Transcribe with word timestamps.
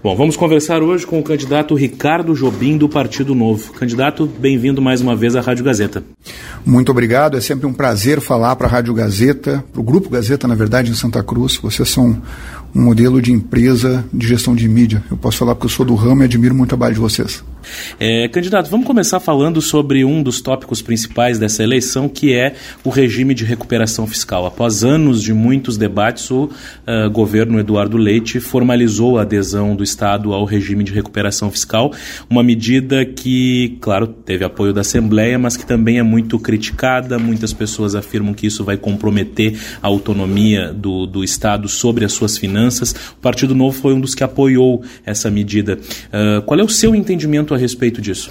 Bom, 0.00 0.14
vamos 0.14 0.36
conversar 0.36 0.80
hoje 0.80 1.04
com 1.04 1.18
o 1.18 1.22
candidato 1.24 1.74
Ricardo 1.74 2.32
Jobim, 2.32 2.78
do 2.78 2.88
Partido 2.88 3.34
Novo. 3.34 3.72
Candidato, 3.72 4.26
bem-vindo 4.26 4.80
mais 4.80 5.00
uma 5.00 5.16
vez 5.16 5.34
à 5.34 5.40
Rádio 5.40 5.64
Gazeta. 5.64 6.04
Muito 6.64 6.92
obrigado, 6.92 7.36
é 7.36 7.40
sempre 7.40 7.66
um 7.66 7.72
prazer 7.72 8.20
falar 8.20 8.54
para 8.54 8.68
a 8.68 8.70
Rádio 8.70 8.94
Gazeta, 8.94 9.64
para 9.72 9.80
o 9.80 9.82
Grupo 9.82 10.08
Gazeta, 10.08 10.46
na 10.46 10.54
verdade, 10.54 10.92
em 10.92 10.94
Santa 10.94 11.20
Cruz. 11.24 11.56
Vocês 11.56 11.88
são 11.88 12.16
um 12.72 12.80
modelo 12.80 13.20
de 13.20 13.32
empresa 13.32 14.04
de 14.12 14.28
gestão 14.28 14.54
de 14.54 14.68
mídia. 14.68 15.02
Eu 15.10 15.16
posso 15.16 15.38
falar 15.38 15.56
porque 15.56 15.66
eu 15.66 15.70
sou 15.70 15.84
do 15.84 15.96
ramo 15.96 16.22
e 16.22 16.26
admiro 16.26 16.54
muito 16.54 16.68
o 16.68 16.76
trabalho 16.76 16.94
de 16.94 17.00
vocês. 17.00 17.42
É, 17.98 18.28
candidato, 18.28 18.70
vamos 18.70 18.86
começar 18.86 19.20
falando 19.20 19.60
sobre 19.60 20.04
um 20.04 20.22
dos 20.22 20.40
tópicos 20.40 20.82
principais 20.82 21.38
dessa 21.38 21.62
eleição, 21.62 22.08
que 22.08 22.32
é 22.32 22.54
o 22.84 22.90
regime 22.90 23.34
de 23.34 23.44
recuperação 23.44 24.06
fiscal. 24.06 24.46
Após 24.46 24.84
anos 24.84 25.22
de 25.22 25.32
muitos 25.32 25.76
debates, 25.76 26.30
o 26.30 26.44
uh, 26.44 27.10
governo 27.10 27.58
Eduardo 27.58 27.96
Leite 27.96 28.40
formalizou 28.40 29.18
a 29.18 29.22
adesão 29.22 29.74
do 29.74 29.84
Estado 29.84 30.32
ao 30.32 30.44
regime 30.44 30.84
de 30.84 30.92
recuperação 30.92 31.50
fiscal, 31.50 31.92
uma 32.28 32.42
medida 32.42 33.04
que, 33.04 33.76
claro, 33.80 34.06
teve 34.06 34.44
apoio 34.44 34.72
da 34.72 34.80
Assembleia, 34.80 35.38
mas 35.38 35.56
que 35.56 35.66
também 35.66 35.98
é 35.98 36.02
muito 36.02 36.38
criticada. 36.38 37.18
Muitas 37.18 37.52
pessoas 37.52 37.94
afirmam 37.94 38.32
que 38.32 38.46
isso 38.46 38.64
vai 38.64 38.76
comprometer 38.76 39.58
a 39.82 39.86
autonomia 39.86 40.72
do, 40.72 41.06
do 41.06 41.22
Estado 41.22 41.68
sobre 41.68 42.04
as 42.04 42.12
suas 42.12 42.38
finanças. 42.38 42.92
O 42.92 43.20
Partido 43.20 43.54
Novo 43.54 43.78
foi 43.78 43.92
um 43.92 44.00
dos 44.00 44.14
que 44.14 44.24
apoiou 44.24 44.82
essa 45.04 45.30
medida. 45.30 45.78
Uh, 46.06 46.42
qual 46.42 46.58
é 46.58 46.62
o 46.62 46.68
seu 46.68 46.94
entendimento 46.94 47.54
a 47.54 47.57
respeito 47.58 48.00
disso? 48.00 48.30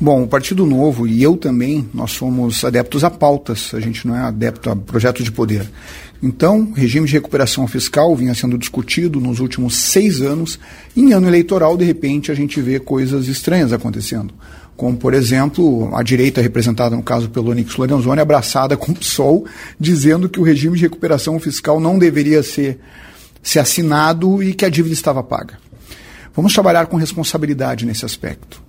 Bom, 0.00 0.22
o 0.22 0.26
Partido 0.26 0.64
Novo 0.64 1.06
e 1.06 1.22
eu 1.22 1.36
também, 1.36 1.86
nós 1.92 2.12
somos 2.12 2.64
adeptos 2.64 3.04
a 3.04 3.10
pautas, 3.10 3.72
a 3.74 3.80
gente 3.80 4.06
não 4.06 4.16
é 4.16 4.20
adepto 4.20 4.70
a 4.70 4.76
projetos 4.76 5.24
de 5.24 5.30
poder. 5.30 5.70
Então, 6.22 6.72
regime 6.72 7.06
de 7.06 7.12
recuperação 7.12 7.66
fiscal 7.66 8.14
vinha 8.16 8.34
sendo 8.34 8.58
discutido 8.58 9.20
nos 9.20 9.40
últimos 9.40 9.76
seis 9.76 10.20
anos. 10.20 10.58
Em 10.96 11.12
ano 11.12 11.26
eleitoral, 11.26 11.76
de 11.76 11.84
repente, 11.84 12.30
a 12.30 12.34
gente 12.34 12.60
vê 12.60 12.78
coisas 12.78 13.26
estranhas 13.26 13.72
acontecendo. 13.72 14.32
Como, 14.76 14.96
por 14.96 15.12
exemplo, 15.12 15.94
a 15.94 16.02
direita, 16.02 16.40
representada 16.40 16.96
no 16.96 17.02
caso 17.02 17.28
pelo 17.28 17.50
Onix 17.50 17.76
Lorenzoni, 17.76 18.20
abraçada 18.20 18.76
com 18.78 18.92
o 18.92 18.94
PSOL, 18.94 19.44
dizendo 19.78 20.28
que 20.28 20.40
o 20.40 20.42
regime 20.42 20.76
de 20.76 20.82
recuperação 20.82 21.38
fiscal 21.38 21.78
não 21.78 21.98
deveria 21.98 22.42
ser, 22.42 22.78
ser 23.42 23.58
assinado 23.58 24.42
e 24.42 24.54
que 24.54 24.64
a 24.64 24.70
dívida 24.70 24.94
estava 24.94 25.22
paga. 25.22 25.58
Vamos 26.40 26.54
trabalhar 26.54 26.86
com 26.86 26.96
responsabilidade 26.96 27.84
nesse 27.84 28.02
aspecto. 28.02 28.62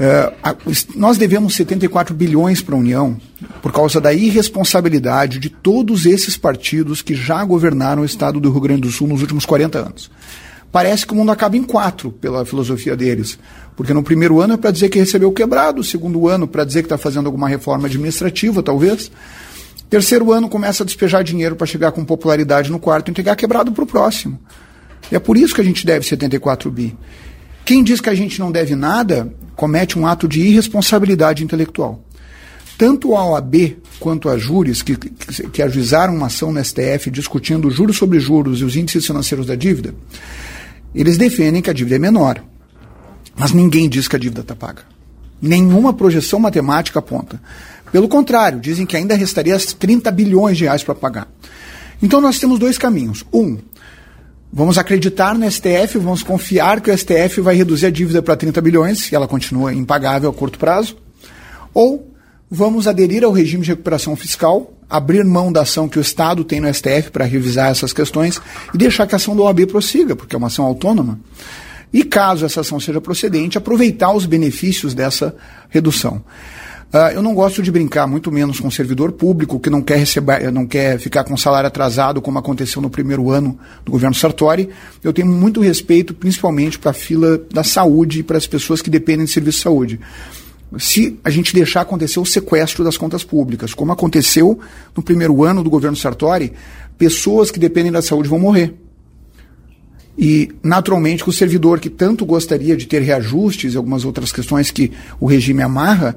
Uh, 0.00 0.72
nós 0.96 1.18
devemos 1.18 1.54
74 1.54 2.14
bilhões 2.14 2.62
para 2.62 2.74
a 2.74 2.78
União 2.78 3.20
por 3.60 3.70
causa 3.72 4.00
da 4.00 4.10
irresponsabilidade 4.10 5.38
de 5.38 5.50
todos 5.50 6.06
esses 6.06 6.38
partidos 6.38 7.02
que 7.02 7.14
já 7.14 7.44
governaram 7.44 8.00
o 8.00 8.06
estado 8.06 8.40
do 8.40 8.50
Rio 8.50 8.60
Grande 8.62 8.80
do 8.80 8.90
Sul 8.90 9.06
nos 9.06 9.20
últimos 9.20 9.44
40 9.44 9.78
anos. 9.78 10.10
Parece 10.72 11.06
que 11.06 11.12
o 11.12 11.16
mundo 11.16 11.30
acaba 11.30 11.58
em 11.58 11.62
quatro 11.62 12.10
pela 12.10 12.42
filosofia 12.46 12.96
deles. 12.96 13.38
Porque 13.76 13.92
no 13.92 14.02
primeiro 14.02 14.40
ano 14.40 14.54
é 14.54 14.56
para 14.56 14.70
dizer 14.70 14.88
que 14.88 14.98
recebeu 14.98 15.30
quebrado, 15.30 15.76
no 15.76 15.84
segundo 15.84 16.26
ano 16.26 16.48
para 16.48 16.64
dizer 16.64 16.80
que 16.80 16.86
está 16.86 16.96
fazendo 16.96 17.26
alguma 17.26 17.50
reforma 17.50 17.86
administrativa, 17.86 18.62
talvez. 18.62 19.12
Terceiro 19.90 20.32
ano 20.32 20.48
começa 20.48 20.82
a 20.82 20.86
despejar 20.86 21.22
dinheiro 21.22 21.54
para 21.54 21.66
chegar 21.66 21.92
com 21.92 22.02
popularidade 22.02 22.72
no 22.72 22.78
quarto 22.78 23.08
e 23.08 23.10
entregar 23.10 23.36
quebrado 23.36 23.72
para 23.72 23.84
o 23.84 23.86
próximo. 23.86 24.40
É 25.10 25.18
por 25.18 25.36
isso 25.36 25.54
que 25.54 25.60
a 25.60 25.64
gente 25.64 25.86
deve 25.86 26.06
74 26.06 26.70
bi. 26.70 26.96
Quem 27.64 27.82
diz 27.82 28.00
que 28.00 28.10
a 28.10 28.14
gente 28.14 28.38
não 28.38 28.52
deve 28.52 28.74
nada 28.74 29.32
comete 29.56 29.98
um 29.98 30.06
ato 30.06 30.28
de 30.28 30.40
irresponsabilidade 30.40 31.44
intelectual. 31.44 32.02
Tanto 32.76 33.14
a 33.14 33.24
OAB 33.24 33.76
quanto 34.00 34.28
a 34.28 34.36
júris 34.36 34.82
que, 34.82 34.96
que, 34.96 35.48
que 35.48 35.62
ajuizaram 35.62 36.14
uma 36.14 36.26
ação 36.26 36.52
no 36.52 36.62
STF 36.62 37.10
discutindo 37.10 37.70
juros 37.70 37.96
sobre 37.96 38.18
juros 38.18 38.60
e 38.60 38.64
os 38.64 38.76
índices 38.76 39.06
financeiros 39.06 39.46
da 39.46 39.54
dívida, 39.54 39.94
eles 40.94 41.16
defendem 41.16 41.62
que 41.62 41.70
a 41.70 41.72
dívida 41.72 41.96
é 41.96 41.98
menor. 41.98 42.42
Mas 43.36 43.52
ninguém 43.52 43.88
diz 43.88 44.08
que 44.08 44.16
a 44.16 44.18
dívida 44.18 44.40
está 44.40 44.56
paga. 44.56 44.82
Nenhuma 45.40 45.92
projeção 45.92 46.38
matemática 46.38 46.98
aponta. 46.98 47.40
Pelo 47.92 48.08
contrário, 48.08 48.58
dizem 48.58 48.84
que 48.84 48.96
ainda 48.96 49.14
restaria 49.14 49.56
30 49.58 50.10
bilhões 50.10 50.56
de 50.56 50.64
reais 50.64 50.82
para 50.82 50.94
pagar. 50.94 51.28
Então 52.02 52.20
nós 52.20 52.38
temos 52.38 52.58
dois 52.58 52.76
caminhos. 52.76 53.24
Um, 53.32 53.58
Vamos 54.56 54.78
acreditar 54.78 55.34
no 55.34 55.50
STF, 55.50 55.98
vamos 55.98 56.22
confiar 56.22 56.80
que 56.80 56.88
o 56.88 56.96
STF 56.96 57.40
vai 57.40 57.56
reduzir 57.56 57.86
a 57.86 57.90
dívida 57.90 58.22
para 58.22 58.36
30 58.36 58.60
bilhões, 58.60 59.00
se 59.00 59.12
ela 59.12 59.26
continua 59.26 59.74
impagável 59.74 60.30
a 60.30 60.32
curto 60.32 60.60
prazo. 60.60 60.96
Ou 61.74 62.14
vamos 62.48 62.86
aderir 62.86 63.24
ao 63.24 63.32
regime 63.32 63.64
de 63.64 63.70
recuperação 63.70 64.14
fiscal, 64.14 64.72
abrir 64.88 65.24
mão 65.24 65.50
da 65.50 65.62
ação 65.62 65.88
que 65.88 65.98
o 65.98 66.00
Estado 66.00 66.44
tem 66.44 66.60
no 66.60 66.72
STF 66.72 67.10
para 67.10 67.24
revisar 67.24 67.72
essas 67.72 67.92
questões 67.92 68.40
e 68.72 68.78
deixar 68.78 69.08
que 69.08 69.16
a 69.16 69.16
ação 69.16 69.34
da 69.34 69.42
OAB 69.42 69.66
prossiga, 69.66 70.14
porque 70.14 70.36
é 70.36 70.38
uma 70.38 70.46
ação 70.46 70.64
autônoma. 70.64 71.18
E 71.92 72.04
caso 72.04 72.46
essa 72.46 72.60
ação 72.60 72.78
seja 72.78 73.00
procedente, 73.00 73.58
aproveitar 73.58 74.12
os 74.12 74.24
benefícios 74.24 74.94
dessa 74.94 75.34
redução. 75.68 76.22
Uh, 76.94 77.10
eu 77.12 77.20
não 77.20 77.34
gosto 77.34 77.60
de 77.60 77.72
brincar, 77.72 78.06
muito 78.06 78.30
menos 78.30 78.60
com 78.60 78.70
servidor 78.70 79.10
público 79.10 79.58
que 79.58 79.68
não 79.68 79.82
quer 79.82 79.98
receber, 79.98 80.52
não 80.52 80.64
quer 80.64 80.96
ficar 81.00 81.24
com 81.24 81.36
salário 81.36 81.66
atrasado, 81.66 82.22
como 82.22 82.38
aconteceu 82.38 82.80
no 82.80 82.88
primeiro 82.88 83.32
ano 83.32 83.58
do 83.84 83.90
governo 83.90 84.14
Sartori. 84.14 84.68
Eu 85.02 85.12
tenho 85.12 85.26
muito 85.26 85.60
respeito, 85.60 86.14
principalmente 86.14 86.78
para 86.78 86.92
a 86.92 86.94
fila 86.94 87.36
da 87.52 87.64
saúde 87.64 88.20
e 88.20 88.22
para 88.22 88.38
as 88.38 88.46
pessoas 88.46 88.80
que 88.80 88.88
dependem 88.88 89.26
de 89.26 89.32
serviço 89.32 89.58
de 89.58 89.62
saúde. 89.64 90.00
Se 90.78 91.18
a 91.24 91.30
gente 91.30 91.52
deixar 91.52 91.80
acontecer 91.80 92.20
o 92.20 92.24
sequestro 92.24 92.84
das 92.84 92.96
contas 92.96 93.24
públicas, 93.24 93.74
como 93.74 93.90
aconteceu 93.90 94.60
no 94.96 95.02
primeiro 95.02 95.42
ano 95.42 95.64
do 95.64 95.70
governo 95.70 95.96
Sartori, 95.96 96.52
pessoas 96.96 97.50
que 97.50 97.58
dependem 97.58 97.90
da 97.90 98.02
saúde 98.02 98.28
vão 98.28 98.38
morrer. 98.38 98.72
E, 100.16 100.52
naturalmente, 100.62 101.28
o 101.28 101.32
servidor 101.32 101.80
que 101.80 101.90
tanto 101.90 102.24
gostaria 102.24 102.76
de 102.76 102.86
ter 102.86 103.02
reajustes 103.02 103.74
e 103.74 103.76
algumas 103.76 104.04
outras 104.04 104.30
questões 104.30 104.70
que 104.70 104.92
o 105.18 105.26
regime 105.26 105.60
amarra, 105.60 106.16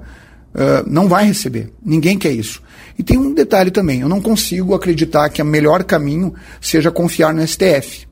uh, 0.53 0.90
não 0.90 1.08
vai 1.08 1.25
receber. 1.25 1.72
Ninguém 1.84 2.18
quer 2.18 2.31
isso. 2.31 2.62
E 2.97 3.03
tem 3.03 3.18
um 3.18 3.34
detalhe 3.34 3.72
também: 3.72 4.02
eu 4.02 4.09
não 4.09 4.22
consigo 4.22 4.74
acreditar 4.74 5.30
que 5.30 5.41
o 5.41 5.46
melhor 5.46 5.84
caminho 5.84 6.34
seja 6.62 6.91
confiar 6.91 7.34
no 7.34 7.46
STF. 7.46 8.08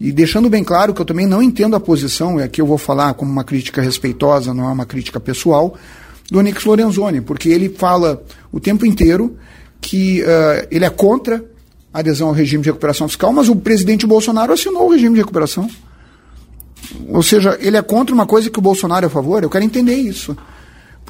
E 0.00 0.12
deixando 0.12 0.48
bem 0.48 0.64
claro 0.64 0.94
que 0.94 1.00
eu 1.00 1.04
também 1.04 1.26
não 1.26 1.42
entendo 1.42 1.76
a 1.76 1.80
posição, 1.80 2.40
e 2.40 2.42
aqui 2.42 2.60
eu 2.60 2.66
vou 2.66 2.78
falar 2.78 3.12
como 3.14 3.30
uma 3.30 3.44
crítica 3.44 3.82
respeitosa, 3.82 4.54
não 4.54 4.64
é 4.64 4.72
uma 4.72 4.86
crítica 4.86 5.20
pessoal, 5.20 5.76
do 6.30 6.38
Onix 6.38 6.64
Lorenzoni, 6.64 7.20
porque 7.20 7.50
ele 7.50 7.68
fala 7.68 8.22
o 8.50 8.58
tempo 8.58 8.86
inteiro 8.86 9.36
que 9.78 10.22
uh, 10.22 10.66
ele 10.70 10.86
é 10.86 10.90
contra 10.90 11.44
a 11.92 11.98
adesão 11.98 12.28
ao 12.28 12.34
regime 12.34 12.62
de 12.62 12.70
recuperação 12.70 13.08
fiscal, 13.08 13.30
mas 13.32 13.48
o 13.50 13.56
presidente 13.56 14.06
Bolsonaro 14.06 14.52
assinou 14.52 14.86
o 14.86 14.92
regime 14.92 15.14
de 15.14 15.20
recuperação. 15.20 15.68
Ou 17.08 17.22
seja, 17.22 17.58
ele 17.60 17.76
é 17.76 17.82
contra 17.82 18.14
uma 18.14 18.26
coisa 18.26 18.48
que 18.48 18.58
o 18.58 18.62
Bolsonaro 18.62 19.04
é 19.04 19.08
a 19.08 19.10
favor. 19.10 19.42
Eu 19.42 19.50
quero 19.50 19.64
entender 19.64 19.94
isso. 19.94 20.36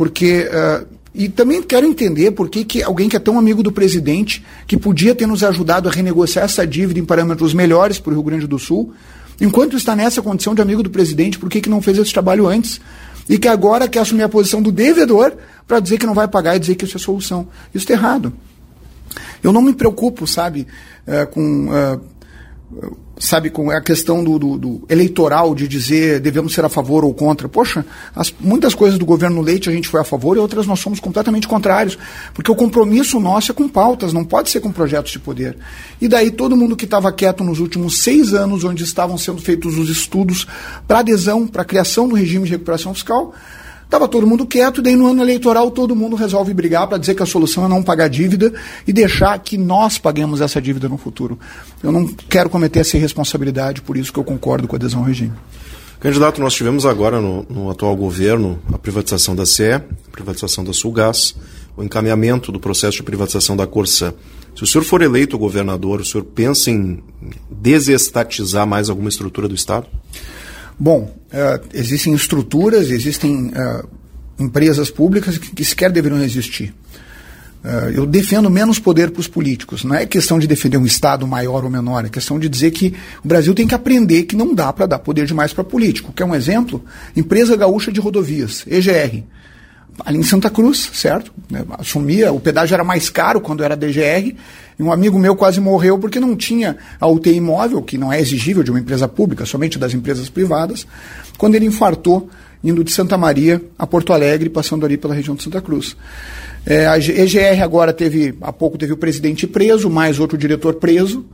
Porque. 0.00 0.48
Uh, 0.48 0.86
e 1.12 1.28
também 1.28 1.60
quero 1.60 1.84
entender 1.84 2.30
por 2.30 2.48
que, 2.48 2.64
que 2.64 2.82
alguém 2.82 3.06
que 3.06 3.16
é 3.16 3.18
tão 3.18 3.36
amigo 3.36 3.62
do 3.62 3.70
presidente, 3.70 4.42
que 4.66 4.78
podia 4.78 5.12
ter 5.14 5.26
nos 5.26 5.42
ajudado 5.42 5.88
a 5.88 5.92
renegociar 5.92 6.44
essa 6.44 6.66
dívida 6.66 7.00
em 7.00 7.04
parâmetros 7.04 7.52
melhores 7.52 7.98
para 7.98 8.12
o 8.12 8.14
Rio 8.14 8.22
Grande 8.22 8.46
do 8.46 8.58
Sul, 8.58 8.94
enquanto 9.40 9.76
está 9.76 9.94
nessa 9.94 10.22
condição 10.22 10.54
de 10.54 10.62
amigo 10.62 10.82
do 10.84 10.88
presidente, 10.88 11.36
por 11.36 11.50
que, 11.50 11.60
que 11.60 11.68
não 11.68 11.82
fez 11.82 11.98
esse 11.98 12.12
trabalho 12.12 12.46
antes? 12.46 12.80
E 13.28 13.36
que 13.36 13.48
agora 13.48 13.88
quer 13.88 13.98
assumir 13.98 14.22
a 14.22 14.28
posição 14.28 14.62
do 14.62 14.72
devedor 14.72 15.34
para 15.66 15.80
dizer 15.80 15.98
que 15.98 16.06
não 16.06 16.14
vai 16.14 16.28
pagar 16.28 16.56
e 16.56 16.60
dizer 16.60 16.76
que 16.76 16.84
isso 16.84 16.96
é 16.96 17.00
solução. 17.00 17.48
Isso 17.74 17.84
está 17.84 17.92
errado. 17.92 18.32
Eu 19.42 19.52
não 19.52 19.60
me 19.60 19.74
preocupo, 19.74 20.26
sabe, 20.26 20.66
uh, 21.06 21.26
com. 21.26 21.66
Uh, 21.68 22.96
sabe, 23.20 23.50
com 23.50 23.70
a 23.70 23.80
questão 23.82 24.24
do, 24.24 24.38
do, 24.38 24.58
do, 24.58 24.82
eleitoral, 24.88 25.54
de 25.54 25.68
dizer 25.68 26.20
devemos 26.20 26.54
ser 26.54 26.64
a 26.64 26.68
favor 26.70 27.04
ou 27.04 27.12
contra. 27.12 27.48
Poxa, 27.48 27.84
as, 28.16 28.34
muitas 28.40 28.74
coisas 28.74 28.98
do 28.98 29.04
governo 29.04 29.42
Leite 29.42 29.68
a 29.68 29.72
gente 29.72 29.88
foi 29.88 30.00
a 30.00 30.04
favor 30.04 30.36
e 30.36 30.40
outras 30.40 30.66
nós 30.66 30.80
somos 30.80 30.98
completamente 30.98 31.46
contrários. 31.46 31.98
Porque 32.32 32.50
o 32.50 32.56
compromisso 32.56 33.20
nosso 33.20 33.52
é 33.52 33.54
com 33.54 33.68
pautas, 33.68 34.14
não 34.14 34.24
pode 34.24 34.48
ser 34.48 34.60
com 34.60 34.72
projetos 34.72 35.12
de 35.12 35.18
poder. 35.18 35.56
E 36.00 36.08
daí 36.08 36.30
todo 36.30 36.56
mundo 36.56 36.74
que 36.74 36.86
estava 36.86 37.12
quieto 37.12 37.44
nos 37.44 37.60
últimos 37.60 37.98
seis 37.98 38.32
anos, 38.32 38.64
onde 38.64 38.82
estavam 38.82 39.18
sendo 39.18 39.42
feitos 39.42 39.76
os 39.76 39.90
estudos 39.90 40.46
para 40.88 41.00
adesão, 41.00 41.46
para 41.46 41.62
a 41.62 41.64
criação 41.64 42.08
do 42.08 42.14
regime 42.14 42.46
de 42.46 42.52
recuperação 42.52 42.94
fiscal, 42.94 43.34
Estava 43.90 44.06
todo 44.06 44.24
mundo 44.24 44.46
quieto, 44.46 44.78
e 44.78 44.84
daí 44.84 44.94
no 44.94 45.08
ano 45.08 45.20
eleitoral 45.20 45.68
todo 45.68 45.96
mundo 45.96 46.14
resolve 46.14 46.54
brigar 46.54 46.86
para 46.86 46.96
dizer 46.96 47.16
que 47.16 47.24
a 47.24 47.26
solução 47.26 47.64
é 47.64 47.68
não 47.68 47.82
pagar 47.82 48.06
dívida 48.06 48.54
e 48.86 48.92
deixar 48.92 49.36
que 49.40 49.58
nós 49.58 49.98
paguemos 49.98 50.40
essa 50.40 50.62
dívida 50.62 50.88
no 50.88 50.96
futuro. 50.96 51.36
Eu 51.82 51.90
não 51.90 52.06
quero 52.06 52.48
cometer 52.48 52.78
essa 52.78 52.96
irresponsabilidade, 52.96 53.82
por 53.82 53.96
isso 53.96 54.12
que 54.12 54.20
eu 54.20 54.22
concordo 54.22 54.68
com 54.68 54.76
a 54.76 54.78
adesão 54.78 55.00
ao 55.00 55.06
regime. 55.06 55.32
Candidato, 55.98 56.40
nós 56.40 56.54
tivemos 56.54 56.86
agora 56.86 57.20
no, 57.20 57.44
no 57.50 57.68
atual 57.68 57.96
governo 57.96 58.60
a 58.72 58.78
privatização 58.78 59.34
da 59.34 59.44
CE, 59.44 59.72
a 59.72 59.82
privatização 60.12 60.62
da 60.62 60.72
Sulgás, 60.72 61.34
o 61.76 61.82
encaminhamento 61.82 62.52
do 62.52 62.60
processo 62.60 62.98
de 62.98 63.02
privatização 63.02 63.56
da 63.56 63.66
Corsã. 63.66 64.14
Se 64.54 64.62
o 64.62 64.68
senhor 64.68 64.84
for 64.84 65.02
eleito 65.02 65.36
governador, 65.36 66.00
o 66.00 66.04
senhor 66.04 66.22
pensa 66.22 66.70
em 66.70 67.02
desestatizar 67.50 68.68
mais 68.68 68.88
alguma 68.88 69.08
estrutura 69.08 69.48
do 69.48 69.54
Estado? 69.56 69.88
Bom, 70.82 71.14
uh, 71.26 71.68
existem 71.74 72.14
estruturas, 72.14 72.90
existem 72.90 73.48
uh, 73.48 73.86
empresas 74.38 74.90
públicas 74.90 75.36
que, 75.36 75.54
que, 75.54 75.62
sequer 75.62 75.92
deveriam 75.92 76.22
existir. 76.22 76.74
Uh, 77.62 77.90
eu 77.94 78.06
defendo 78.06 78.48
menos 78.48 78.78
poder 78.78 79.10
para 79.10 79.20
os 79.20 79.28
políticos. 79.28 79.84
Não 79.84 79.94
é 79.94 80.06
questão 80.06 80.38
de 80.38 80.46
defender 80.46 80.78
um 80.78 80.86
Estado 80.86 81.26
maior 81.26 81.64
ou 81.64 81.70
menor, 81.70 82.06
é 82.06 82.08
questão 82.08 82.38
de 82.38 82.48
dizer 82.48 82.70
que 82.70 82.94
o 83.22 83.28
Brasil 83.28 83.54
tem 83.54 83.68
que 83.68 83.74
aprender 83.74 84.22
que 84.22 84.34
não 84.34 84.54
dá 84.54 84.72
para 84.72 84.86
dar 84.86 85.00
poder 85.00 85.26
demais 85.26 85.52
para 85.52 85.62
político. 85.62 86.14
Quer 86.14 86.24
um 86.24 86.34
exemplo? 86.34 86.82
Empresa 87.14 87.54
Gaúcha 87.58 87.92
de 87.92 88.00
Rodovias, 88.00 88.64
EGR. 88.66 89.22
Ali 90.04 90.18
em 90.18 90.22
Santa 90.22 90.48
Cruz, 90.48 90.90
certo? 90.94 91.32
Assumia, 91.78 92.32
o 92.32 92.40
pedágio 92.40 92.74
era 92.74 92.84
mais 92.84 93.10
caro 93.10 93.40
quando 93.40 93.62
era 93.62 93.76
DGR, 93.76 94.34
e 94.78 94.82
um 94.82 94.90
amigo 94.90 95.18
meu 95.18 95.36
quase 95.36 95.60
morreu 95.60 95.98
porque 95.98 96.18
não 96.18 96.34
tinha 96.36 96.76
a 96.98 97.06
UTI 97.06 97.34
imóvel, 97.34 97.82
que 97.82 97.98
não 97.98 98.12
é 98.12 98.20
exigível 98.20 98.62
de 98.62 98.70
uma 98.70 98.80
empresa 98.80 99.06
pública, 99.06 99.44
somente 99.44 99.78
das 99.78 99.92
empresas 99.92 100.28
privadas, 100.28 100.86
quando 101.36 101.54
ele 101.54 101.66
infartou 101.66 102.30
indo 102.62 102.84
de 102.84 102.92
Santa 102.92 103.16
Maria 103.16 103.60
a 103.78 103.86
Porto 103.86 104.12
Alegre, 104.12 104.48
passando 104.48 104.84
ali 104.84 104.96
pela 104.96 105.14
região 105.14 105.34
de 105.34 105.42
Santa 105.42 105.60
Cruz. 105.60 105.96
É, 106.64 106.86
a 106.86 106.98
EGR 106.98 107.62
agora 107.62 107.92
teve, 107.92 108.34
há 108.40 108.52
pouco 108.52 108.76
teve 108.76 108.92
o 108.92 108.96
presidente 108.96 109.46
preso, 109.46 109.88
mais 109.88 110.18
outro 110.18 110.36
diretor 110.36 110.74
preso, 110.74 111.24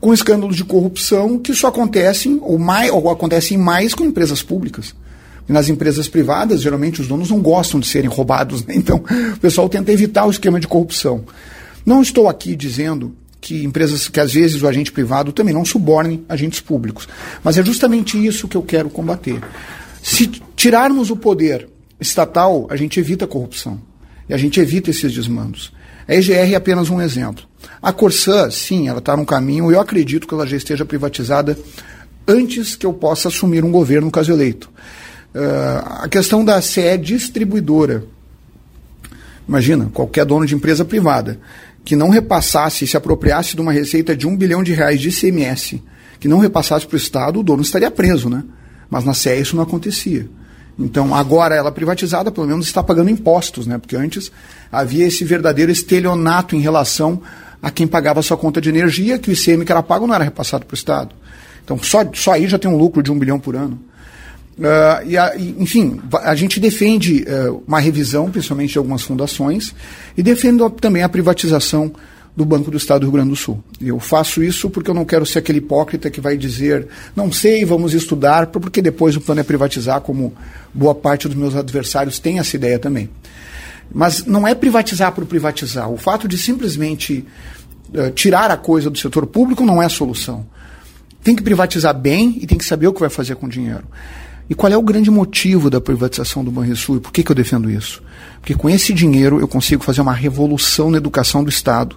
com 0.00 0.12
escândalos 0.12 0.56
de 0.56 0.64
corrupção 0.64 1.38
que 1.38 1.54
só 1.54 1.68
acontecem, 1.68 2.38
ou, 2.42 2.58
mais, 2.58 2.90
ou 2.90 3.10
acontecem 3.10 3.58
mais 3.58 3.94
com 3.94 4.04
empresas 4.04 4.42
públicas. 4.42 4.94
E 5.48 5.52
nas 5.52 5.68
empresas 5.68 6.08
privadas, 6.08 6.60
geralmente 6.60 7.00
os 7.00 7.08
donos 7.08 7.30
não 7.30 7.40
gostam 7.40 7.78
de 7.78 7.86
serem 7.86 8.08
roubados, 8.08 8.64
né? 8.64 8.74
então 8.76 9.02
o 9.34 9.38
pessoal 9.38 9.68
tenta 9.68 9.92
evitar 9.92 10.26
o 10.26 10.30
esquema 10.30 10.58
de 10.58 10.66
corrupção. 10.66 11.24
Não 11.84 12.02
estou 12.02 12.28
aqui 12.28 12.56
dizendo 12.56 13.14
que 13.40 13.64
empresas, 13.64 14.08
que 14.08 14.18
às 14.18 14.32
vezes 14.32 14.60
o 14.62 14.66
agente 14.66 14.90
privado 14.90 15.32
também 15.32 15.54
não 15.54 15.64
suborne 15.64 16.24
agentes 16.28 16.60
públicos, 16.60 17.08
mas 17.44 17.56
é 17.56 17.64
justamente 17.64 18.24
isso 18.24 18.48
que 18.48 18.56
eu 18.56 18.62
quero 18.62 18.90
combater. 18.90 19.40
Se 20.02 20.26
tirarmos 20.56 21.10
o 21.10 21.16
poder 21.16 21.68
estatal, 22.00 22.66
a 22.70 22.76
gente 22.76 22.98
evita 22.98 23.24
a 23.24 23.28
corrupção. 23.28 23.80
E 24.28 24.34
a 24.34 24.36
gente 24.36 24.60
evita 24.60 24.90
esses 24.90 25.12
desmandos. 25.12 25.72
A 26.08 26.14
EGR 26.14 26.52
é 26.52 26.54
apenas 26.54 26.90
um 26.90 27.00
exemplo. 27.00 27.44
A 27.80 27.92
Corsã, 27.92 28.50
sim, 28.50 28.88
ela 28.88 28.98
está 28.98 29.16
no 29.16 29.26
caminho, 29.26 29.70
eu 29.70 29.80
acredito 29.80 30.26
que 30.26 30.34
ela 30.34 30.46
já 30.46 30.56
esteja 30.56 30.84
privatizada 30.84 31.58
antes 32.26 32.74
que 32.74 32.86
eu 32.86 32.92
possa 32.92 33.28
assumir 33.28 33.64
um 33.64 33.70
governo, 33.70 34.10
caso 34.10 34.32
eleito. 34.32 34.70
Uh, 35.36 36.04
a 36.04 36.08
questão 36.08 36.42
da 36.42 36.62
CE 36.62 36.96
distribuidora. 36.96 38.04
Imagina, 39.46 39.90
qualquer 39.92 40.24
dono 40.24 40.46
de 40.46 40.54
empresa 40.54 40.82
privada 40.82 41.38
que 41.84 41.94
não 41.94 42.08
repassasse, 42.08 42.86
se 42.86 42.96
apropriasse 42.96 43.54
de 43.54 43.60
uma 43.60 43.70
receita 43.70 44.16
de 44.16 44.26
um 44.26 44.34
bilhão 44.34 44.62
de 44.62 44.72
reais 44.72 44.98
de 44.98 45.10
ICMS, 45.10 45.82
que 46.18 46.26
não 46.26 46.38
repassasse 46.38 46.86
para 46.86 46.94
o 46.94 46.96
Estado, 46.96 47.38
o 47.38 47.42
dono 47.42 47.60
estaria 47.60 47.90
preso, 47.90 48.30
né? 48.30 48.42
Mas 48.88 49.04
na 49.04 49.12
CE 49.12 49.38
isso 49.38 49.54
não 49.54 49.62
acontecia. 49.62 50.26
Então, 50.78 51.14
agora 51.14 51.54
ela 51.54 51.70
privatizada, 51.70 52.32
pelo 52.32 52.46
menos 52.46 52.66
está 52.66 52.82
pagando 52.82 53.10
impostos, 53.10 53.66
né? 53.66 53.76
Porque 53.76 53.94
antes 53.94 54.32
havia 54.72 55.06
esse 55.06 55.22
verdadeiro 55.22 55.70
estelionato 55.70 56.56
em 56.56 56.60
relação 56.60 57.20
a 57.62 57.70
quem 57.70 57.86
pagava 57.86 58.22
sua 58.22 58.38
conta 58.38 58.58
de 58.58 58.70
energia, 58.70 59.18
que 59.18 59.28
o 59.28 59.32
ICM 59.32 59.66
que 59.66 59.72
era 59.72 59.82
pago 59.82 60.06
não 60.06 60.14
era 60.14 60.24
repassado 60.24 60.64
para 60.64 60.74
o 60.74 60.76
Estado. 60.76 61.14
Então, 61.62 61.78
só, 61.78 62.00
só 62.14 62.32
aí 62.32 62.48
já 62.48 62.58
tem 62.58 62.70
um 62.70 62.76
lucro 62.78 63.02
de 63.02 63.12
um 63.12 63.18
bilhão 63.18 63.38
por 63.38 63.54
ano. 63.54 63.78
Uh, 64.58 65.06
e, 65.06 65.18
a, 65.18 65.34
enfim, 65.36 66.00
a 66.22 66.34
gente 66.34 66.58
defende 66.58 67.24
uh, 67.24 67.62
uma 67.66 67.78
revisão, 67.78 68.30
principalmente 68.30 68.72
de 68.72 68.78
algumas 68.78 69.02
fundações, 69.02 69.74
e 70.16 70.22
defendo 70.22 70.68
também 70.70 71.02
a 71.02 71.08
privatização 71.08 71.92
do 72.34 72.44
Banco 72.44 72.70
do 72.70 72.76
Estado 72.76 73.00
do 73.00 73.04
Rio 73.04 73.12
Grande 73.12 73.30
do 73.30 73.36
Sul. 73.36 73.62
Eu 73.80 73.98
faço 73.98 74.42
isso 74.42 74.68
porque 74.70 74.90
eu 74.90 74.94
não 74.94 75.04
quero 75.06 75.24
ser 75.24 75.38
aquele 75.38 75.58
hipócrita 75.58 76.10
que 76.10 76.20
vai 76.20 76.36
dizer, 76.36 76.86
não 77.14 77.32
sei, 77.32 77.64
vamos 77.64 77.94
estudar, 77.94 78.48
porque 78.48 78.82
depois 78.82 79.16
o 79.16 79.20
plano 79.20 79.40
é 79.40 79.44
privatizar, 79.44 80.00
como 80.02 80.34
boa 80.72 80.94
parte 80.94 81.28
dos 81.28 81.36
meus 81.36 81.54
adversários 81.54 82.18
tem 82.18 82.38
essa 82.38 82.54
ideia 82.56 82.78
também. 82.78 83.08
Mas 83.92 84.24
não 84.26 84.46
é 84.46 84.54
privatizar 84.54 85.12
por 85.12 85.24
privatizar. 85.24 85.90
O 85.90 85.96
fato 85.96 86.28
de 86.28 86.36
simplesmente 86.36 87.24
uh, 87.94 88.10
tirar 88.10 88.50
a 88.50 88.56
coisa 88.56 88.90
do 88.90 88.98
setor 88.98 89.26
público 89.26 89.64
não 89.64 89.82
é 89.82 89.86
a 89.86 89.90
solução. 89.90 90.46
Tem 91.22 91.34
que 91.34 91.42
privatizar 91.42 91.94
bem 91.94 92.38
e 92.40 92.46
tem 92.46 92.58
que 92.58 92.64
saber 92.64 92.86
o 92.86 92.92
que 92.92 93.00
vai 93.00 93.10
fazer 93.10 93.36
com 93.36 93.46
o 93.46 93.50
dinheiro. 93.50 93.84
E 94.48 94.54
qual 94.54 94.72
é 94.72 94.76
o 94.76 94.82
grande 94.82 95.10
motivo 95.10 95.68
da 95.68 95.80
privatização 95.80 96.44
do 96.44 96.50
Banrisul 96.50 96.96
e 96.96 97.00
por 97.00 97.12
que, 97.12 97.22
que 97.22 97.30
eu 97.30 97.36
defendo 97.36 97.70
isso? 97.70 98.02
Porque 98.40 98.54
com 98.54 98.70
esse 98.70 98.92
dinheiro 98.92 99.40
eu 99.40 99.48
consigo 99.48 99.82
fazer 99.82 100.00
uma 100.00 100.12
revolução 100.12 100.90
na 100.90 100.98
educação 100.98 101.42
do 101.42 101.50
Estado 101.50 101.96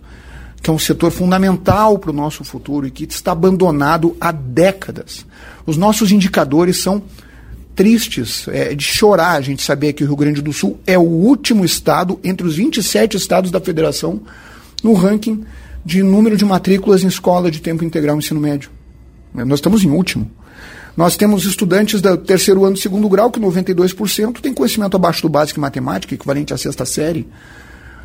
que 0.62 0.70
é 0.70 0.74
um 0.74 0.80
setor 0.80 1.12
fundamental 1.12 1.98
para 1.98 2.10
o 2.10 2.14
nosso 2.14 2.44
futuro 2.44 2.86
e 2.86 2.92
que 2.92 3.06
está 3.06 3.32
abandonado 3.32 4.16
há 4.20 4.32
décadas. 4.32 5.26
Os 5.66 5.78
nossos 5.78 6.12
indicadores 6.12 6.78
são 6.78 7.02
tristes, 7.76 8.46
é 8.50 8.76
de 8.76 8.84
chorar 8.84 9.34
a 9.34 9.42
gente 9.42 9.64
saber 9.64 9.94
que 9.94 10.04
o 10.04 10.08
Rio 10.08 10.16
Grande 10.18 10.42
do 10.42 10.52
Sul 10.52 10.78
é 10.86 10.98
o 10.98 11.04
último 11.04 11.64
estado 11.64 12.20
entre 12.24 12.46
os 12.46 12.58
27 12.58 13.16
estados 13.16 13.52
da 13.52 13.62
federação 13.62 14.22
no 14.84 14.94
ranking 14.94 15.46
de 15.86 16.04
número 16.04 16.36
de 16.36 16.44
matrículas 16.44 17.04
em 17.04 17.08
escola 17.08 17.50
de 17.50 17.62
tempo 17.62 17.86
integral 17.86 18.18
ensino 18.18 18.40
médio. 18.40 18.70
Nós 19.34 19.60
estamos 19.60 19.84
em 19.84 19.90
último. 19.90 20.30
Nós 21.00 21.16
temos 21.16 21.46
estudantes 21.46 22.02
do 22.02 22.18
terceiro 22.18 22.66
ano 22.66 22.74
do 22.74 22.80
segundo 22.82 23.08
grau, 23.08 23.32
que 23.32 23.40
92% 23.40 24.42
tem 24.42 24.54
conhecimento 24.54 24.98
abaixo 24.98 25.22
do 25.22 25.30
básico 25.30 25.58
em 25.58 25.62
matemática, 25.62 26.14
equivalente 26.14 26.54
à 26.54 26.58
sexta 26.58 26.84
série. 26.84 27.26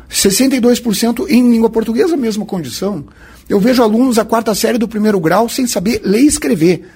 62% 0.09 1.29
em 1.29 1.51
língua 1.51 1.69
portuguesa, 1.69 2.15
mesma 2.15 2.45
condição. 2.45 3.03
Eu 3.49 3.59
vejo 3.59 3.83
alunos 3.83 4.15
da 4.15 4.23
quarta 4.23 4.55
série 4.55 4.77
do 4.77 4.87
primeiro 4.87 5.19
grau 5.19 5.49
sem 5.49 5.67
saber 5.67 6.03
ler 6.05 6.21
e 6.21 6.27
escrever. 6.27 6.87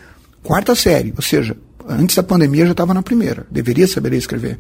Quarta 0.42 0.74
série, 0.74 1.14
ou 1.18 1.22
seja, 1.22 1.58
antes 1.86 2.16
da 2.16 2.24
pandemia 2.24 2.68
já 2.68 2.72
estava 2.72 2.94
na 2.94 3.04
primeira, 3.04 3.46
deveria 3.52 3.86
saber 3.86 4.12
ler 4.12 4.16
e 4.16 4.20
escrever. 4.20 4.58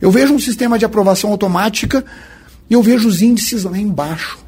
Eu 0.00 0.10
vejo 0.10 0.32
um 0.32 0.38
sistema 0.38 0.78
de 0.78 0.86
aprovação 0.86 1.30
automática 1.30 2.02
e 2.70 2.72
eu 2.72 2.82
vejo 2.82 3.06
os 3.06 3.20
índices 3.20 3.64
lá 3.64 3.76
embaixo 3.76 4.38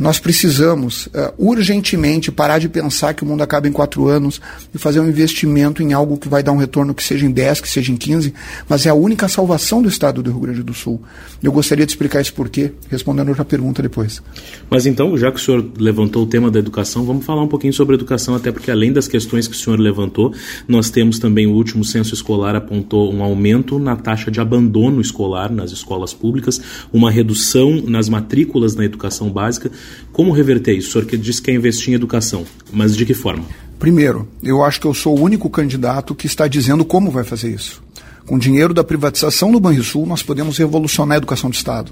nós 0.00 0.18
precisamos 0.18 1.06
uh, 1.08 1.32
urgentemente 1.36 2.32
parar 2.32 2.58
de 2.58 2.70
pensar 2.70 3.12
que 3.12 3.22
o 3.22 3.26
mundo 3.26 3.42
acaba 3.42 3.68
em 3.68 3.72
quatro 3.72 4.08
anos 4.08 4.40
e 4.74 4.78
fazer 4.78 4.98
um 4.98 5.08
investimento 5.08 5.82
em 5.82 5.92
algo 5.92 6.16
que 6.16 6.26
vai 6.26 6.42
dar 6.42 6.52
um 6.52 6.56
retorno 6.56 6.94
que 6.94 7.04
seja 7.04 7.26
em 7.26 7.30
10, 7.30 7.60
que 7.60 7.68
seja 7.68 7.92
em 7.92 7.96
15, 7.96 8.32
mas 8.66 8.86
é 8.86 8.88
a 8.88 8.94
única 8.94 9.28
salvação 9.28 9.82
do 9.82 9.88
estado 9.90 10.22
do 10.22 10.30
Rio 10.30 10.40
Grande 10.40 10.62
do 10.62 10.72
Sul. 10.72 11.02
Eu 11.42 11.52
gostaria 11.52 11.84
de 11.84 11.92
explicar 11.92 12.22
isso 12.22 12.32
por 12.32 12.48
quê, 12.48 12.72
respondendo 12.88 13.28
outra 13.28 13.44
pergunta 13.44 13.82
depois. 13.82 14.22
Mas 14.70 14.86
então, 14.86 15.18
já 15.18 15.30
que 15.30 15.36
o 15.36 15.40
senhor 15.40 15.70
levantou 15.78 16.22
o 16.22 16.26
tema 16.26 16.50
da 16.50 16.58
educação, 16.58 17.04
vamos 17.04 17.26
falar 17.26 17.42
um 17.42 17.48
pouquinho 17.48 17.74
sobre 17.74 17.94
educação, 17.94 18.34
até 18.34 18.50
porque 18.50 18.70
além 18.70 18.94
das 18.94 19.06
questões 19.06 19.46
que 19.46 19.54
o 19.54 19.58
senhor 19.58 19.78
levantou, 19.78 20.32
nós 20.66 20.88
temos 20.88 21.18
também 21.18 21.46
o 21.46 21.52
último 21.52 21.84
censo 21.84 22.14
escolar 22.14 22.56
apontou 22.56 23.12
um 23.12 23.22
aumento 23.22 23.78
na 23.78 23.96
taxa 23.96 24.30
de 24.30 24.40
abandono 24.40 24.98
escolar 25.00 25.52
nas 25.52 25.72
escolas 25.72 26.14
públicas, 26.14 26.58
uma 26.90 27.10
redução 27.10 27.82
nas 27.86 28.08
matrículas 28.08 28.74
na 28.74 28.84
educação 28.86 29.28
básica. 29.28 29.70
Como 30.12 30.32
reverter 30.32 30.76
isso? 30.76 30.88
O 30.88 30.92
senhor 30.92 31.06
que 31.06 31.16
disse 31.16 31.40
que 31.40 31.46
quer 31.50 31.56
investir 31.56 31.90
em 31.92 31.94
educação, 31.94 32.44
mas 32.72 32.96
de 32.96 33.06
que 33.06 33.14
forma? 33.14 33.44
Primeiro, 33.78 34.28
eu 34.42 34.62
acho 34.62 34.80
que 34.80 34.86
eu 34.86 34.92
sou 34.92 35.18
o 35.18 35.22
único 35.22 35.48
candidato 35.48 36.14
que 36.14 36.26
está 36.26 36.46
dizendo 36.46 36.84
como 36.84 37.10
vai 37.10 37.24
fazer 37.24 37.50
isso. 37.50 37.82
Com 38.26 38.38
dinheiro 38.38 38.74
da 38.74 38.84
privatização 38.84 39.50
do 39.50 39.58
Banrisul, 39.58 40.06
nós 40.06 40.22
podemos 40.22 40.58
revolucionar 40.58 41.14
a 41.14 41.18
educação 41.18 41.48
do 41.48 41.56
Estado. 41.56 41.90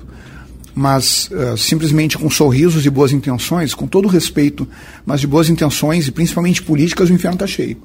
Mas 0.74 1.30
uh, 1.32 1.56
simplesmente 1.56 2.18
com 2.18 2.30
sorrisos 2.30 2.84
e 2.84 2.90
boas 2.90 3.10
intenções, 3.10 3.74
com 3.74 3.86
todo 3.86 4.06
respeito, 4.06 4.68
mas 5.04 5.20
de 5.20 5.26
boas 5.26 5.48
intenções 5.48 6.06
e 6.06 6.12
principalmente 6.12 6.62
políticas, 6.62 7.08
o 7.08 7.12
inferno 7.12 7.36
está 7.36 7.46
cheio. 7.46 7.78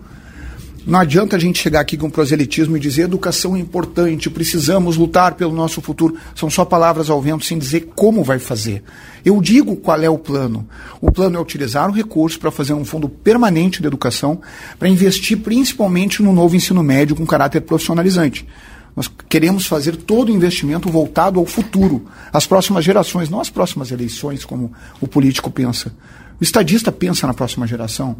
Não 0.85 0.99
adianta 0.99 1.37
a 1.37 1.39
gente 1.39 1.59
chegar 1.59 1.79
aqui 1.79 1.95
com 1.95 2.09
proselitismo 2.09 2.75
e 2.75 2.79
dizer 2.79 3.03
educação 3.03 3.55
é 3.55 3.59
importante, 3.59 4.29
precisamos 4.29 4.97
lutar 4.97 5.35
pelo 5.35 5.53
nosso 5.53 5.81
futuro. 5.81 6.17
São 6.35 6.49
só 6.49 6.65
palavras 6.65 7.09
ao 7.09 7.21
vento 7.21 7.45
sem 7.45 7.57
dizer 7.57 7.91
como 7.95 8.21
vai 8.21 8.37
fazer. 8.37 8.83
Eu 9.23 9.41
digo 9.41 9.77
qual 9.77 10.01
é 10.01 10.09
o 10.09 10.17
plano. 10.17 10.67
O 10.99 11.09
plano 11.09 11.37
é 11.37 11.41
utilizar 11.41 11.89
o 11.89 11.93
recurso 11.93 12.37
para 12.37 12.51
fazer 12.51 12.73
um 12.73 12.83
fundo 12.83 13.07
permanente 13.07 13.79
de 13.79 13.87
educação, 13.87 14.41
para 14.77 14.89
investir 14.89 15.37
principalmente 15.37 16.21
no 16.21 16.33
novo 16.33 16.53
ensino 16.53 16.83
médio 16.83 17.15
com 17.15 17.25
caráter 17.25 17.61
profissionalizante. 17.61 18.45
Nós 18.93 19.09
queremos 19.29 19.65
fazer 19.65 19.95
todo 19.95 20.29
o 20.29 20.35
investimento 20.35 20.89
voltado 20.89 21.39
ao 21.39 21.45
futuro, 21.45 22.05
às 22.31 22.45
próximas 22.45 22.83
gerações, 22.83 23.29
não 23.29 23.39
às 23.39 23.49
próximas 23.49 23.89
eleições, 23.89 24.43
como 24.43 24.73
o 24.99 25.07
político 25.07 25.49
pensa. 25.49 25.93
O 26.41 26.43
estadista 26.43 26.91
pensa 26.91 27.25
na 27.25 27.33
próxima 27.33 27.65
geração. 27.65 28.17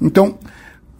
Então, 0.00 0.38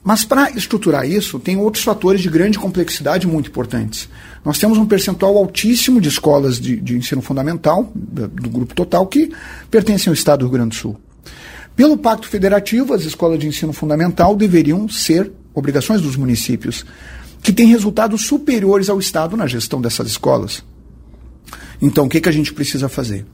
mas 0.04 0.22
para 0.22 0.50
estruturar 0.50 1.08
isso, 1.08 1.38
tem 1.38 1.56
outros 1.56 1.82
fatores 1.82 2.20
de 2.20 2.28
grande 2.28 2.58
complexidade 2.58 3.26
muito 3.26 3.48
importantes. 3.48 4.06
Nós 4.44 4.58
temos 4.58 4.76
um 4.76 4.84
percentual 4.84 5.34
altíssimo 5.38 5.98
de 5.98 6.10
escolas 6.10 6.60
de, 6.60 6.76
de 6.76 6.94
ensino 6.94 7.22
fundamental, 7.22 7.90
do 7.94 8.50
grupo 8.50 8.74
total, 8.74 9.06
que 9.06 9.32
pertencem 9.70 10.10
ao 10.10 10.14
Estado 10.14 10.40
do 10.40 10.44
Rio 10.44 10.52
Grande 10.52 10.68
do 10.70 10.74
Sul. 10.74 11.00
Pelo 11.74 11.96
Pacto 11.96 12.28
Federativo, 12.28 12.92
as 12.92 13.04
escolas 13.04 13.38
de 13.38 13.48
ensino 13.48 13.72
fundamental 13.72 14.36
deveriam 14.36 14.86
ser 14.90 15.32
obrigações 15.54 16.02
dos 16.02 16.16
municípios, 16.16 16.84
que 17.42 17.52
têm 17.52 17.68
resultados 17.68 18.26
superiores 18.26 18.90
ao 18.90 18.98
Estado 18.98 19.38
na 19.38 19.46
gestão 19.46 19.80
dessas 19.80 20.08
escolas. 20.08 20.62
Então, 21.80 22.04
o 22.04 22.08
que, 22.08 22.20
que 22.20 22.28
a 22.28 22.32
gente 22.32 22.52
precisa 22.52 22.90
fazer? 22.90 23.24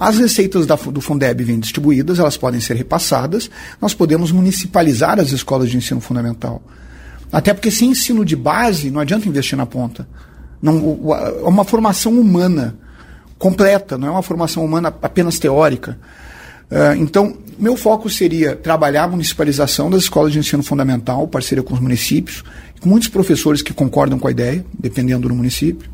As 0.00 0.16
receitas 0.16 0.64
da, 0.66 0.76
do 0.76 0.98
Fundeb 0.98 1.44
vêm 1.44 1.60
distribuídas, 1.60 2.18
elas 2.18 2.34
podem 2.34 2.58
ser 2.58 2.74
repassadas, 2.74 3.50
nós 3.78 3.92
podemos 3.92 4.32
municipalizar 4.32 5.20
as 5.20 5.30
escolas 5.30 5.68
de 5.68 5.76
ensino 5.76 6.00
fundamental. 6.00 6.62
Até 7.30 7.52
porque 7.52 7.70
sem 7.70 7.90
ensino 7.90 8.24
de 8.24 8.34
base 8.34 8.90
não 8.90 8.98
adianta 8.98 9.28
investir 9.28 9.58
na 9.58 9.66
ponta. 9.66 10.08
Não, 10.62 11.14
é 11.14 11.46
uma 11.46 11.64
formação 11.64 12.18
humana. 12.18 12.74
completa, 13.38 13.98
não 13.98 14.08
é 14.08 14.10
uma 14.10 14.22
formação 14.22 14.64
humana 14.64 14.88
apenas 15.02 15.38
teórica. 15.38 15.98
Uh, 16.70 16.96
então, 16.96 17.36
meu 17.58 17.76
foco 17.76 18.08
seria 18.08 18.56
trabalhar 18.56 19.04
a 19.04 19.08
municipalização 19.08 19.90
das 19.90 20.04
escolas 20.04 20.32
de 20.32 20.38
ensino 20.38 20.62
fundamental, 20.62 21.28
parceria 21.28 21.62
com 21.62 21.74
os 21.74 21.80
municípios, 21.80 22.42
com 22.80 22.88
muitos 22.88 23.08
professores 23.10 23.60
que 23.60 23.74
concordam 23.74 24.18
com 24.18 24.28
a 24.28 24.30
ideia, 24.30 24.64
dependendo 24.78 25.28
do 25.28 25.34
município, 25.34 25.90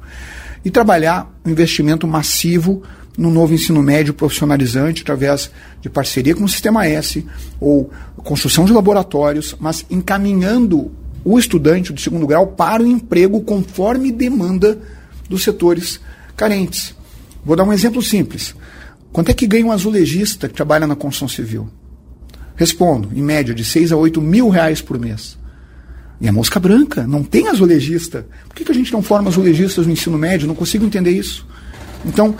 e 0.64 0.70
trabalhar 0.70 1.28
um 1.44 1.50
investimento 1.50 2.06
massivo 2.06 2.84
no 3.16 3.30
novo 3.30 3.54
ensino 3.54 3.82
médio 3.82 4.12
profissionalizante, 4.12 5.02
através 5.02 5.50
de 5.80 5.88
parceria 5.88 6.34
com 6.34 6.44
o 6.44 6.48
Sistema 6.48 6.86
S, 6.86 7.24
ou 7.60 7.90
construção 8.16 8.64
de 8.64 8.72
laboratórios, 8.72 9.56
mas 9.58 9.86
encaminhando 9.90 10.90
o 11.24 11.38
estudante 11.38 11.92
do 11.92 12.00
segundo 12.00 12.26
grau 12.26 12.48
para 12.48 12.82
o 12.82 12.86
emprego 12.86 13.40
conforme 13.40 14.12
demanda 14.12 14.78
dos 15.28 15.42
setores 15.42 16.00
carentes. 16.36 16.94
Vou 17.44 17.56
dar 17.56 17.64
um 17.64 17.72
exemplo 17.72 18.02
simples. 18.02 18.54
Quanto 19.12 19.30
é 19.30 19.34
que 19.34 19.46
ganha 19.46 19.64
um 19.64 19.72
azulejista 19.72 20.48
que 20.48 20.54
trabalha 20.54 20.86
na 20.86 20.94
construção 20.94 21.28
civil? 21.28 21.68
Respondo, 22.54 23.10
em 23.14 23.22
média, 23.22 23.54
de 23.54 23.64
6 23.64 23.92
a 23.92 23.96
8 23.96 24.20
mil 24.20 24.48
reais 24.48 24.80
por 24.80 24.98
mês. 24.98 25.38
E 26.20 26.28
a 26.28 26.32
mosca 26.32 26.58
branca, 26.58 27.06
não 27.06 27.22
tem 27.22 27.48
azulejista. 27.48 28.26
Por 28.48 28.54
que, 28.54 28.64
que 28.64 28.72
a 28.72 28.74
gente 28.74 28.92
não 28.92 29.02
forma 29.02 29.28
azulejistas 29.28 29.86
no 29.86 29.92
ensino 29.92 30.16
médio? 30.16 30.48
Não 30.48 30.54
consigo 30.54 30.84
entender 30.84 31.10
isso. 31.10 31.46
Então, 32.04 32.34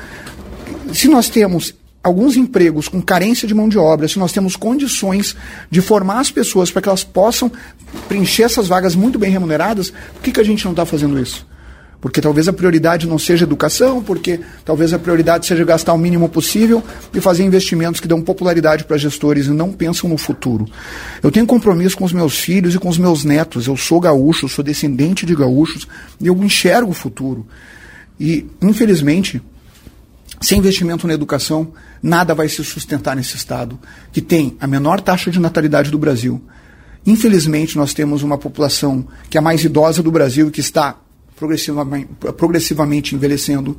se 0.92 1.08
nós 1.08 1.28
temos 1.28 1.74
alguns 2.02 2.36
empregos 2.36 2.88
com 2.88 3.02
carência 3.02 3.48
de 3.48 3.54
mão 3.54 3.68
de 3.68 3.76
obra, 3.76 4.06
se 4.06 4.18
nós 4.18 4.32
temos 4.32 4.54
condições 4.54 5.36
de 5.68 5.80
formar 5.80 6.20
as 6.20 6.30
pessoas 6.30 6.70
para 6.70 6.80
que 6.80 6.88
elas 6.88 7.02
possam 7.02 7.50
preencher 8.08 8.44
essas 8.44 8.68
vagas 8.68 8.94
muito 8.94 9.18
bem 9.18 9.30
remuneradas, 9.30 9.90
por 9.90 10.22
que, 10.22 10.30
que 10.30 10.40
a 10.40 10.44
gente 10.44 10.64
não 10.64 10.70
está 10.70 10.86
fazendo 10.86 11.18
isso? 11.18 11.44
Porque 12.00 12.20
talvez 12.20 12.46
a 12.46 12.52
prioridade 12.52 13.08
não 13.08 13.18
seja 13.18 13.44
educação, 13.44 14.00
porque 14.00 14.38
talvez 14.64 14.92
a 14.92 14.98
prioridade 14.98 15.46
seja 15.46 15.64
gastar 15.64 15.94
o 15.94 15.98
mínimo 15.98 16.28
possível 16.28 16.80
e 17.12 17.20
fazer 17.20 17.42
investimentos 17.42 18.00
que 18.00 18.06
dão 18.06 18.22
popularidade 18.22 18.84
para 18.84 18.96
gestores 18.96 19.46
e 19.46 19.50
não 19.50 19.72
pensam 19.72 20.08
no 20.08 20.16
futuro. 20.16 20.66
Eu 21.20 21.32
tenho 21.32 21.46
compromisso 21.46 21.96
com 21.96 22.04
os 22.04 22.12
meus 22.12 22.38
filhos 22.38 22.74
e 22.74 22.78
com 22.78 22.88
os 22.88 22.98
meus 22.98 23.24
netos. 23.24 23.66
Eu 23.66 23.76
sou 23.76 23.98
gaúcho, 23.98 24.48
sou 24.48 24.64
descendente 24.64 25.26
de 25.26 25.34
gaúchos 25.34 25.88
e 26.20 26.28
eu 26.28 26.36
enxergo 26.44 26.92
o 26.92 26.94
futuro. 26.94 27.44
E, 28.20 28.46
infelizmente, 28.62 29.42
sem 30.40 30.58
investimento 30.58 31.06
na 31.06 31.14
educação, 31.14 31.72
nada 32.02 32.34
vai 32.34 32.48
se 32.48 32.62
sustentar 32.62 33.16
nesse 33.16 33.36
Estado, 33.36 33.78
que 34.12 34.20
tem 34.20 34.56
a 34.60 34.66
menor 34.66 35.00
taxa 35.00 35.30
de 35.30 35.40
natalidade 35.40 35.90
do 35.90 35.98
Brasil. 35.98 36.42
Infelizmente, 37.06 37.76
nós 37.76 37.94
temos 37.94 38.22
uma 38.22 38.36
população 38.36 39.06
que 39.30 39.38
é 39.38 39.40
a 39.40 39.42
mais 39.42 39.64
idosa 39.64 40.02
do 40.02 40.10
Brasil 40.10 40.48
e 40.48 40.50
que 40.50 40.60
está 40.60 40.96
progressivamente, 42.36 43.14
envelhecendo. 43.14 43.78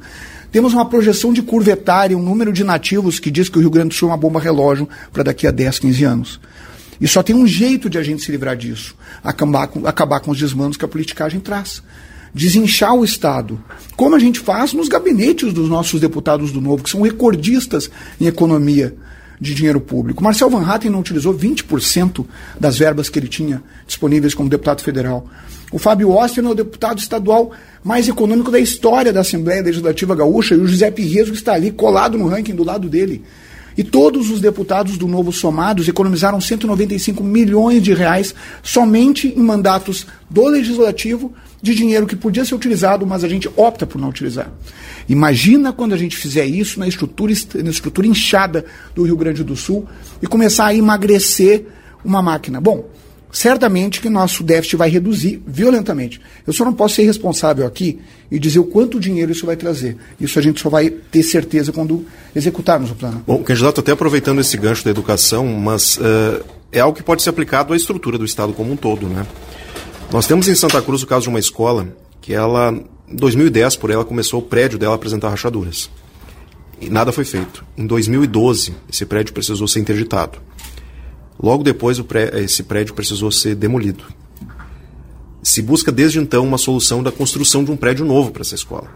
Temos 0.52 0.74
uma 0.74 0.88
projeção 0.88 1.34
de 1.34 1.42
curva 1.42 1.72
etária, 1.72 2.18
um 2.18 2.22
número 2.22 2.54
de 2.54 2.64
nativos 2.64 3.20
que 3.20 3.32
diz 3.32 3.50
que 3.50 3.58
o 3.58 3.62
Rio 3.62 3.70
Grande 3.70 3.90
do 3.90 3.96
Sul 3.96 4.10
é 4.10 4.12
uma 4.12 4.18
bomba 4.18 4.40
relógio 4.40 4.88
para 5.12 5.24
daqui 5.24 5.48
a 5.48 5.52
10, 5.52 5.80
15 5.80 6.04
anos. 6.04 6.40
E 7.02 7.08
só 7.08 7.22
tem 7.22 7.36
um 7.36 7.46
jeito 7.46 7.90
de 7.90 7.98
a 7.98 8.04
gente 8.04 8.24
se 8.24 8.32
livrar 8.32 8.56
disso: 8.56 8.96
acabar 9.24 9.68
com, 9.68 9.86
acabar 9.86 10.20
com 10.20 10.32
os 10.32 10.38
desmandos 10.38 10.78
que 10.78 10.86
a 10.86 10.88
politicagem 10.88 11.40
traz. 11.40 11.84
Desinchar 12.38 12.94
o 12.94 13.04
Estado. 13.04 13.60
Como 13.96 14.16
a 14.16 14.20
gente 14.20 14.40
faz 14.40 14.72
nos 14.72 14.88
gabinetes 14.88 15.52
dos 15.52 15.68
nossos 15.68 16.00
deputados 16.00 16.52
do 16.52 16.62
Novo, 16.62 16.84
que 16.84 16.90
são 16.92 17.02
recordistas 17.02 17.90
em 18.22 18.28
economia 18.28 18.96
de 19.42 19.56
dinheiro 19.56 19.82
público. 19.82 20.24
Marcel 20.24 20.48
Van 20.48 20.64
Hatten 20.64 20.92
não 20.92 21.00
utilizou 21.00 21.34
20% 21.34 22.24
das 22.60 22.78
verbas 22.78 23.10
que 23.10 23.18
ele 23.18 23.28
tinha 23.28 23.64
disponíveis 23.88 24.36
como 24.36 24.52
deputado 24.52 24.84
federal. 24.84 25.28
O 25.72 25.80
Fábio 25.80 26.12
Oster 26.12 26.46
é 26.46 26.48
o 26.48 26.54
deputado 26.54 27.00
estadual 27.00 27.52
mais 27.84 28.08
econômico 28.08 28.52
da 28.52 28.60
história 28.60 29.12
da 29.12 29.22
Assembleia 29.22 29.64
Legislativa 29.64 30.16
Gaúcha 30.16 30.54
e 30.54 30.60
o 30.60 30.68
José 30.68 30.92
Pirreso 30.92 31.34
está 31.34 31.54
ali 31.54 31.72
colado 31.72 32.20
no 32.20 32.28
ranking 32.28 32.54
do 32.54 32.64
lado 32.64 32.88
dele. 32.88 33.24
E 33.76 33.84
todos 33.84 34.30
os 34.30 34.40
deputados 34.40 34.96
do 34.96 35.08
Novo 35.08 35.32
somados 35.32 35.88
economizaram 35.88 36.40
195 36.40 37.24
milhões 37.24 37.82
de 37.82 37.96
reais 37.96 38.36
somente 38.62 39.28
em 39.28 39.42
mandatos 39.42 40.06
do 40.30 40.48
Legislativo 40.48 41.34
de 41.62 41.74
dinheiro 41.74 42.06
que 42.06 42.16
podia 42.16 42.46
ser 42.46 42.56
utilizado, 42.56 43.06
mas 43.06 43.24
a 43.24 43.28
gente 43.28 43.50
opta 43.56 43.86
por 43.86 44.00
não 44.00 44.10
utilizar. 44.10 44.52
Imagina 45.10 45.74
quando 45.74 45.94
a 45.94 45.98
gente 45.98 46.16
fizer 46.16 46.46
isso 46.46 46.80
na 46.80 46.88
estrutura, 46.88 47.34
na 47.56 47.70
estrutura 47.70 48.08
inchada 48.08 48.66
do 48.94 49.04
Rio 49.04 49.18
Grande 49.18 49.44
do 49.44 49.56
Sul 49.56 49.88
e 50.22 50.28
começar 50.28 50.68
a 50.68 50.76
emagrecer 50.76 51.66
uma 52.04 52.22
máquina. 52.22 52.62
Bom, 52.62 52.90
certamente 53.32 54.02
que 54.02 54.10
nosso 54.10 54.44
déficit 54.44 54.76
vai 54.76 54.90
reduzir 54.90 55.42
violentamente. 55.46 56.22
Eu 56.46 56.54
só 56.54 56.64
não 56.64 56.74
posso 56.74 56.96
ser 56.96 57.04
responsável 57.04 57.66
aqui 57.66 58.00
e 58.32 58.40
dizer 58.40 58.60
o 58.60 58.64
quanto 58.64 59.00
dinheiro 59.00 59.32
isso 59.32 59.46
vai 59.46 59.56
trazer. 59.56 59.98
Isso 60.20 60.38
a 60.38 60.42
gente 60.42 60.62
só 60.62 60.70
vai 60.70 60.90
ter 60.90 61.24
certeza 61.24 61.72
quando 61.72 62.06
executarmos 62.36 62.92
o 62.92 62.96
plano. 62.96 63.24
Bom, 63.26 63.44
candidato, 63.44 63.80
até 63.80 63.92
aproveitando 63.92 64.40
esse 64.40 64.58
gancho 64.58 64.84
da 64.84 64.92
educação, 64.92 65.46
mas 65.46 65.98
uh, 65.98 66.44
é 66.72 66.80
algo 66.80 66.96
que 66.96 67.04
pode 67.04 67.22
ser 67.22 67.30
aplicado 67.30 67.74
à 67.74 67.78
estrutura 67.78 68.18
do 68.18 68.26
Estado 68.26 68.54
como 68.54 68.72
um 68.72 68.76
todo, 68.76 69.08
né? 69.08 69.26
Nós 70.12 70.26
temos 70.26 70.48
em 70.48 70.56
Santa 70.56 70.82
Cruz 70.82 71.04
o 71.04 71.08
caso 71.08 71.24
de 71.24 71.30
uma 71.30 71.40
escola 71.40 71.88
que 72.22 72.34
ela, 72.34 72.72
em 73.08 73.16
2010, 73.16 73.76
por 73.76 73.90
ela, 73.90 74.06
começou 74.06 74.40
o 74.40 74.44
prédio 74.44 74.80
dela 74.80 74.94
a 74.94 74.96
apresentar 74.96 75.30
rachaduras. 75.30 75.90
E 76.80 76.90
nada 76.90 77.12
foi 77.12 77.26
feito. 77.26 77.66
Em 77.78 77.86
2012, 77.86 78.74
esse 78.92 79.06
prédio 79.06 79.34
precisou 79.34 79.68
ser 79.68 79.80
interditado. 79.82 80.40
Logo 81.42 81.62
depois, 81.62 82.02
esse 82.34 82.64
prédio 82.64 82.94
precisou 82.94 83.32
ser 83.32 83.56
demolido. 83.56 84.06
Se 85.44 85.62
busca 85.62 85.92
desde 85.92 86.20
então 86.20 86.46
uma 86.46 86.58
solução 86.58 87.04
da 87.04 87.12
construção 87.12 87.64
de 87.64 87.72
um 87.72 87.78
prédio 87.78 88.06
novo 88.06 88.32
para 88.32 88.42
essa 88.42 88.56
escola. 88.56 88.90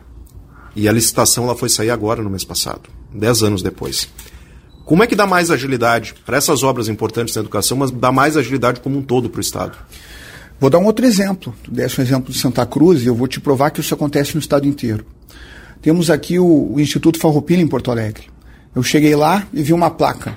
E 0.76 0.88
a 0.88 0.92
licitação 0.94 1.44
ela 1.44 1.56
foi 1.58 1.68
sair 1.68 1.90
agora, 1.90 2.24
no 2.24 2.30
mês 2.30 2.46
passado, 2.46 2.90
dez 3.14 3.44
anos 3.44 3.62
depois. 3.62 4.08
Como 4.86 5.04
é 5.04 5.08
que 5.08 5.16
dá 5.16 5.28
mais 5.28 5.52
agilidade 5.52 6.16
para 6.26 6.38
essas 6.38 6.64
obras 6.64 6.88
importantes 6.88 7.36
na 7.36 7.42
educação, 7.42 7.78
mas 7.78 7.92
dá 7.92 8.12
mais 8.12 8.38
agilidade 8.38 8.80
como 8.80 8.98
um 8.98 9.02
todo 9.02 9.30
para 9.30 9.40
o 9.40 9.42
Estado? 9.42 9.78
Vou 10.62 10.70
dar 10.70 10.80
um 10.80 10.86
outro 10.86 11.06
exemplo. 11.06 11.54
Tu 11.64 11.72
desse 11.72 12.00
um 12.00 12.04
exemplo 12.04 12.32
de 12.32 12.40
Santa 12.40 12.66
Cruz 12.66 13.02
e 13.02 13.08
eu 13.08 13.16
vou 13.16 13.28
te 13.28 13.40
provar 13.40 13.72
que 13.72 13.82
isso 13.82 13.94
acontece 13.94 14.36
no 14.36 14.40
Estado 14.40 14.68
inteiro. 14.68 15.04
Temos 15.82 16.10
aqui 16.10 16.38
o, 16.38 16.74
o 16.74 16.80
Instituto 16.80 17.20
Farroupilha 17.20 17.62
em 17.62 17.68
Porto 17.68 17.90
Alegre. 17.90 18.30
Eu 18.76 18.84
cheguei 18.84 19.16
lá 19.16 19.48
e 19.52 19.64
vi 19.64 19.74
uma 19.74 19.90
placa 19.90 20.36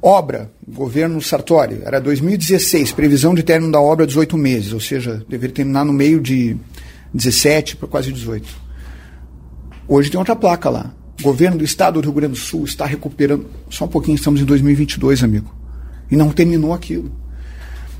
Obra, 0.00 0.50
governo 0.66 1.20
Sartori, 1.20 1.80
era 1.84 2.00
2016, 2.00 2.92
previsão 2.92 3.34
de 3.34 3.42
término 3.42 3.72
da 3.72 3.80
obra 3.80 4.06
18 4.06 4.36
meses, 4.36 4.72
ou 4.72 4.78
seja, 4.78 5.24
deveria 5.28 5.56
terminar 5.56 5.84
no 5.84 5.92
meio 5.92 6.20
de 6.20 6.56
17 7.12 7.76
para 7.76 7.88
quase 7.88 8.12
18. 8.12 8.48
Hoje 9.88 10.08
tem 10.10 10.18
outra 10.18 10.36
placa 10.36 10.70
lá. 10.70 10.94
Governo 11.20 11.58
do 11.58 11.64
Estado 11.64 12.00
do 12.00 12.04
Rio 12.04 12.12
Grande 12.12 12.34
do 12.34 12.38
Sul 12.38 12.64
está 12.64 12.86
recuperando. 12.86 13.46
Só 13.70 13.86
um 13.86 13.88
pouquinho, 13.88 14.14
estamos 14.14 14.40
em 14.40 14.44
2022, 14.44 15.24
amigo. 15.24 15.52
E 16.08 16.16
não 16.16 16.30
terminou 16.30 16.72
aquilo. 16.72 17.10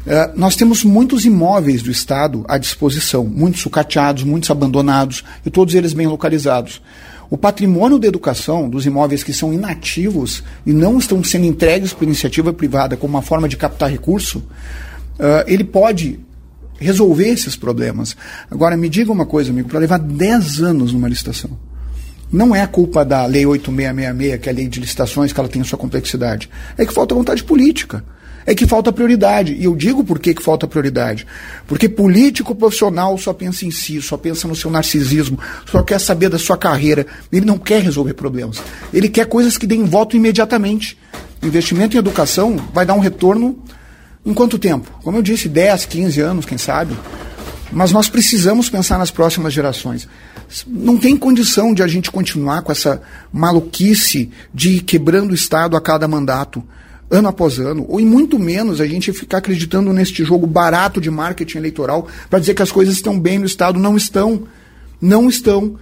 Uh, 0.07 0.39
nós 0.39 0.57
temos 0.57 0.85
muitos 0.85 1.25
imóveis 1.25 1.83
do 1.83 1.91
Estado 1.91 2.45
à 2.49 2.57
disposição, 2.57 3.25
muitos 3.25 3.61
sucateados, 3.61 4.23
muitos 4.23 4.51
abandonados, 4.51 5.25
e 5.45 5.51
todos 5.51 5.75
eles 5.75 5.93
bem 5.93 6.07
localizados. 6.07 6.81
O 7.31 7.37
patrimônio 7.37 7.99
da 7.99 8.07
educação, 8.07 8.71
dos 8.71 8.87
imóveis 8.87 9.23
que 9.23 9.35
são 9.35 9.53
inativos 9.53 10.43
e 10.65 10.73
não 10.73 10.99
estão 10.99 11.23
sendo 11.23 11.45
entregues 11.45 11.93
por 11.93 12.05
iniciativa 12.05 12.53
privada 12.55 12.97
como 12.97 13.15
uma 13.15 13.23
forma 13.23 13.49
de 13.49 13.57
captar 13.57 13.91
recurso, 13.91 14.39
uh, 14.39 15.45
ele 15.47 15.65
pode 15.65 16.19
resolver 16.81 17.29
esses 17.29 17.55
problemas. 17.55 18.17
Agora, 18.51 18.77
me 18.77 18.89
diga 18.89 19.13
uma 19.13 19.27
coisa, 19.27 19.51
amigo, 19.51 19.69
para 19.69 19.81
levar 19.81 19.99
10 19.99 20.63
anos 20.63 20.93
numa 20.93 21.09
licitação. 21.09 21.51
Não 22.33 22.55
é 22.55 22.63
a 22.63 22.69
culpa 22.69 23.05
da 23.05 23.27
Lei 23.27 23.45
8666, 23.45 24.41
que 24.41 24.49
é 24.49 24.53
a 24.53 24.55
lei 24.55 24.69
de 24.69 24.81
licitações, 24.81 25.33
que 25.33 25.41
ela 25.41 25.49
tem 25.49 25.63
a 25.63 25.65
sua 25.65 25.79
complexidade. 25.79 26.49
É 26.77 26.87
que 26.87 26.93
falta 26.93 27.15
vontade 27.15 27.43
política 27.43 28.05
é 28.49 28.55
que 28.55 28.67
falta 28.67 28.91
prioridade. 28.91 29.53
E 29.53 29.65
eu 29.65 29.77
digo 29.77 30.03
por 30.03 30.19
que, 30.19 30.35
falta 30.41 30.67
prioridade. 30.67 31.27
Porque 31.67 31.87
político 31.87 32.55
profissional 32.55 33.19
só 33.19 33.35
pensa 33.35 33.67
em 33.67 33.71
si, 33.71 34.01
só 34.01 34.17
pensa 34.17 34.49
no 34.49 34.57
seu 34.57 34.71
narcisismo, 34.71 35.39
só 35.71 35.83
quer 35.83 36.01
saber 36.01 36.31
da 36.31 36.39
sua 36.39 36.57
carreira. 36.57 37.07
Ele 37.31 37.45
não 37.45 37.59
quer 37.59 37.83
resolver 37.83 38.15
problemas. 38.15 38.63
Ele 38.91 39.11
quer 39.11 39.27
coisas 39.27 39.59
que 39.59 39.67
deem 39.67 39.85
voto 39.85 40.17
imediatamente. 40.17 40.97
Investimento 41.43 41.95
em 41.95 41.99
educação 41.99 42.57
vai 42.73 42.87
dar 42.87 42.95
um 42.95 43.01
retorno 43.01 43.63
em 44.25 44.33
quanto 44.33 44.59
tempo? 44.59 44.91
Como 45.03 45.19
eu 45.19 45.23
disse, 45.23 45.47
10, 45.47 45.85
15 45.85 46.21
anos, 46.23 46.47
quem 46.47 46.57
sabe. 46.57 46.97
Mas 47.71 47.93
nós 47.93 48.09
precisamos 48.09 48.71
pensar 48.71 48.97
nas 48.97 49.11
próximas 49.11 49.53
gerações. 49.53 50.09
Não 50.67 50.97
tem 50.97 51.19
condição 51.19 51.75
de 51.75 51.83
a 51.83 51.87
gente 51.87 52.11
continuar 52.11 52.63
com 52.63 52.73
essa 52.73 53.03
maluquice 53.31 54.31
de 54.55 54.77
ir 54.77 54.81
quebrando 54.81 55.33
o 55.33 55.35
Estado 55.35 55.77
a 55.77 55.81
cada 55.83 56.09
mandato 56.09 56.65
ano 57.11 57.29
após 57.29 57.59
ano, 57.59 57.87
ou 57.89 58.01
em 58.01 58.07
muito 58.07 58.39
menos 58.39 58.81
a 58.81 58.87
gente 58.87 59.13
ficar 59.13 59.39
acreditando 59.39 59.93
neste 59.93 60.25
jogo 60.25 60.47
barato 60.47 61.01
de 61.01 61.11
marketing 61.11 61.59
eleitoral 61.59 62.07
para 62.29 62.39
dizer 62.39 62.55
que 62.55 62.63
as 62.63 62.73
coisas 62.73 62.95
estão 62.95 63.19
bem 63.19 63.39
no 63.39 63.47
Estado. 63.47 63.79
Não 63.79 63.97
estão. 63.97 64.43
Não 65.01 65.29
estão. 65.29 65.77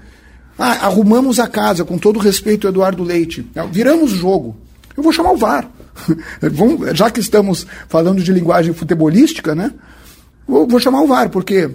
Ah, 0.58 0.86
arrumamos 0.86 1.38
a 1.38 1.46
casa, 1.46 1.84
com 1.84 1.98
todo 1.98 2.18
respeito 2.18 2.66
Eduardo 2.66 3.02
Leite. 3.02 3.46
Viramos 3.70 4.12
o 4.12 4.16
jogo. 4.16 4.56
Eu 4.96 5.02
vou 5.02 5.12
chamar 5.12 5.32
o 5.32 5.36
VAR. 5.36 5.68
Já 6.94 7.10
que 7.10 7.20
estamos 7.20 7.66
falando 7.88 8.22
de 8.22 8.32
linguagem 8.32 8.72
futebolística, 8.72 9.54
né? 9.54 9.72
Vou, 10.46 10.66
vou 10.66 10.80
chamar 10.80 11.02
o 11.02 11.06
VAR, 11.06 11.28
porque 11.28 11.70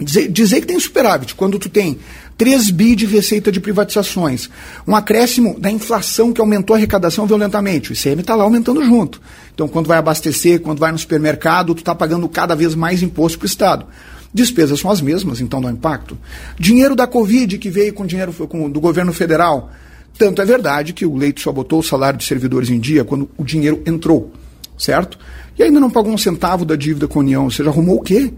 Dizer, 0.00 0.28
dizer 0.28 0.60
que 0.62 0.66
tem 0.66 0.80
superávit, 0.80 1.34
quando 1.34 1.58
tu 1.58 1.68
tem 1.68 1.98
3 2.38 2.70
bi 2.70 2.96
de 2.96 3.04
receita 3.04 3.52
de 3.52 3.60
privatizações, 3.60 4.48
um 4.88 4.96
acréscimo 4.96 5.60
da 5.60 5.70
inflação 5.70 6.32
que 6.32 6.40
aumentou 6.40 6.74
a 6.74 6.78
arrecadação 6.78 7.26
violentamente, 7.26 7.90
o 7.90 7.92
ICM 7.92 8.22
está 8.22 8.34
lá 8.34 8.44
aumentando 8.44 8.82
junto. 8.82 9.20
Então, 9.54 9.68
quando 9.68 9.88
vai 9.88 9.98
abastecer, 9.98 10.60
quando 10.60 10.78
vai 10.78 10.90
no 10.90 10.98
supermercado, 10.98 11.74
tu 11.74 11.80
está 11.80 11.94
pagando 11.94 12.26
cada 12.30 12.56
vez 12.56 12.74
mais 12.74 13.02
imposto 13.02 13.38
para 13.38 13.44
o 13.44 13.48
Estado. 13.48 13.86
Despesas 14.32 14.80
são 14.80 14.90
as 14.90 15.02
mesmas, 15.02 15.40
então 15.40 15.60
dá 15.60 15.70
impacto. 15.70 16.16
Dinheiro 16.58 16.96
da 16.96 17.06
Covid 17.06 17.58
que 17.58 17.68
veio 17.68 17.92
com 17.92 18.06
dinheiro 18.06 18.32
com, 18.32 18.70
do 18.70 18.80
governo 18.80 19.12
federal. 19.12 19.70
Tanto 20.16 20.40
é 20.40 20.46
verdade 20.46 20.94
que 20.94 21.04
o 21.04 21.16
Leite 21.16 21.42
só 21.42 21.52
botou 21.52 21.80
o 21.80 21.82
salário 21.82 22.18
de 22.18 22.24
servidores 22.24 22.70
em 22.70 22.80
dia 22.80 23.04
quando 23.04 23.28
o 23.36 23.44
dinheiro 23.44 23.82
entrou, 23.84 24.32
certo? 24.78 25.18
E 25.58 25.62
ainda 25.62 25.78
não 25.78 25.90
pagou 25.90 26.10
um 26.10 26.18
centavo 26.18 26.64
da 26.64 26.74
dívida 26.74 27.06
com 27.06 27.18
a 27.18 27.22
União. 27.22 27.44
Ou 27.44 27.50
seja, 27.50 27.68
arrumou 27.68 27.96
o 27.96 28.02
quê? 28.02 28.32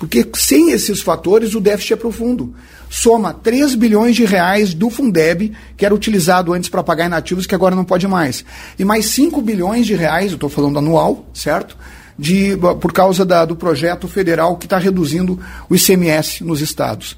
Porque 0.00 0.26
sem 0.32 0.70
esses 0.70 1.02
fatores 1.02 1.54
o 1.54 1.60
déficit 1.60 1.92
é 1.92 1.96
profundo. 1.96 2.54
Soma 2.88 3.34
3 3.34 3.74
bilhões 3.74 4.16
de 4.16 4.24
reais 4.24 4.72
do 4.72 4.88
Fundeb, 4.88 5.52
que 5.76 5.84
era 5.84 5.94
utilizado 5.94 6.54
antes 6.54 6.70
para 6.70 6.82
pagar 6.82 7.04
inativos, 7.04 7.46
que 7.46 7.54
agora 7.54 7.76
não 7.76 7.84
pode 7.84 8.08
mais. 8.08 8.42
E 8.78 8.84
mais 8.84 9.04
5 9.10 9.42
bilhões 9.42 9.86
de 9.86 9.94
reais, 9.94 10.30
eu 10.30 10.36
estou 10.36 10.48
falando 10.48 10.78
anual, 10.78 11.26
certo? 11.34 11.76
De, 12.18 12.56
por 12.80 12.94
causa 12.94 13.26
da, 13.26 13.44
do 13.44 13.54
projeto 13.54 14.08
federal 14.08 14.56
que 14.56 14.64
está 14.64 14.78
reduzindo 14.78 15.38
o 15.68 15.76
ICMS 15.76 16.42
nos 16.44 16.62
estados. 16.62 17.14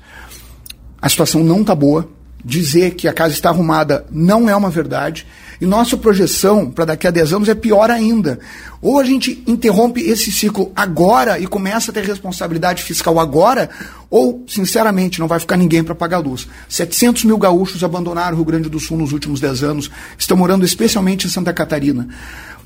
A 1.01 1.09
situação 1.09 1.45
não 1.45 1.61
está 1.61 1.77
boa. 1.77 2.09
Dizer 2.45 2.97
que 2.97 3.07
a 3.07 3.12
casa 3.12 3.33
está 3.33 3.51
arrumada 3.51 4.05
não 4.11 4.51
é 4.51 4.57
uma 4.57 4.71
verdade. 4.71 5.25
E 5.62 5.66
nossa 5.66 5.97
projeção 5.97 6.69
para 6.69 6.87
daqui 6.87 7.07
a 7.07 7.11
10 7.12 7.35
anos 7.35 7.49
é 7.49 7.54
pior 7.54 7.88
ainda. 7.88 8.40
Ou 8.81 8.99
a 8.99 9.04
gente 9.04 9.45
interrompe 9.47 10.00
esse 10.00 10.33
ciclo 10.33 10.73
agora 10.75 11.38
e 11.38 11.47
começa 11.47 11.92
a 11.92 11.95
ter 11.95 12.04
responsabilidade 12.04 12.83
fiscal 12.83 13.21
agora, 13.21 13.71
ou, 14.11 14.45
sinceramente, 14.49 15.21
não 15.21 15.28
vai 15.28 15.38
ficar 15.38 15.57
ninguém 15.57 15.85
para 15.85 15.95
pagar 15.95 16.16
a 16.16 16.21
luz. 16.21 16.49
700 16.69 17.23
mil 17.23 17.38
gaúchos 17.38 17.85
abandonaram 17.85 18.33
o 18.33 18.37
Rio 18.38 18.45
Grande 18.45 18.69
do 18.69 18.81
Sul 18.81 18.99
nos 18.99 19.12
últimos 19.12 19.38
10 19.38 19.62
anos, 19.62 19.88
estão 20.19 20.37
morando 20.37 20.64
especialmente 20.64 21.28
em 21.28 21.31
Santa 21.31 21.52
Catarina. 21.52 22.09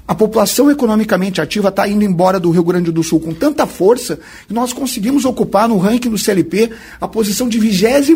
A 0.09 0.15
população 0.15 0.71
economicamente 0.71 1.41
ativa 1.41 1.69
está 1.69 1.89
indo 1.89 2.05
embora 2.05 2.39
do 2.39 2.51
Rio 2.51 2.63
Grande 2.63 2.93
do 2.93 3.03
Sul 3.03 3.19
com 3.19 3.35
tanta 3.35 3.67
força 3.67 4.21
que 4.47 4.55
nós 4.55 4.73
conseguimos 4.73 5.25
ocupar 5.25 5.69
no 5.69 5.79
ranking 5.79 6.11
do 6.11 6.19
CLP 6.19 6.71
a 7.01 7.09
posição 7.09 7.49
de 7.49 7.59
26 7.59 8.11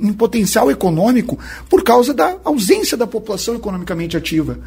em 0.00 0.12
potencial 0.12 0.70
econômico 0.70 1.36
por 1.68 1.82
causa 1.82 2.14
da 2.14 2.36
ausência 2.44 2.96
da 2.96 3.06
população 3.06 3.56
economicamente 3.56 4.16
ativa. 4.16 4.58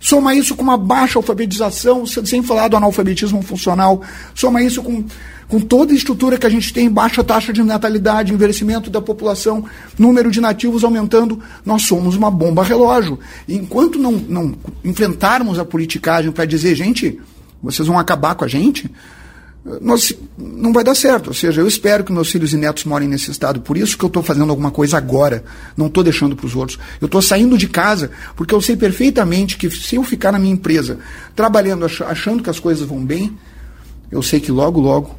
Soma 0.00 0.34
isso 0.34 0.56
com 0.56 0.62
uma 0.62 0.78
baixa 0.78 1.18
alfabetização, 1.18 2.06
sem 2.06 2.42
falar 2.42 2.68
do 2.68 2.76
analfabetismo 2.76 3.42
funcional. 3.42 4.00
Soma 4.34 4.62
isso 4.62 4.82
com, 4.82 5.04
com 5.46 5.60
toda 5.60 5.92
a 5.92 5.94
estrutura 5.94 6.38
que 6.38 6.46
a 6.46 6.50
gente 6.50 6.72
tem, 6.72 6.88
baixa 6.88 7.22
taxa 7.22 7.52
de 7.52 7.62
natalidade, 7.62 8.32
envelhecimento 8.32 8.88
da 8.88 9.02
população, 9.02 9.62
número 9.98 10.30
de 10.30 10.40
nativos 10.40 10.84
aumentando. 10.84 11.38
Nós 11.66 11.82
somos 11.82 12.16
uma 12.16 12.30
bomba 12.30 12.64
relógio. 12.64 13.18
E 13.46 13.54
enquanto 13.54 13.98
não, 13.98 14.12
não 14.12 14.54
enfrentarmos 14.82 15.58
a 15.58 15.66
politicagem 15.66 16.32
para 16.32 16.46
dizer, 16.46 16.74
gente, 16.74 17.20
vocês 17.62 17.86
vão 17.86 17.98
acabar 17.98 18.34
com 18.34 18.44
a 18.44 18.48
gente, 18.48 18.90
nós, 19.80 20.12
não 20.38 20.72
vai 20.72 20.82
dar 20.82 20.94
certo. 20.94 21.28
Ou 21.28 21.34
seja, 21.34 21.60
eu 21.60 21.68
espero 21.68 22.02
que 22.02 22.12
meus 22.12 22.30
filhos 22.30 22.52
e 22.52 22.56
netos 22.56 22.84
morem 22.84 23.08
nesse 23.08 23.30
estado. 23.30 23.60
Por 23.60 23.76
isso 23.76 23.96
que 23.96 24.04
eu 24.04 24.08
estou 24.08 24.22
fazendo 24.22 24.50
alguma 24.50 24.70
coisa 24.70 24.96
agora. 24.96 25.44
Não 25.76 25.86
estou 25.86 26.02
deixando 26.02 26.34
para 26.34 26.46
os 26.46 26.56
outros. 26.56 26.78
Eu 27.00 27.06
estou 27.06 27.20
saindo 27.20 27.58
de 27.58 27.68
casa 27.68 28.10
porque 28.34 28.54
eu 28.54 28.60
sei 28.60 28.76
perfeitamente 28.76 29.58
que 29.58 29.70
se 29.70 29.96
eu 29.96 30.02
ficar 30.02 30.32
na 30.32 30.38
minha 30.38 30.54
empresa 30.54 30.98
trabalhando, 31.36 31.84
achando 31.84 32.42
que 32.42 32.50
as 32.50 32.58
coisas 32.58 32.86
vão 32.86 33.04
bem, 33.04 33.36
eu 34.10 34.22
sei 34.22 34.40
que 34.40 34.50
logo, 34.50 34.80
logo 34.80 35.14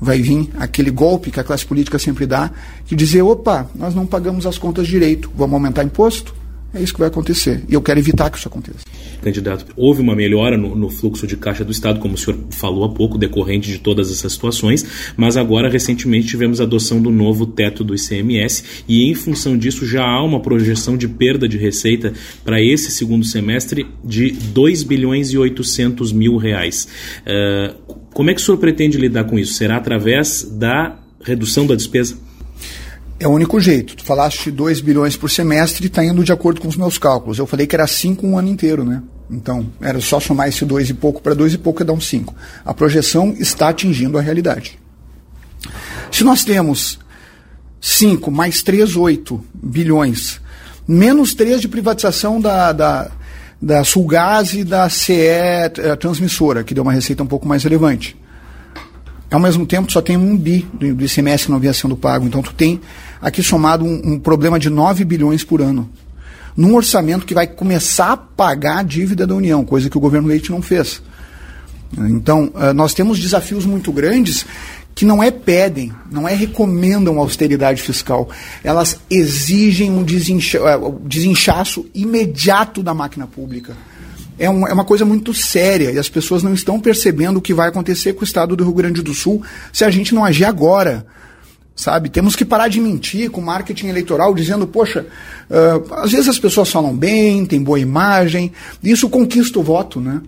vai 0.00 0.20
vir 0.20 0.50
aquele 0.58 0.90
golpe 0.90 1.30
que 1.30 1.40
a 1.40 1.44
classe 1.44 1.64
política 1.64 1.98
sempre 1.98 2.26
dá, 2.26 2.50
que 2.84 2.96
dizer, 2.96 3.22
opa, 3.22 3.70
nós 3.74 3.94
não 3.94 4.04
pagamos 4.04 4.44
as 4.44 4.58
contas 4.58 4.86
direito, 4.86 5.30
vamos 5.36 5.54
aumentar 5.54 5.84
imposto? 5.84 6.34
É 6.74 6.82
isso 6.82 6.92
que 6.92 6.98
vai 6.98 7.08
acontecer. 7.08 7.62
E 7.68 7.74
eu 7.74 7.80
quero 7.80 8.00
evitar 8.00 8.28
que 8.30 8.36
isso 8.36 8.48
aconteça. 8.48 8.80
Candidato, 9.22 9.64
houve 9.76 10.02
uma 10.02 10.14
melhora 10.14 10.58
no, 10.58 10.74
no, 10.74 10.90
fluxo 10.90 11.26
de 11.26 11.36
caixa 11.36 11.64
do 11.64 11.70
Estado, 11.70 12.00
como 12.00 12.14
o 12.14 12.18
senhor 12.18 12.38
falou 12.50 12.84
há 12.84 12.88
pouco, 12.88 13.16
decorrente 13.16 13.70
de 13.70 13.78
todas 13.78 14.10
essas 14.10 14.32
situações, 14.32 14.84
mas 15.16 15.36
agora, 15.36 15.70
recentemente, 15.70 16.26
tivemos 16.26 16.60
a 16.60 16.64
adoção 16.64 17.00
do 17.00 17.10
novo 17.10 17.46
teto 17.46 17.84
do 17.84 17.94
ICMS 17.94 18.64
e, 18.88 19.08
em 19.08 19.14
função 19.14 19.56
disso, 19.56 19.86
já 19.86 20.02
há 20.02 20.22
uma 20.22 20.40
projeção 20.40 20.96
de 20.96 21.06
perda 21.06 21.48
de 21.48 21.56
receita 21.56 22.12
para 22.44 22.60
esse 22.60 22.90
segundo 22.90 23.24
semestre 23.24 23.86
de 24.04 24.32
2 24.32 24.82
bilhões 24.82 25.32
e 25.32 25.38
800 25.38 26.12
mil 26.12 26.36
reais. 26.36 26.88
Uh, 27.20 27.94
como 28.12 28.30
é 28.30 28.34
que 28.34 28.40
o 28.40 28.44
senhor 28.44 28.58
pretende 28.58 28.98
lidar 28.98 29.24
com 29.24 29.38
isso? 29.38 29.54
Será 29.54 29.76
através 29.76 30.42
da 30.42 30.98
redução 31.22 31.66
da 31.66 31.74
despesa? 31.74 32.16
É 33.18 33.28
o 33.28 33.30
único 33.30 33.60
jeito. 33.60 33.96
Tu 33.96 34.04
falaste 34.04 34.50
2 34.50 34.80
bilhões 34.80 35.16
por 35.16 35.30
semestre 35.30 35.84
e 35.84 35.86
está 35.86 36.04
indo 36.04 36.24
de 36.24 36.32
acordo 36.32 36.60
com 36.60 36.68
os 36.68 36.76
meus 36.76 36.98
cálculos. 36.98 37.38
Eu 37.38 37.46
falei 37.46 37.66
que 37.66 37.76
era 37.76 37.86
5 37.86 38.26
um 38.26 38.36
ano 38.36 38.48
inteiro, 38.48 38.84
né? 38.84 39.02
Então, 39.30 39.66
era 39.80 40.00
só 40.00 40.20
somar 40.20 40.48
esse 40.48 40.64
2 40.64 40.90
e 40.90 40.94
pouco 40.94 41.22
para 41.22 41.34
2 41.34 41.54
e 41.54 41.58
pouco 41.58 41.82
e 41.82 41.84
dar 41.84 41.92
um 41.92 42.00
5. 42.00 42.34
A 42.64 42.74
projeção 42.74 43.34
está 43.38 43.68
atingindo 43.68 44.18
a 44.18 44.20
realidade. 44.20 44.78
Se 46.10 46.24
nós 46.24 46.44
temos 46.44 46.98
5 47.80 48.30
mais 48.30 48.62
3, 48.62 48.96
8 48.96 49.42
bilhões, 49.54 50.40
menos 50.86 51.34
3 51.34 51.60
de 51.60 51.68
privatização 51.68 52.40
da, 52.40 52.72
da, 52.72 53.10
da 53.60 53.84
Sulgás 53.84 54.52
e 54.52 54.64
da 54.64 54.88
CE 54.90 55.12
eh, 55.12 55.96
Transmissora, 55.98 56.62
que 56.62 56.74
deu 56.74 56.82
uma 56.82 56.92
receita 56.92 57.22
um 57.22 57.26
pouco 57.26 57.48
mais 57.48 57.64
relevante. 57.64 58.16
Ao 59.34 59.40
mesmo 59.40 59.66
tempo, 59.66 59.90
só 59.90 60.00
tem 60.00 60.16
um 60.16 60.36
bi 60.36 60.64
do, 60.72 60.94
do 60.94 61.04
ICMS 61.04 61.46
que 61.46 61.50
não 61.50 61.58
vinha 61.58 61.72
sendo 61.72 61.96
pago. 61.96 62.24
Então, 62.24 62.40
tu 62.40 62.54
tem 62.54 62.80
aqui 63.20 63.42
somado 63.42 63.84
um, 63.84 64.12
um 64.12 64.18
problema 64.18 64.60
de 64.60 64.70
9 64.70 65.04
bilhões 65.04 65.42
por 65.42 65.60
ano. 65.60 65.90
Num 66.56 66.76
orçamento 66.76 67.26
que 67.26 67.34
vai 67.34 67.48
começar 67.48 68.12
a 68.12 68.16
pagar 68.16 68.78
a 68.78 68.82
dívida 68.84 69.26
da 69.26 69.34
União, 69.34 69.64
coisa 69.64 69.90
que 69.90 69.98
o 69.98 70.00
governo 70.00 70.28
Leite 70.28 70.52
não 70.52 70.62
fez. 70.62 71.02
Então, 71.98 72.52
uh, 72.54 72.72
nós 72.72 72.94
temos 72.94 73.18
desafios 73.18 73.66
muito 73.66 73.92
grandes 73.92 74.46
que 74.94 75.04
não 75.04 75.20
é 75.20 75.32
pedem, 75.32 75.92
não 76.12 76.28
é 76.28 76.34
recomendam 76.34 77.18
austeridade 77.18 77.82
fiscal. 77.82 78.28
Elas 78.62 79.00
exigem 79.10 79.90
um 79.90 80.04
desincha, 80.04 80.60
uh, 80.78 81.00
desinchaço 81.04 81.84
imediato 81.92 82.84
da 82.84 82.94
máquina 82.94 83.26
pública. 83.26 83.76
É, 84.38 84.50
um, 84.50 84.66
é, 84.66 84.72
uma 84.72 84.84
coisa 84.84 85.04
muito 85.04 85.32
séria 85.32 85.92
e 85.92 85.98
as 85.98 86.08
pessoas 86.08 86.42
não 86.42 86.52
estão 86.52 86.80
percebendo 86.80 87.36
o 87.36 87.42
que 87.42 87.54
vai 87.54 87.68
acontecer 87.68 88.14
com 88.14 88.22
o 88.22 88.24
estado 88.24 88.56
do 88.56 88.64
Rio 88.64 88.72
Grande 88.72 89.02
do 89.02 89.14
Sul 89.14 89.42
se 89.72 89.84
a 89.84 89.90
gente 89.90 90.14
não 90.14 90.24
agir 90.24 90.44
agora 90.44 91.06
sabe? 91.74 92.08
Temos 92.08 92.36
que 92.36 92.44
parar 92.44 92.68
de 92.68 92.80
mentir 92.80 93.30
com 93.30 93.40
marketing 93.40 93.88
eleitoral 93.88 94.34
dizendo, 94.34 94.66
poxa, 94.66 95.06
uh, 95.50 95.94
às 95.94 96.12
vezes 96.12 96.28
as 96.28 96.38
pessoas 96.38 96.70
falam 96.70 96.96
bem, 96.96 97.44
tem 97.44 97.62
boa 97.62 97.80
imagem, 97.80 98.52
isso 98.82 99.08
conquista 99.08 99.58
o 99.58 99.62
voto, 99.62 100.00
né? 100.00 100.20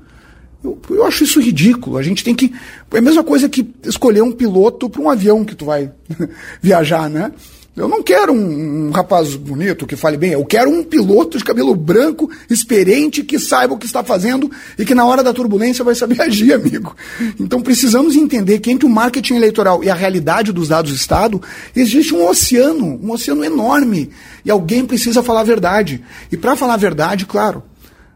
Eu, 0.64 0.80
eu, 0.90 1.04
acho 1.04 1.22
isso 1.22 1.40
ridículo. 1.40 1.96
A 1.96 2.02
gente 2.02 2.24
tem 2.24 2.34
que. 2.34 2.52
É 2.90 2.98
a 2.98 3.02
mesma 3.02 3.22
coisa 3.22 3.48
que 3.48 3.72
escolher 3.84 4.22
um 4.22 4.32
piloto 4.32 4.90
para 4.90 5.00
um 5.00 5.08
avião 5.08 5.44
que 5.44 5.54
tu 5.54 5.66
vai 5.66 5.92
viajar, 6.60 7.08
né? 7.08 7.30
Eu 7.76 7.88
não 7.88 8.02
quero 8.02 8.32
um, 8.32 8.86
um, 8.86 8.90
rapaz 8.90 9.36
bonito 9.36 9.86
que 9.86 9.96
fale 9.96 10.16
bem, 10.16 10.32
eu 10.32 10.42
quero 10.46 10.70
um 10.70 10.82
piloto 10.82 11.36
de 11.36 11.44
cabelo 11.44 11.74
branco, 11.74 12.30
experiente, 12.48 13.22
que 13.22 13.38
saiba 13.38 13.74
o 13.74 13.78
que 13.78 13.84
está 13.84 14.02
fazendo 14.02 14.50
e 14.78 14.84
que 14.86 14.94
na 14.94 15.04
hora 15.04 15.22
da 15.22 15.30
turbulência 15.30 15.84
vai 15.84 15.94
saber 15.94 16.18
agir, 16.24 16.54
amigo. 16.54 16.96
Então 17.38 17.60
precisamos 17.60 18.16
entender 18.16 18.60
que 18.60 18.70
entre 18.70 18.86
o 18.86 18.88
marketing 18.88 19.34
eleitoral 19.34 19.84
e 19.84 19.90
a 19.90 19.94
realidade 19.94 20.52
dos 20.52 20.68
dados 20.68 20.90
do 20.90 20.96
Estado 20.96 21.42
existe 21.76 22.14
um 22.14 22.26
oceano, 22.26 22.98
um 23.02 23.10
oceano 23.10 23.44
enorme. 23.44 24.08
E 24.42 24.50
alguém 24.50 24.86
precisa 24.86 25.22
falar 25.22 25.40
a 25.40 25.44
verdade. 25.44 26.02
E 26.32 26.36
para 26.36 26.56
falar 26.56 26.74
a 26.74 26.78
verdade, 26.78 27.26
claro, 27.26 27.62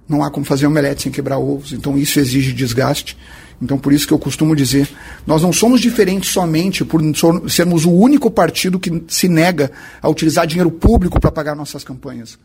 não 0.08 0.24
há 0.24 0.30
como 0.30 0.46
fazer 0.46 0.66
omelete 0.66 1.02
sem 1.02 1.12
quebrar 1.12 1.38
ovos, 1.38 1.72
então 1.72 1.98
isso 1.98 2.18
exige 2.18 2.54
desgaste. 2.54 3.14
Então, 3.62 3.76
por 3.76 3.92
isso 3.92 4.06
que 4.06 4.14
eu 4.14 4.18
costumo 4.18 4.56
dizer, 4.56 4.88
nós 5.26 5.42
não 5.42 5.52
somos 5.52 5.80
diferentes 5.80 6.30
somente 6.30 6.84
por 6.84 7.00
sermos 7.48 7.84
o 7.84 7.90
único 7.90 8.30
partido 8.30 8.80
que 8.80 9.02
se 9.06 9.28
nega 9.28 9.70
a 10.00 10.08
utilizar 10.08 10.46
dinheiro 10.46 10.70
público 10.70 11.20
para 11.20 11.30
pagar 11.30 11.54
nossas 11.54 11.84
campanhas. 11.84 12.38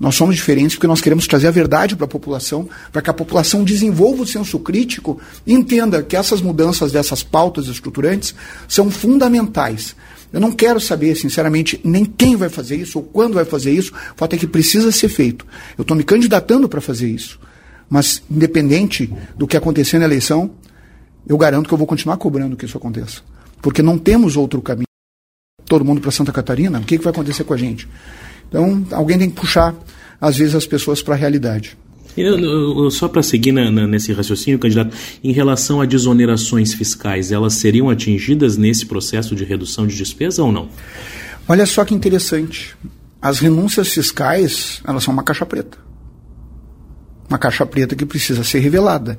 Nós 0.00 0.14
somos 0.14 0.34
diferentes 0.34 0.76
porque 0.76 0.86
nós 0.86 1.00
queremos 1.02 1.26
trazer 1.26 1.46
a 1.46 1.50
verdade 1.52 1.94
para 1.94 2.06
a 2.06 2.08
população, 2.08 2.66
para 2.90 3.02
que 3.02 3.10
a 3.10 3.14
população 3.14 3.62
desenvolva 3.62 4.22
o 4.22 4.26
senso 4.26 4.58
crítico 4.58 5.20
e 5.46 5.52
entenda 5.52 6.02
que 6.02 6.16
essas 6.16 6.40
mudanças 6.40 6.90
dessas 6.90 7.22
pautas 7.22 7.66
estruturantes 7.66 8.34
são 8.66 8.90
fundamentais. 8.90 9.94
Eu 10.32 10.40
não 10.40 10.52
quero 10.52 10.80
saber, 10.80 11.14
sinceramente, 11.16 11.78
nem 11.84 12.04
quem 12.04 12.34
vai 12.34 12.48
fazer 12.48 12.76
isso 12.76 12.98
ou 12.98 13.04
quando 13.04 13.34
vai 13.34 13.44
fazer 13.44 13.72
isso, 13.72 13.92
o 13.92 14.16
fato 14.16 14.34
é 14.34 14.38
que 14.38 14.46
precisa 14.46 14.90
ser 14.90 15.08
feito. 15.08 15.46
Eu 15.76 15.82
estou 15.82 15.96
me 15.96 16.02
candidatando 16.02 16.68
para 16.68 16.80
fazer 16.80 17.08
isso. 17.08 17.38
Mas, 17.90 18.22
independente 18.30 19.12
do 19.36 19.48
que 19.48 19.56
acontecer 19.56 19.98
na 19.98 20.04
eleição, 20.04 20.52
eu 21.26 21.36
garanto 21.36 21.66
que 21.66 21.74
eu 21.74 21.78
vou 21.78 21.88
continuar 21.88 22.16
cobrando 22.16 22.56
que 22.56 22.64
isso 22.64 22.78
aconteça. 22.78 23.20
Porque 23.60 23.82
não 23.82 23.98
temos 23.98 24.36
outro 24.36 24.62
caminho. 24.62 24.86
Todo 25.66 25.84
mundo 25.84 26.00
para 26.00 26.12
Santa 26.12 26.32
Catarina, 26.32 26.78
o 26.78 26.84
que, 26.84 26.96
que 26.96 27.04
vai 27.04 27.12
acontecer 27.12 27.42
com 27.42 27.52
a 27.52 27.56
gente? 27.56 27.88
Então, 28.48 28.86
alguém 28.92 29.18
tem 29.18 29.28
que 29.28 29.36
puxar, 29.36 29.74
às 30.20 30.36
vezes, 30.36 30.54
as 30.54 30.66
pessoas 30.66 31.02
para 31.02 31.14
a 31.14 31.18
realidade. 31.18 31.76
Só 32.90 33.08
para 33.08 33.22
seguir 33.22 33.52
na, 33.52 33.70
na, 33.70 33.86
nesse 33.86 34.12
raciocínio, 34.12 34.58
candidato, 34.58 34.96
em 35.22 35.32
relação 35.32 35.80
a 35.80 35.86
desonerações 35.86 36.72
fiscais, 36.74 37.32
elas 37.32 37.54
seriam 37.54 37.88
atingidas 37.88 38.56
nesse 38.56 38.86
processo 38.86 39.34
de 39.34 39.44
redução 39.44 39.86
de 39.86 39.96
despesa 39.96 40.42
ou 40.42 40.52
não? 40.52 40.68
Olha 41.48 41.66
só 41.66 41.84
que 41.84 41.94
interessante. 41.94 42.76
As 43.22 43.38
renúncias 43.38 43.92
fiscais, 43.92 44.80
elas 44.84 45.04
são 45.04 45.12
uma 45.12 45.22
caixa 45.22 45.46
preta. 45.46 45.78
Uma 47.30 47.38
caixa 47.38 47.64
preta 47.64 47.94
que 47.94 48.04
precisa 48.04 48.44
ser 48.44 48.58
revelada. 48.58 49.16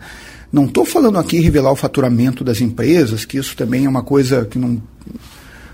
Não 0.51 0.65
estou 0.65 0.85
falando 0.85 1.17
aqui 1.17 1.39
revelar 1.39 1.71
o 1.71 1.77
faturamento 1.77 2.43
das 2.43 2.59
empresas, 2.59 3.23
que 3.23 3.37
isso 3.37 3.55
também 3.55 3.85
é 3.85 3.89
uma 3.89 4.03
coisa 4.03 4.45
que 4.45 4.59
não 4.59 4.81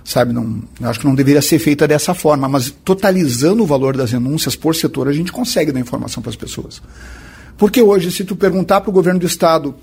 sabe, 0.05 0.31
não, 0.31 0.61
acho 0.83 1.01
que 1.01 1.05
não 1.05 1.13
deveria 1.13 1.41
ser 1.41 1.59
feita 1.59 1.85
dessa 1.85 2.13
forma, 2.13 2.47
mas 2.47 2.73
totalizando 2.85 3.61
o 3.61 3.65
valor 3.65 3.97
das 3.97 4.11
renúncias 4.11 4.55
por 4.55 4.73
setor, 4.73 5.09
a 5.09 5.11
gente 5.11 5.33
consegue 5.33 5.69
dar 5.71 5.81
informação 5.81 6.23
para 6.23 6.29
as 6.29 6.35
pessoas. 6.35 6.81
Porque 7.57 7.81
hoje, 7.81 8.09
se 8.11 8.23
tu 8.23 8.35
perguntar 8.35 8.79
para 8.79 8.89
o 8.89 8.93
governo 8.93 9.19
do 9.19 9.25
estado 9.25 9.75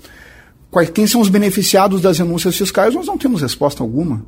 quais, 0.71 0.89
quem 0.89 1.05
são 1.05 1.21
os 1.21 1.29
beneficiados 1.29 2.01
das 2.01 2.17
renúncias 2.17 2.57
fiscais, 2.57 2.95
nós 2.95 3.05
não 3.05 3.17
temos 3.19 3.41
resposta 3.41 3.83
alguma. 3.83 4.25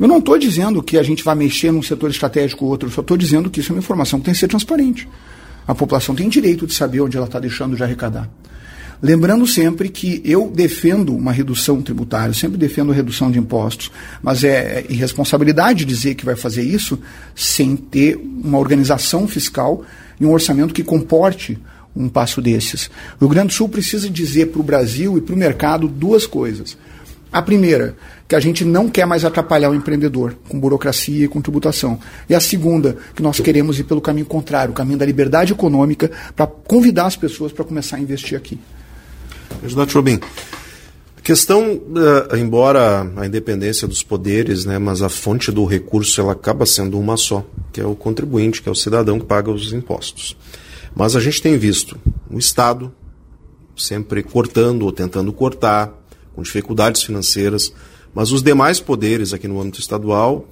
Eu 0.00 0.08
não 0.08 0.18
estou 0.18 0.36
dizendo 0.36 0.82
que 0.82 0.98
a 0.98 1.02
gente 1.02 1.22
vai 1.22 1.36
mexer 1.36 1.70
num 1.70 1.82
setor 1.82 2.10
estratégico 2.10 2.64
ou 2.64 2.70
outro, 2.72 2.90
só 2.90 3.00
estou 3.00 3.16
dizendo 3.16 3.48
que 3.48 3.60
isso 3.60 3.70
é 3.70 3.74
uma 3.74 3.78
informação 3.78 4.18
que 4.18 4.24
tem 4.24 4.34
que 4.34 4.40
ser 4.40 4.48
transparente. 4.48 5.06
A 5.66 5.74
população 5.74 6.14
tem 6.14 6.28
direito 6.28 6.66
de 6.66 6.74
saber 6.74 7.00
onde 7.00 7.16
ela 7.16 7.26
está 7.26 7.38
deixando 7.38 7.76
de 7.76 7.82
arrecadar. 7.82 8.28
Lembrando 9.02 9.46
sempre 9.46 9.88
que 9.88 10.22
eu 10.24 10.50
defendo 10.50 11.14
uma 11.14 11.32
redução 11.32 11.82
tributária, 11.82 12.32
sempre 12.32 12.56
defendo 12.56 12.92
a 12.92 12.94
redução 12.94 13.30
de 13.30 13.38
impostos, 13.38 13.90
mas 14.22 14.44
é 14.44 14.84
irresponsabilidade 14.88 15.84
dizer 15.84 16.14
que 16.14 16.24
vai 16.24 16.36
fazer 16.36 16.62
isso 16.62 16.98
sem 17.34 17.76
ter 17.76 18.16
uma 18.16 18.58
organização 18.58 19.28
fiscal 19.28 19.84
e 20.18 20.24
um 20.24 20.32
orçamento 20.32 20.72
que 20.72 20.82
comporte 20.82 21.58
um 21.94 22.08
passo 22.08 22.40
desses. 22.40 22.86
O 23.16 23.24
Rio 23.24 23.28
Grande 23.28 23.48
do 23.48 23.54
Sul 23.54 23.68
precisa 23.68 24.08
dizer 24.08 24.46
para 24.46 24.60
o 24.60 24.64
Brasil 24.64 25.18
e 25.18 25.20
para 25.20 25.34
o 25.34 25.38
mercado 25.38 25.86
duas 25.86 26.26
coisas. 26.26 26.76
A 27.30 27.42
primeira, 27.42 27.96
que 28.26 28.34
a 28.34 28.40
gente 28.40 28.64
não 28.64 28.88
quer 28.88 29.06
mais 29.06 29.24
atrapalhar 29.24 29.70
o 29.70 29.74
empreendedor 29.74 30.34
com 30.48 30.58
burocracia 30.58 31.26
e 31.26 31.28
com 31.28 31.42
tributação. 31.42 31.98
E 32.28 32.34
a 32.34 32.40
segunda, 32.40 32.96
que 33.14 33.22
nós 33.22 33.38
queremos 33.40 33.78
ir 33.78 33.84
pelo 33.84 34.00
caminho 34.00 34.26
contrário, 34.26 34.72
o 34.72 34.74
caminho 34.74 34.98
da 34.98 35.04
liberdade 35.04 35.52
econômica, 35.52 36.10
para 36.34 36.46
convidar 36.46 37.06
as 37.06 37.16
pessoas 37.16 37.52
para 37.52 37.64
começar 37.64 37.96
a 37.96 38.00
investir 38.00 38.36
aqui. 38.36 38.58
Candidato 39.60 39.90
Jobim, 39.90 40.18
a 41.16 41.20
questão, 41.20 41.74
uh, 41.74 42.36
embora 42.36 43.10
a 43.16 43.26
independência 43.26 43.86
dos 43.86 44.02
poderes, 44.02 44.64
né, 44.64 44.78
mas 44.78 45.02
a 45.02 45.08
fonte 45.08 45.52
do 45.52 45.64
recurso 45.64 46.20
ela 46.20 46.32
acaba 46.32 46.64
sendo 46.64 46.98
uma 46.98 47.16
só, 47.16 47.44
que 47.72 47.80
é 47.80 47.86
o 47.86 47.94
contribuinte, 47.94 48.62
que 48.62 48.68
é 48.68 48.72
o 48.72 48.74
cidadão 48.74 49.20
que 49.20 49.26
paga 49.26 49.50
os 49.50 49.72
impostos. 49.72 50.36
Mas 50.96 51.14
a 51.14 51.20
gente 51.20 51.42
tem 51.42 51.58
visto 51.58 51.98
o 52.30 52.38
Estado 52.38 52.92
sempre 53.76 54.22
cortando 54.22 54.82
ou 54.82 54.92
tentando 54.92 55.32
cortar, 55.32 55.92
com 56.34 56.42
dificuldades 56.42 57.02
financeiras, 57.02 57.72
mas 58.14 58.30
os 58.30 58.42
demais 58.42 58.80
poderes 58.80 59.32
aqui 59.32 59.48
no 59.48 59.60
âmbito 59.60 59.80
estadual, 59.80 60.46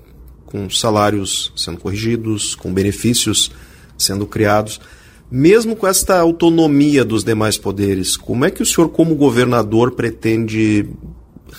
com 0.47 0.69
salários 0.69 1.53
sendo 1.57 1.79
corrigidos, 1.79 2.55
com 2.55 2.73
benefícios 2.73 3.51
sendo 3.97 4.27
criados. 4.27 4.81
Mesmo 5.31 5.75
com 5.75 5.87
esta 5.87 6.19
autonomia 6.19 7.05
dos 7.05 7.25
demais 7.25 7.57
poderes, 7.57 8.17
como 8.17 8.45
é 8.45 8.51
que 8.51 8.63
o 8.63 8.67
senhor, 8.67 8.91
como 8.91 9.15
governador, 9.15 9.93
pretende 9.93 10.87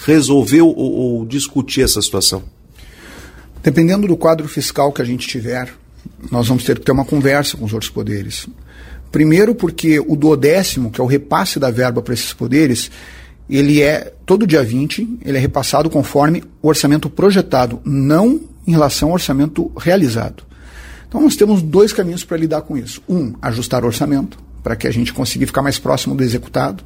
resolver 0.06 0.62
ou, 0.62 0.76
ou 0.78 1.26
discutir 1.26 1.82
essa 1.82 2.02
situação? 2.02 2.44
Dependendo 3.64 4.08
do 4.08 4.18
quadro 4.18 4.48
fiscal 4.48 4.92
que 4.92 5.02
a 5.02 5.06
gente 5.06 5.28
tiver, 5.28 5.74
nós 6.30 6.48
vamos 6.48 6.64
ter 6.64 6.78
que 6.78 6.86
ter 6.86 6.92
uma 6.92 7.06
conversa 7.06 7.58
com 7.58 7.66
os 7.66 7.74
outros 7.74 7.90
poderes. 7.90 8.48
Primeiro, 9.12 9.56
porque 9.56 10.00
o 10.00 10.16
duodécimo, 10.16 10.92
que 10.92 11.00
é 11.00 11.04
o 11.04 11.08
repasse 11.08 11.60
da 11.60 11.72
verba 11.72 12.02
para 12.02 12.14
esses 12.14 12.34
poderes, 12.34 12.92
ele 13.58 13.82
é 13.82 14.12
todo 14.26 14.48
dia 14.48 14.64
20, 14.64 15.20
ele 15.24 15.38
é 15.38 15.40
repassado 15.40 15.90
conforme 15.90 16.44
o 16.62 16.68
orçamento 16.68 17.10
projetado, 17.10 17.80
não 17.86 18.42
em 18.66 18.72
relação 18.72 19.10
ao 19.10 19.14
orçamento 19.14 19.72
realizado. 19.78 20.44
Então 21.08 21.22
nós 21.22 21.36
temos 21.36 21.62
dois 21.62 21.94
caminhos 21.94 22.24
para 22.24 22.38
lidar 22.38 22.62
com 22.62 22.76
isso. 22.76 23.02
Um, 23.08 23.34
ajustar 23.42 23.84
o 23.84 23.88
orçamento, 23.88 24.40
para 24.64 24.76
que 24.76 24.88
a 24.88 24.92
gente 24.92 25.14
consiga 25.14 25.46
ficar 25.46 25.62
mais 25.62 25.78
próximo 25.78 26.16
do 26.16 26.24
executado. 26.24 26.84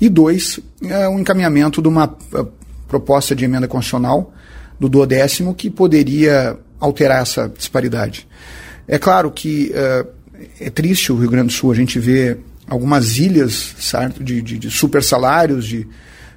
E 0.00 0.08
dois, 0.08 0.60
é 0.84 1.08
um 1.08 1.18
encaminhamento 1.18 1.82
de 1.82 1.88
uma 1.88 2.16
é, 2.34 2.46
proposta 2.86 3.34
de 3.34 3.44
emenda 3.44 3.66
constitucional 3.66 4.32
do 4.78 4.88
duodécimo 4.88 5.54
que 5.54 5.68
poderia 5.68 6.56
alterar 6.78 7.22
essa 7.22 7.48
disparidade. 7.48 8.28
É 8.86 8.98
claro 8.98 9.30
que 9.30 9.72
é, 9.74 10.06
é 10.60 10.70
triste 10.70 11.10
o 11.10 11.16
Rio 11.16 11.30
Grande 11.30 11.48
do 11.48 11.52
Sul, 11.52 11.72
a 11.72 11.74
gente 11.74 11.98
vê 11.98 12.38
algumas 12.72 13.18
ilhas 13.18 13.74
certo, 13.78 14.24
de, 14.24 14.40
de, 14.40 14.58
de 14.58 14.70
super 14.70 15.04
salários, 15.04 15.66
de, 15.66 15.86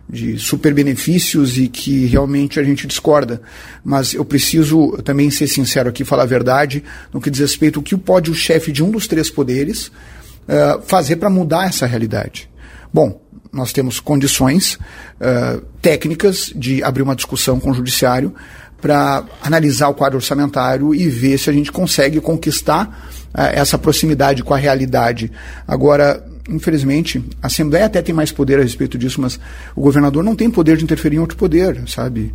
de 0.08 0.38
super 0.38 0.74
benefícios 0.74 1.58
e 1.58 1.70
que 1.70 2.06
realmente 2.08 2.60
a 2.60 2.64
gente 2.64 2.86
discorda. 2.86 3.42
Mas 3.84 4.14
eu 4.14 4.26
preciso 4.26 4.92
também 5.04 5.32
ser 5.32 5.48
sincero 5.48 5.90
aqui, 5.90 6.04
falar 6.04 6.24
a 6.24 6.28
verdade 6.28 6.84
no 7.14 7.22
que 7.22 7.32
diz 7.32 7.40
respeito 7.40 7.80
ao 7.80 7.84
que 7.84 7.96
pode 7.96 8.30
o 8.30 8.36
chefe 8.36 8.72
de 8.74 8.84
um 8.84 8.92
dos 8.92 9.08
três 9.08 9.30
poderes 9.30 9.88
uh, 9.88 10.82
fazer 10.86 11.16
para 11.16 11.30
mudar 11.30 11.68
essa 11.68 11.86
realidade. 11.86 12.50
Bom, 12.94 13.22
nós 13.52 13.72
temos 13.72 14.02
condições 14.02 14.74
uh, 14.74 15.62
técnicas 15.82 16.52
de 16.54 16.84
abrir 16.84 17.02
uma 17.02 17.16
discussão 17.16 17.62
com 17.62 17.72
o 17.72 17.74
judiciário 17.74 18.36
para 18.82 19.24
analisar 19.42 19.88
o 19.88 19.94
quadro 19.94 20.18
orçamentário 20.18 20.94
e 20.94 21.08
ver 21.08 21.38
se 21.38 21.50
a 21.50 21.54
gente 21.54 21.72
consegue 21.72 22.20
conquistar 22.20 23.15
essa 23.36 23.78
proximidade 23.78 24.44
com 24.44 24.54
a 24.54 24.58
realidade. 24.58 25.32
Agora, 25.68 26.26
infelizmente, 26.50 27.24
a 27.42 27.48
Assembleia 27.48 27.86
até 27.86 28.02
tem 28.02 28.16
mais 28.16 28.32
poder 28.32 28.60
a 28.60 28.64
respeito 28.64 28.98
disso, 28.98 29.20
mas 29.20 29.40
o 29.76 29.82
governador 29.82 30.24
não 30.24 30.36
tem 30.36 30.50
poder 30.50 30.78
de 30.78 30.84
interferir 30.84 31.18
em 31.18 31.20
outro 31.20 31.38
poder, 31.38 31.84
sabe? 31.88 32.34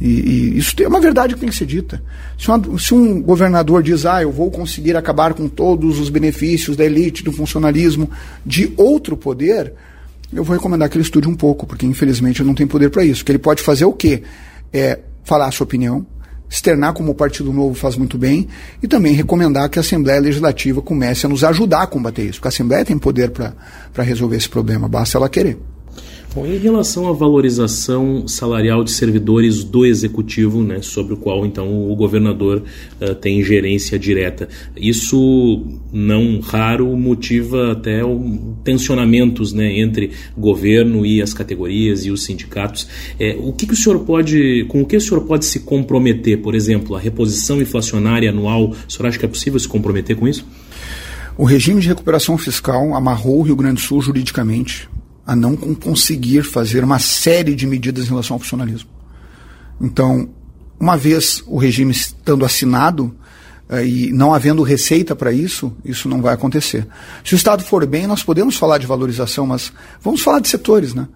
E, 0.00 0.08
e 0.08 0.58
isso 0.58 0.74
é 0.80 0.88
uma 0.88 1.00
verdade 1.00 1.34
que 1.34 1.40
tem 1.40 1.48
que 1.48 1.54
ser 1.54 1.66
dita. 1.66 2.02
Se, 2.36 2.48
uma, 2.48 2.78
se, 2.78 2.92
um 2.92 3.22
governador 3.22 3.82
diz, 3.82 4.04
ah, 4.04 4.22
eu 4.22 4.32
vou 4.32 4.50
conseguir 4.50 4.96
acabar 4.96 5.32
com 5.32 5.48
todos 5.48 6.00
os 6.00 6.08
benefícios 6.08 6.76
da 6.76 6.84
elite, 6.84 7.22
do 7.22 7.30
funcionalismo, 7.30 8.10
de 8.44 8.72
outro 8.76 9.16
poder, 9.16 9.72
eu 10.32 10.42
vou 10.42 10.56
recomendar 10.56 10.88
que 10.88 10.96
ele 10.96 11.04
estude 11.04 11.28
um 11.28 11.36
pouco, 11.36 11.66
porque 11.66 11.86
infelizmente 11.86 12.40
ele 12.40 12.48
não 12.48 12.54
tem 12.54 12.66
poder 12.66 12.90
para 12.90 13.04
isso. 13.04 13.24
Que 13.24 13.30
ele 13.30 13.38
pode 13.38 13.62
fazer 13.62 13.84
o 13.84 13.92
quê? 13.92 14.22
É 14.72 14.98
falar 15.22 15.46
a 15.46 15.52
sua 15.52 15.64
opinião, 15.64 16.04
externar 16.52 16.92
como 16.92 17.12
o 17.12 17.14
Partido 17.14 17.50
Novo 17.50 17.74
faz 17.74 17.96
muito 17.96 18.18
bem 18.18 18.46
e 18.82 18.86
também 18.86 19.14
recomendar 19.14 19.70
que 19.70 19.78
a 19.78 19.80
Assembleia 19.80 20.20
Legislativa 20.20 20.82
comece 20.82 21.24
a 21.24 21.28
nos 21.28 21.42
ajudar 21.42 21.82
a 21.82 21.86
combater 21.86 22.24
isso, 22.24 22.34
porque 22.34 22.48
a 22.48 22.50
Assembleia 22.50 22.84
tem 22.84 22.98
poder 22.98 23.30
para 23.30 24.02
resolver 24.02 24.36
esse 24.36 24.50
problema, 24.50 24.86
basta 24.86 25.16
ela 25.16 25.30
querer. 25.30 25.58
Bom, 26.34 26.46
em 26.46 26.56
relação 26.56 27.06
à 27.10 27.12
valorização 27.12 28.26
salarial 28.26 28.82
de 28.82 28.90
servidores 28.90 29.62
do 29.62 29.84
executivo, 29.84 30.62
né, 30.62 30.80
sobre 30.80 31.12
o 31.12 31.16
qual 31.18 31.44
então 31.44 31.90
o 31.90 31.94
governador 31.94 32.62
uh, 32.98 33.14
tem 33.16 33.44
gerência 33.44 33.98
direta, 33.98 34.48
isso 34.74 35.62
não 35.92 36.40
raro 36.40 36.96
motiva 36.96 37.72
até 37.72 38.02
um, 38.02 38.56
tensionamentos 38.64 39.52
né, 39.52 39.78
entre 39.78 40.12
governo 40.34 41.04
e 41.04 41.20
as 41.20 41.34
categorias 41.34 42.06
e 42.06 42.10
os 42.10 42.24
sindicatos. 42.24 42.88
É, 43.20 43.36
o 43.38 43.52
que, 43.52 43.66
que 43.66 43.74
o 43.74 43.76
senhor 43.76 43.98
pode, 43.98 44.64
com 44.68 44.80
o 44.80 44.86
que 44.86 44.96
o 44.96 45.00
senhor 45.02 45.24
pode 45.24 45.44
se 45.44 45.60
comprometer, 45.60 46.38
por 46.38 46.54
exemplo, 46.54 46.96
a 46.96 46.98
reposição 46.98 47.60
inflacionária 47.60 48.30
anual? 48.30 48.70
O 48.70 48.90
senhor 48.90 49.06
acha 49.06 49.18
que 49.18 49.26
é 49.26 49.28
possível 49.28 49.60
se 49.60 49.68
comprometer 49.68 50.16
com 50.16 50.26
isso? 50.26 50.46
O 51.36 51.44
regime 51.44 51.78
de 51.78 51.88
recuperação 51.88 52.38
fiscal 52.38 52.94
amarrou 52.94 53.40
o 53.40 53.42
Rio 53.42 53.56
Grande 53.56 53.74
do 53.74 53.80
Sul 53.80 54.00
juridicamente 54.00 54.88
a 55.26 55.36
não 55.36 55.56
conseguir 55.56 56.42
fazer 56.42 56.82
uma 56.82 56.98
série 56.98 57.54
de 57.54 57.66
medidas 57.66 58.06
em 58.06 58.08
relação 58.08 58.34
ao 58.34 58.40
funcionalismo. 58.40 58.90
Então, 59.80 60.28
uma 60.78 60.96
vez 60.96 61.42
o 61.46 61.58
regime 61.58 61.92
estando 61.92 62.44
assinado 62.44 63.14
eh, 63.68 63.86
e 63.86 64.12
não 64.12 64.34
havendo 64.34 64.62
receita 64.62 65.14
para 65.14 65.32
isso, 65.32 65.72
isso 65.84 66.08
não 66.08 66.20
vai 66.20 66.34
acontecer. 66.34 66.86
Se 67.24 67.34
o 67.34 67.36
Estado 67.36 67.62
for 67.62 67.86
bem, 67.86 68.06
nós 68.06 68.22
podemos 68.22 68.56
falar 68.56 68.78
de 68.78 68.86
valorização, 68.86 69.46
mas 69.46 69.72
vamos 70.00 70.22
falar 70.22 70.40
de 70.40 70.48
setores. 70.48 70.92
Né? 70.92 71.06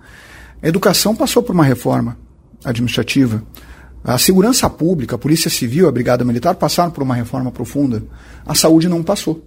A 0.63 0.69
educação 0.69 1.15
passou 1.15 1.43
por 1.43 1.53
uma 1.53 1.65
reforma 1.65 2.17
administrativa. 2.65 3.43
A 4.05 4.19
segurança 4.19 4.71
pública, 4.71 5.17
a 5.17 5.19
Polícia 5.19 5.51
Civil, 5.51 5.89
a 5.89 5.93
Brigada 5.93 6.25
Militar 6.25 6.55
passaram 6.55 6.93
por 6.93 7.03
uma 7.03 7.15
reforma 7.15 7.51
profunda. 7.51 8.05
A 8.47 8.55
saúde 8.55 8.89
não 8.89 9.03
passou. 9.03 9.45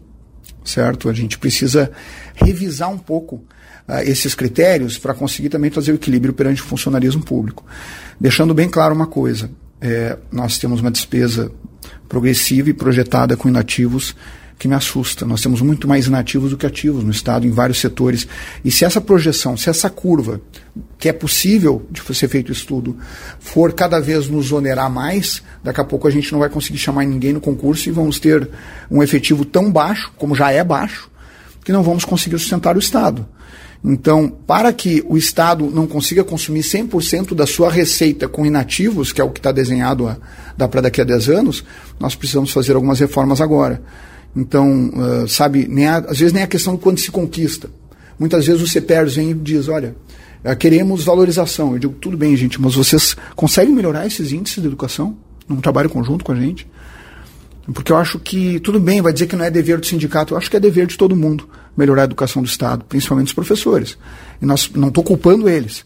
Certo? 0.66 1.08
A 1.08 1.14
gente 1.14 1.38
precisa 1.38 1.90
revisar 2.36 2.90
um 2.90 2.98
pouco 2.98 3.42
uh, 3.90 4.00
esses 4.06 4.36
critérios 4.36 4.98
para 4.98 5.14
conseguir 5.14 5.50
também 5.50 5.72
trazer 5.72 5.92
o 5.92 5.96
equilíbrio 5.96 6.34
perante 6.34 6.62
o 6.62 6.66
funcionalismo 6.66 7.24
público. 7.24 7.66
Deixando 8.20 8.54
bem 8.54 8.70
claro 8.70 8.94
uma 8.94 9.08
coisa: 9.08 9.50
é, 9.82 10.18
nós 10.32 10.58
temos 10.58 10.80
uma 10.80 10.92
despesa 10.92 11.52
progressiva 12.08 12.70
e 12.70 12.74
projetada 12.74 13.36
com 13.36 13.50
inativos 13.50 14.16
que 14.60 14.68
me 14.68 14.76
assusta. 14.76 15.26
Nós 15.26 15.42
temos 15.42 15.62
muito 15.62 15.88
mais 15.88 16.08
inativos 16.08 16.52
do 16.52 16.58
que 16.58 16.66
ativos 16.66 17.04
no 17.04 17.12
Estado, 17.12 17.48
em 17.48 17.50
vários 17.50 17.80
setores. 17.80 18.28
E 18.64 18.70
se 18.70 18.84
essa 18.84 19.00
projeção, 19.00 19.56
se 19.56 19.70
essa 19.70 19.90
curva, 19.90 20.42
que 20.98 21.08
é 21.08 21.14
possível 21.14 21.88
de 21.90 22.02
ser 22.14 22.28
feito 22.28 22.52
estudo, 22.52 22.98
for 23.40 23.72
cada 23.72 24.02
vez 24.02 24.28
nos 24.28 24.52
onerar 24.52 24.92
mais, 24.92 25.42
daqui 25.64 25.80
a 25.80 25.86
pouco 25.86 26.08
a 26.10 26.12
gente 26.12 26.32
não 26.34 26.40
vai 26.40 26.50
conseguir 26.50 26.78
chamar 26.78 27.06
ninguém 27.06 27.32
no 27.32 27.40
concurso 27.40 27.88
e 27.88 27.92
vamos 27.92 28.20
ter 28.20 28.50
um 28.92 29.02
efetivo 29.02 29.46
tão 29.46 29.72
baixo, 29.72 30.12
como 30.18 30.36
já 30.36 30.52
é 30.52 30.62
baixo, 30.62 31.10
que 31.64 31.72
não 31.72 31.82
vamos 31.82 32.04
conseguir 32.04 32.38
sustentar 32.38 32.76
o 32.76 32.80
Estado. 32.80 33.26
Então, 33.84 34.30
para 34.30 34.74
que 34.74 35.04
o 35.08 35.18
Estado 35.18 35.66
não 35.66 35.88
consiga 35.88 36.24
consumir 36.24 36.62
100% 36.62 37.34
da 37.34 37.48
sua 37.48 37.72
receita 37.72 38.28
com 38.28 38.46
inativos, 38.46 39.14
que 39.14 39.22
é 39.22 39.24
o 39.24 39.30
que 39.30 39.40
está 39.40 39.52
desenhado 39.52 40.16
para 40.58 40.82
daqui 40.82 41.00
a 41.00 41.06
10 41.06 41.30
anos, 41.30 41.64
nós 42.00 42.14
precisamos 42.14 42.52
fazer 42.52 42.76
algumas 42.76 43.00
reformas 43.00 43.40
agora. 43.40 43.82
Então, 44.36 44.90
uh, 44.90 45.28
sabe, 45.28 45.68
nem 45.68 45.88
a, 45.88 45.98
às 45.98 46.20
vezes 46.20 46.34
nem 46.34 46.44
a 46.44 46.48
questão 46.48 46.76
de 46.76 46.82
quando 46.82 47.00
se 47.00 47.10
conquista. 47.10 47.70
Muitas 48.20 48.46
vezes 48.46 48.62
o 48.62 48.68
CPERS 48.68 49.16
vem 49.16 49.32
e 49.32 49.34
diz, 49.34 49.70
olha, 49.70 49.96
uh, 50.44 50.56
queremos 50.56 51.04
valorização. 51.04 51.74
Eu 51.74 51.80
digo, 51.80 51.94
tudo 51.94 52.18
bem, 52.18 52.36
gente, 52.36 52.62
mas 52.62 52.76
vocês 52.76 53.16
conseguem 53.36 53.74
melhorar 53.74 54.06
esses 54.06 54.32
índices 54.32 54.62
de 54.62 54.68
educação? 54.68 55.16
Num 55.48 55.62
trabalho 55.62 55.90
conjunto 55.90 56.24
com 56.24 56.34
a 56.34 56.36
gente? 56.36 56.68
Porque 57.74 57.92
eu 57.92 57.98
acho 57.98 58.20
que, 58.20 58.60
tudo 58.60 58.80
bem, 58.80 59.02
vai 59.02 59.14
dizer 59.14 59.28
que 59.28 59.36
não 59.36 59.46
é 59.46 59.52
dever 59.52 59.80
do 59.80 59.86
sindicato, 59.86 60.34
eu 60.34 60.38
acho 60.38 60.50
que 60.50 60.58
é 60.58 60.60
dever 60.60 60.88
de 60.88 60.98
todo 60.98 61.16
mundo 61.16 61.48
melhorar 61.78 62.02
a 62.02 62.06
educação 62.06 62.42
do 62.42 62.48
Estado, 62.48 62.84
principalmente 62.88 63.28
os 63.28 63.34
professores. 63.34 63.98
E 64.42 64.46
nós 64.46 64.70
não 64.74 64.90
estou 64.90 65.04
culpando 65.04 65.48
eles. 65.48 65.86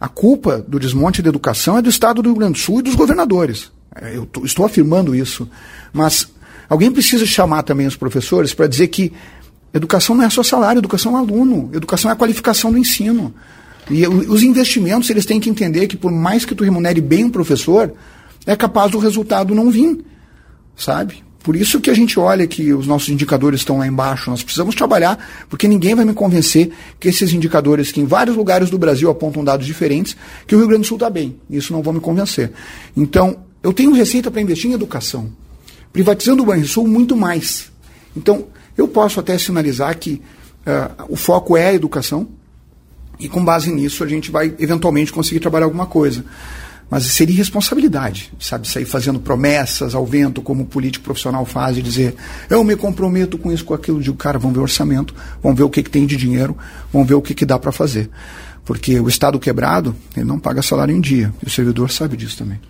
A 0.00 0.08
culpa 0.08 0.64
do 0.66 0.78
desmonte 0.78 1.22
da 1.22 1.28
educação 1.28 1.78
é 1.78 1.82
do 1.82 1.88
Estado 1.88 2.22
do 2.22 2.28
Rio 2.28 2.38
Grande 2.38 2.54
do 2.54 2.58
Sul 2.58 2.80
e 2.80 2.82
dos 2.82 2.94
governadores. 2.94 3.70
É, 4.00 4.16
eu 4.16 4.26
tô, 4.26 4.44
estou 4.44 4.64
afirmando 4.64 5.14
isso. 5.14 5.48
Mas 5.92 6.28
alguém 6.68 6.90
precisa 6.90 7.24
chamar 7.26 7.62
também 7.62 7.86
os 7.86 7.96
professores 7.96 8.52
para 8.54 8.66
dizer 8.66 8.88
que 8.88 9.12
educação 9.72 10.16
não 10.16 10.24
é 10.24 10.30
só 10.30 10.42
salário, 10.42 10.80
educação 10.80 11.16
é 11.16 11.20
aluno, 11.20 11.70
educação 11.72 12.10
é 12.10 12.14
a 12.14 12.16
qualificação 12.16 12.72
do 12.72 12.78
ensino. 12.78 13.32
E 13.90 14.06
os 14.06 14.42
investimentos, 14.42 15.10
eles 15.10 15.26
têm 15.26 15.40
que 15.40 15.50
entender 15.50 15.86
que 15.86 15.96
por 15.96 16.12
mais 16.12 16.44
que 16.44 16.54
tu 16.54 16.64
remunere 16.64 17.00
bem 17.00 17.24
um 17.24 17.30
professor, 17.30 17.92
é 18.46 18.54
capaz 18.56 18.90
do 18.90 18.98
resultado 18.98 19.54
não 19.54 19.70
vir 19.70 20.04
sabe? 20.76 21.22
Por 21.42 21.56
isso 21.56 21.80
que 21.80 21.88
a 21.88 21.94
gente 21.94 22.18
olha 22.20 22.46
que 22.46 22.72
os 22.74 22.86
nossos 22.86 23.08
indicadores 23.08 23.60
estão 23.60 23.78
lá 23.78 23.86
embaixo. 23.86 24.30
Nós 24.30 24.42
precisamos 24.42 24.74
trabalhar, 24.74 25.18
porque 25.48 25.66
ninguém 25.66 25.94
vai 25.94 26.04
me 26.04 26.12
convencer 26.12 26.70
que 26.98 27.08
esses 27.08 27.32
indicadores, 27.32 27.90
que 27.90 28.00
em 28.00 28.04
vários 28.04 28.36
lugares 28.36 28.68
do 28.68 28.76
Brasil 28.76 29.10
apontam 29.10 29.42
dados 29.42 29.66
diferentes, 29.66 30.14
que 30.46 30.54
o 30.54 30.58
Rio 30.58 30.68
Grande 30.68 30.82
do 30.82 30.86
Sul 30.86 30.96
está 30.96 31.08
bem. 31.08 31.36
Isso 31.48 31.72
não 31.72 31.82
vão 31.82 31.94
me 31.94 32.00
convencer. 32.00 32.52
Então, 32.94 33.38
eu 33.62 33.72
tenho 33.72 33.92
receita 33.92 34.30
para 34.30 34.40
investir 34.42 34.70
em 34.70 34.74
educação. 34.74 35.30
Privatizando 35.92 36.42
o 36.42 36.46
Banrisul, 36.46 36.86
muito 36.86 37.16
mais. 37.16 37.72
Então, 38.14 38.46
eu 38.76 38.86
posso 38.86 39.18
até 39.18 39.38
sinalizar 39.38 39.98
que 39.98 40.20
uh, 40.66 41.04
o 41.08 41.16
foco 41.16 41.56
é 41.56 41.68
a 41.68 41.74
educação, 41.74 42.28
e 43.18 43.28
com 43.28 43.44
base 43.44 43.70
nisso 43.70 44.02
a 44.02 44.06
gente 44.06 44.30
vai 44.30 44.54
eventualmente 44.58 45.12
conseguir 45.12 45.40
trabalhar 45.40 45.66
alguma 45.66 45.86
coisa. 45.86 46.24
Mas 46.90 47.04
seria 47.04 47.34
irresponsabilidade, 47.34 48.32
sabe, 48.40 48.66
sair 48.68 48.84
fazendo 48.84 49.20
promessas 49.20 49.94
ao 49.94 50.04
vento, 50.04 50.42
como 50.42 50.64
o 50.64 50.66
político 50.66 51.04
profissional 51.04 51.46
faz, 51.46 51.78
e 51.78 51.82
dizer, 51.82 52.16
eu 52.48 52.64
me 52.64 52.74
comprometo 52.74 53.38
com 53.38 53.52
isso, 53.52 53.64
com 53.64 53.72
aquilo. 53.72 54.00
Digo, 54.00 54.16
cara, 54.16 54.40
vamos 54.40 54.54
ver 54.54 54.60
o 54.60 54.64
orçamento, 54.64 55.14
vamos 55.40 55.56
ver 55.56 55.62
o 55.62 55.70
que, 55.70 55.84
que 55.84 55.90
tem 55.90 56.04
de 56.04 56.16
dinheiro, 56.16 56.56
vamos 56.92 57.06
ver 57.06 57.14
o 57.14 57.22
que, 57.22 57.32
que 57.32 57.46
dá 57.46 57.58
para 57.60 57.70
fazer. 57.70 58.10
Porque 58.64 58.98
o 58.98 59.08
Estado 59.08 59.38
quebrado, 59.38 59.94
ele 60.16 60.26
não 60.26 60.38
paga 60.38 60.62
salário 60.62 60.94
em 60.94 61.00
dia, 61.00 61.32
e 61.40 61.46
o 61.46 61.50
servidor 61.50 61.92
sabe 61.92 62.16
disso 62.16 62.38
também. 62.38 62.60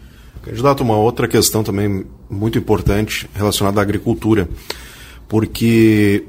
Candidato, 0.42 0.82
uma 0.82 0.96
outra 0.96 1.26
questão 1.26 1.62
também 1.64 2.04
muito 2.28 2.58
importante 2.58 3.28
relacionada 3.34 3.80
à 3.80 3.82
agricultura, 3.82 4.48
porque 5.28 6.24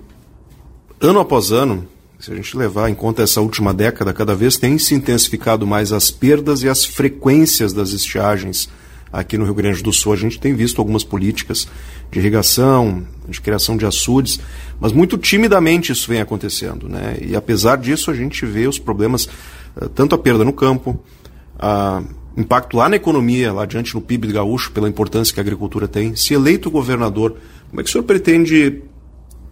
ano 0.99 1.19
após 1.19 1.51
ano, 1.51 1.87
se 2.21 2.31
a 2.31 2.35
gente 2.35 2.55
levar 2.55 2.87
em 2.87 2.93
conta 2.93 3.23
essa 3.23 3.41
última 3.41 3.73
década, 3.73 4.13
cada 4.13 4.35
vez 4.35 4.55
tem 4.55 4.77
se 4.77 4.93
intensificado 4.93 5.65
mais 5.65 5.91
as 5.91 6.11
perdas 6.11 6.61
e 6.61 6.69
as 6.69 6.85
frequências 6.85 7.73
das 7.73 7.93
estiagens 7.93 8.69
aqui 9.11 9.39
no 9.39 9.43
Rio 9.43 9.55
Grande 9.55 9.81
do 9.81 9.91
Sul. 9.91 10.13
A 10.13 10.15
gente 10.15 10.39
tem 10.39 10.53
visto 10.53 10.79
algumas 10.79 11.03
políticas 11.03 11.67
de 12.11 12.19
irrigação, 12.19 13.03
de 13.27 13.41
criação 13.41 13.75
de 13.75 13.87
açudes, 13.87 14.39
mas 14.79 14.91
muito 14.91 15.17
timidamente 15.17 15.91
isso 15.91 16.07
vem 16.07 16.21
acontecendo. 16.21 16.87
Né? 16.87 17.17
E 17.21 17.35
apesar 17.35 17.77
disso, 17.77 18.11
a 18.11 18.13
gente 18.13 18.45
vê 18.45 18.67
os 18.67 18.77
problemas, 18.77 19.27
eh, 19.81 19.89
tanto 19.95 20.13
a 20.13 20.17
perda 20.17 20.45
no 20.45 20.53
campo, 20.53 21.03
a 21.57 22.03
impacto 22.37 22.77
lá 22.77 22.87
na 22.87 22.97
economia, 22.97 23.51
lá 23.51 23.63
adiante 23.63 23.95
no 23.95 24.01
PIB 24.01 24.31
gaúcho, 24.31 24.71
pela 24.71 24.87
importância 24.87 25.33
que 25.33 25.39
a 25.39 25.43
agricultura 25.43 25.87
tem. 25.87 26.15
Se 26.15 26.35
eleito 26.35 26.69
governador, 26.69 27.35
como 27.71 27.81
é 27.81 27.83
que 27.83 27.89
o 27.89 27.91
senhor 27.91 28.03
pretende 28.03 28.83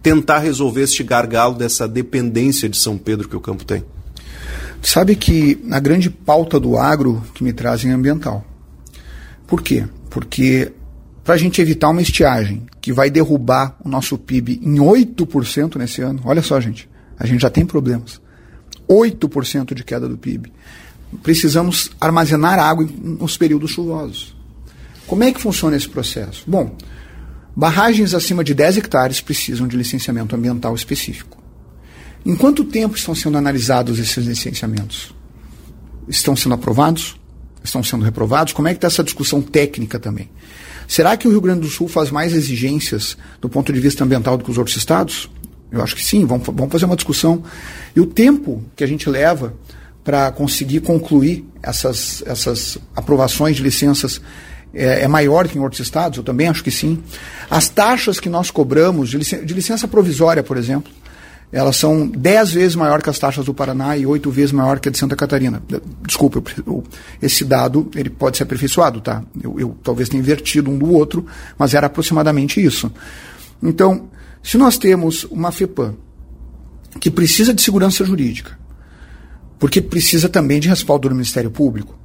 tentar 0.02 0.38
resolver 0.38 0.82
este 0.82 1.02
gargalo 1.02 1.54
dessa 1.54 1.86
dependência 1.86 2.68
de 2.68 2.76
São 2.76 2.96
Pedro 2.96 3.28
que 3.28 3.36
o 3.36 3.40
campo 3.40 3.64
tem? 3.64 3.84
Sabe 4.82 5.14
que 5.14 5.62
a 5.70 5.78
grande 5.78 6.08
pauta 6.08 6.58
do 6.58 6.78
agro 6.78 7.22
que 7.34 7.44
me 7.44 7.52
trazem 7.52 7.90
é 7.90 7.94
ambiental. 7.94 8.44
Por 9.46 9.62
quê? 9.62 9.84
Porque 10.08 10.72
para 11.22 11.34
a 11.34 11.38
gente 11.38 11.60
evitar 11.60 11.90
uma 11.90 12.02
estiagem 12.02 12.66
que 12.80 12.92
vai 12.92 13.10
derrubar 13.10 13.76
o 13.84 13.88
nosso 13.88 14.16
PIB 14.16 14.60
em 14.62 14.76
8% 14.76 15.76
nesse 15.76 16.00
ano, 16.00 16.20
olha 16.24 16.42
só, 16.42 16.58
gente, 16.60 16.88
a 17.18 17.26
gente 17.26 17.42
já 17.42 17.50
tem 17.50 17.66
problemas. 17.66 18.20
8% 18.88 19.74
de 19.74 19.84
queda 19.84 20.08
do 20.08 20.16
PIB. 20.16 20.52
Precisamos 21.22 21.90
armazenar 22.00 22.58
água 22.58 22.88
nos 23.02 23.36
períodos 23.36 23.70
chuvosos. 23.70 24.34
Como 25.06 25.24
é 25.24 25.32
que 25.32 25.40
funciona 25.40 25.76
esse 25.76 25.88
processo? 25.88 26.44
Bom, 26.46 26.76
Barragens 27.54 28.14
acima 28.14 28.44
de 28.44 28.54
10 28.54 28.78
hectares 28.78 29.20
precisam 29.20 29.66
de 29.66 29.76
licenciamento 29.76 30.34
ambiental 30.34 30.74
específico. 30.74 31.38
Em 32.24 32.36
quanto 32.36 32.64
tempo 32.64 32.96
estão 32.96 33.14
sendo 33.14 33.38
analisados 33.38 33.98
esses 33.98 34.24
licenciamentos? 34.24 35.14
Estão 36.08 36.36
sendo 36.36 36.54
aprovados? 36.54 37.18
Estão 37.62 37.82
sendo 37.82 38.04
reprovados? 38.04 38.52
Como 38.52 38.68
é 38.68 38.72
que 38.72 38.78
está 38.78 38.88
essa 38.88 39.02
discussão 39.02 39.40
técnica 39.40 39.98
também? 39.98 40.30
Será 40.86 41.16
que 41.16 41.26
o 41.26 41.30
Rio 41.30 41.40
Grande 41.40 41.60
do 41.60 41.68
Sul 41.68 41.88
faz 41.88 42.10
mais 42.10 42.32
exigências 42.32 43.16
do 43.40 43.48
ponto 43.48 43.72
de 43.72 43.80
vista 43.80 44.04
ambiental 44.04 44.36
do 44.36 44.44
que 44.44 44.50
os 44.50 44.58
outros 44.58 44.76
estados? 44.76 45.30
Eu 45.70 45.82
acho 45.82 45.94
que 45.94 46.04
sim, 46.04 46.24
vamos, 46.24 46.46
vamos 46.46 46.70
fazer 46.72 46.84
uma 46.84 46.96
discussão. 46.96 47.42
E 47.94 48.00
o 48.00 48.06
tempo 48.06 48.64
que 48.74 48.82
a 48.82 48.86
gente 48.86 49.08
leva 49.08 49.54
para 50.02 50.32
conseguir 50.32 50.80
concluir 50.80 51.44
essas, 51.62 52.22
essas 52.26 52.78
aprovações 52.96 53.56
de 53.56 53.62
licenças 53.62 54.20
é, 54.74 55.02
é, 55.02 55.08
maior 55.08 55.48
que 55.48 55.58
em 55.58 55.60
outros 55.60 55.80
estados? 55.80 56.18
Eu 56.18 56.24
também 56.24 56.48
acho 56.48 56.62
que 56.62 56.70
sim. 56.70 57.02
As 57.50 57.68
taxas 57.68 58.20
que 58.20 58.28
nós 58.28 58.50
cobramos 58.50 59.10
de 59.10 59.18
licença, 59.18 59.44
de 59.44 59.54
licença 59.54 59.88
provisória, 59.88 60.42
por 60.42 60.56
exemplo, 60.56 60.92
elas 61.52 61.76
são 61.76 62.06
dez 62.06 62.52
vezes 62.52 62.76
maior 62.76 63.02
que 63.02 63.10
as 63.10 63.18
taxas 63.18 63.44
do 63.44 63.52
Paraná 63.52 63.96
e 63.96 64.06
oito 64.06 64.30
vezes 64.30 64.52
maior 64.52 64.78
que 64.78 64.88
a 64.88 64.92
de 64.92 64.98
Santa 64.98 65.16
Catarina. 65.16 65.60
Desculpa, 66.06 66.42
eu, 66.64 66.84
esse 67.20 67.44
dado 67.44 67.90
ele 67.94 68.08
pode 68.08 68.36
ser 68.36 68.44
aperfeiçoado, 68.44 69.00
tá? 69.00 69.22
Eu, 69.42 69.58
eu, 69.58 69.76
talvez 69.82 70.08
tenha 70.08 70.20
invertido 70.20 70.70
um 70.70 70.78
do 70.78 70.92
outro, 70.92 71.26
mas 71.58 71.74
era 71.74 71.88
aproximadamente 71.88 72.64
isso. 72.64 72.90
Então, 73.60 74.08
se 74.42 74.56
nós 74.56 74.78
temos 74.78 75.24
uma 75.24 75.50
FEPAM 75.50 75.94
que 77.00 77.10
precisa 77.10 77.52
de 77.52 77.62
segurança 77.62 78.04
jurídica, 78.04 78.58
porque 79.58 79.80
precisa 79.80 80.28
também 80.28 80.60
de 80.60 80.68
respaldo 80.68 81.08
do 81.08 81.14
Ministério 81.14 81.50
Público, 81.50 81.98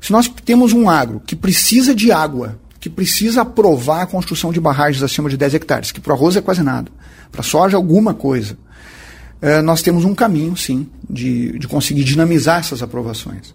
se 0.00 0.12
nós 0.12 0.28
temos 0.28 0.72
um 0.72 0.88
agro 0.88 1.20
que 1.26 1.34
precisa 1.34 1.94
de 1.94 2.12
água, 2.12 2.58
que 2.80 2.88
precisa 2.88 3.42
aprovar 3.42 4.02
a 4.02 4.06
construção 4.06 4.52
de 4.52 4.60
barragens 4.60 5.02
acima 5.02 5.28
de 5.28 5.36
10 5.36 5.54
hectares, 5.54 5.92
que 5.92 6.00
para 6.00 6.14
arroz 6.14 6.36
é 6.36 6.40
quase 6.40 6.62
nada, 6.62 6.90
para 7.32 7.42
soja 7.42 7.76
alguma 7.76 8.14
coisa, 8.14 8.56
é, 9.40 9.60
nós 9.60 9.82
temos 9.82 10.04
um 10.04 10.14
caminho, 10.14 10.56
sim, 10.56 10.88
de, 11.08 11.58
de 11.58 11.68
conseguir 11.68 12.04
dinamizar 12.04 12.60
essas 12.60 12.82
aprovações. 12.82 13.54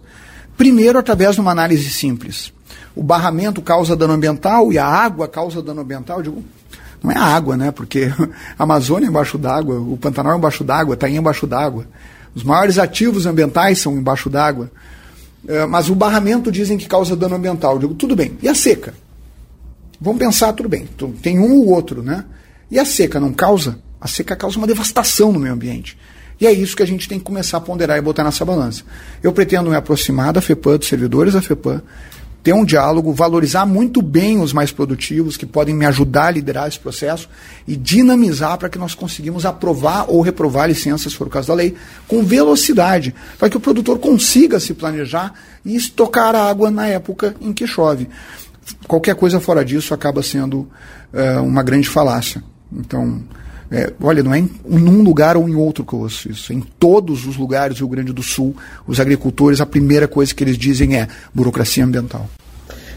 Primeiro, 0.56 0.98
através 0.98 1.34
de 1.34 1.40
uma 1.40 1.50
análise 1.50 1.90
simples. 1.90 2.52
O 2.94 3.02
barramento 3.02 3.62
causa 3.62 3.96
dano 3.96 4.12
ambiental 4.12 4.72
e 4.72 4.78
a 4.78 4.86
água 4.86 5.26
causa 5.26 5.62
dano 5.62 5.80
ambiental. 5.80 6.18
Eu 6.18 6.22
digo, 6.22 6.44
não 7.02 7.10
é 7.10 7.16
a 7.16 7.24
água, 7.24 7.56
né? 7.56 7.70
Porque 7.70 8.12
a 8.58 8.62
Amazônia 8.62 9.06
é 9.06 9.08
embaixo 9.08 9.38
d'água, 9.38 9.80
o 9.80 9.96
Pantanal 9.96 10.34
é 10.34 10.36
embaixo 10.36 10.62
d'água, 10.62 10.96
Tainha 10.96 11.18
é 11.18 11.20
embaixo 11.20 11.46
d'água. 11.46 11.86
Os 12.34 12.44
maiores 12.44 12.78
ativos 12.78 13.26
ambientais 13.26 13.78
são 13.78 13.96
embaixo 13.96 14.30
d'água. 14.30 14.70
É, 15.46 15.66
mas 15.66 15.90
o 15.90 15.94
barramento 15.94 16.52
dizem 16.52 16.78
que 16.78 16.86
causa 16.86 17.16
dano 17.16 17.34
ambiental. 17.34 17.74
Eu 17.74 17.78
digo, 17.80 17.94
tudo 17.94 18.14
bem. 18.14 18.36
E 18.42 18.48
a 18.48 18.54
seca? 18.54 18.94
Vamos 20.00 20.18
pensar, 20.18 20.52
tudo 20.52 20.68
bem. 20.68 20.88
Tem 21.20 21.38
um 21.38 21.52
ou 21.58 21.68
outro, 21.68 22.02
né? 22.02 22.24
E 22.70 22.78
a 22.78 22.84
seca 22.84 23.20
não 23.20 23.32
causa? 23.32 23.78
A 24.00 24.08
seca 24.08 24.34
causa 24.34 24.58
uma 24.58 24.66
devastação 24.66 25.32
no 25.32 25.38
meio 25.38 25.54
ambiente. 25.54 25.96
E 26.40 26.46
é 26.46 26.52
isso 26.52 26.74
que 26.74 26.82
a 26.82 26.86
gente 26.86 27.08
tem 27.08 27.18
que 27.18 27.24
começar 27.24 27.58
a 27.58 27.60
ponderar 27.60 27.98
e 27.98 28.00
botar 28.00 28.24
nessa 28.24 28.44
balança. 28.44 28.82
Eu 29.22 29.32
pretendo 29.32 29.70
me 29.70 29.76
aproximar 29.76 30.32
da 30.32 30.40
FEPAM, 30.40 30.76
dos 30.76 30.88
servidores 30.88 31.34
da 31.34 31.42
FEPAM, 31.42 31.80
ter 32.42 32.52
um 32.52 32.64
diálogo, 32.64 33.12
valorizar 33.12 33.64
muito 33.64 34.02
bem 34.02 34.40
os 34.40 34.52
mais 34.52 34.72
produtivos 34.72 35.36
que 35.36 35.46
podem 35.46 35.74
me 35.74 35.86
ajudar 35.86 36.26
a 36.26 36.30
liderar 36.32 36.66
esse 36.66 36.78
processo 36.78 37.28
e 37.66 37.76
dinamizar 37.76 38.58
para 38.58 38.68
que 38.68 38.78
nós 38.78 38.94
conseguimos 38.94 39.46
aprovar 39.46 40.06
ou 40.08 40.20
reprovar 40.20 40.68
licenças, 40.68 41.12
se 41.12 41.18
for 41.18 41.28
o 41.28 41.30
caso 41.30 41.48
da 41.48 41.54
lei, 41.54 41.74
com 42.08 42.24
velocidade, 42.24 43.14
para 43.38 43.48
que 43.48 43.56
o 43.56 43.60
produtor 43.60 43.98
consiga 43.98 44.58
se 44.58 44.74
planejar 44.74 45.32
e 45.64 45.76
estocar 45.76 46.34
a 46.34 46.50
água 46.50 46.70
na 46.70 46.88
época 46.88 47.36
em 47.40 47.52
que 47.52 47.66
chove. 47.66 48.08
Qualquer 48.88 49.14
coisa 49.14 49.38
fora 49.38 49.64
disso 49.64 49.94
acaba 49.94 50.22
sendo 50.22 50.68
uh, 51.12 51.42
uma 51.42 51.62
grande 51.62 51.88
falácia. 51.88 52.42
Então, 52.72 53.22
é, 53.72 53.90
olha, 54.02 54.22
não 54.22 54.34
é 54.34 54.38
em 54.38 54.50
um 54.66 55.02
lugar 55.02 55.34
ou 55.34 55.48
em 55.48 55.54
outro 55.54 55.82
que 55.82 55.94
eu 55.94 56.00
ouço 56.00 56.30
isso. 56.30 56.52
Em 56.52 56.60
todos 56.60 57.26
os 57.26 57.38
lugares 57.38 57.78
do 57.78 57.80
Rio 57.80 57.88
Grande 57.88 58.12
do 58.12 58.22
Sul, 58.22 58.54
os 58.86 59.00
agricultores, 59.00 59.62
a 59.62 59.66
primeira 59.66 60.06
coisa 60.06 60.34
que 60.34 60.44
eles 60.44 60.58
dizem 60.58 60.96
é 60.96 61.08
burocracia 61.32 61.82
ambiental. 61.82 62.28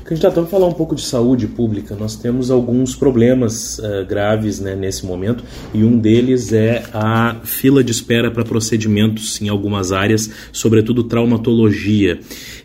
Candidato, 0.04 0.36
vamos 0.36 0.52
falar 0.52 0.68
um 0.68 0.74
pouco 0.74 0.94
de 0.94 1.02
saúde 1.02 1.48
pública. 1.48 1.96
Nós 1.96 2.16
temos 2.16 2.52
alguns 2.52 2.94
problemas 2.94 3.80
uh, 3.80 4.06
graves 4.08 4.60
né, 4.60 4.76
nesse 4.76 5.06
momento 5.06 5.44
e 5.74 5.84
um 5.84 5.98
deles 5.98 6.52
é 6.52 6.84
a 6.94 7.38
fila 7.44 7.84
de 7.84 7.92
espera 7.92 8.30
para 8.30 8.44
procedimentos 8.44 9.42
em 9.42 9.48
algumas 9.48 9.94
áreas, 9.94 10.30
sobretudo 10.52 11.06
traumatologia. 11.06 12.20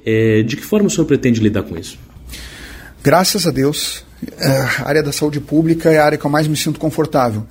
É, 0.05 0.43
de 0.43 0.57
que 0.57 0.65
forma 0.65 0.89
o 0.89 0.91
senhor 0.91 1.07
pretende 1.07 1.41
lidar 1.41 1.63
com 1.63 1.79
isso? 1.79 1.97
Graças 3.03 3.47
a 3.47 3.51
Deus, 3.51 4.05
a 4.39 4.89
área 4.89 5.03
da 5.03 5.13
saúde 5.13 5.41
pública 5.41 5.91
é 5.91 5.99
a 5.99 6.05
área 6.05 6.19
que 6.19 6.25
eu 6.27 6.31
mais 6.31 6.47
me 6.47 6.57
sinto 6.57 6.79
confortável. 6.79 7.47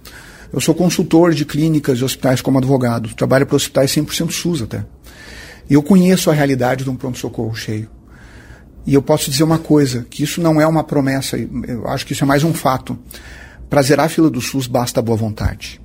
Eu 0.51 0.59
sou 0.59 0.73
consultor 0.73 1.33
de 1.33 1.45
clínicas 1.45 1.99
e 1.99 2.03
hospitais 2.03 2.41
como 2.41 2.57
advogado, 2.57 3.13
trabalho 3.13 3.45
para 3.45 3.55
hospitais 3.55 3.91
100% 3.91 4.31
SUS 4.31 4.63
até. 4.63 4.83
E 5.69 5.75
eu 5.75 5.83
conheço 5.83 6.31
a 6.31 6.33
realidade 6.33 6.83
de 6.83 6.89
um 6.89 6.95
pronto-socorro 6.95 7.55
cheio. 7.55 7.87
E 8.85 8.93
eu 8.95 9.01
posso 9.01 9.29
dizer 9.29 9.43
uma 9.43 9.59
coisa, 9.59 10.07
que 10.09 10.23
isso 10.23 10.41
não 10.41 10.59
é 10.59 10.65
uma 10.65 10.83
promessa, 10.83 11.37
eu 11.37 11.87
acho 11.87 12.05
que 12.05 12.13
isso 12.13 12.23
é 12.23 12.27
mais 12.27 12.43
um 12.43 12.53
fato. 12.53 12.97
Para 13.69 13.83
zerar 13.83 14.07
a 14.07 14.09
fila 14.09 14.29
do 14.29 14.41
SUS 14.41 14.65
basta 14.65 14.99
boa 14.99 15.15
vontade. 15.15 15.79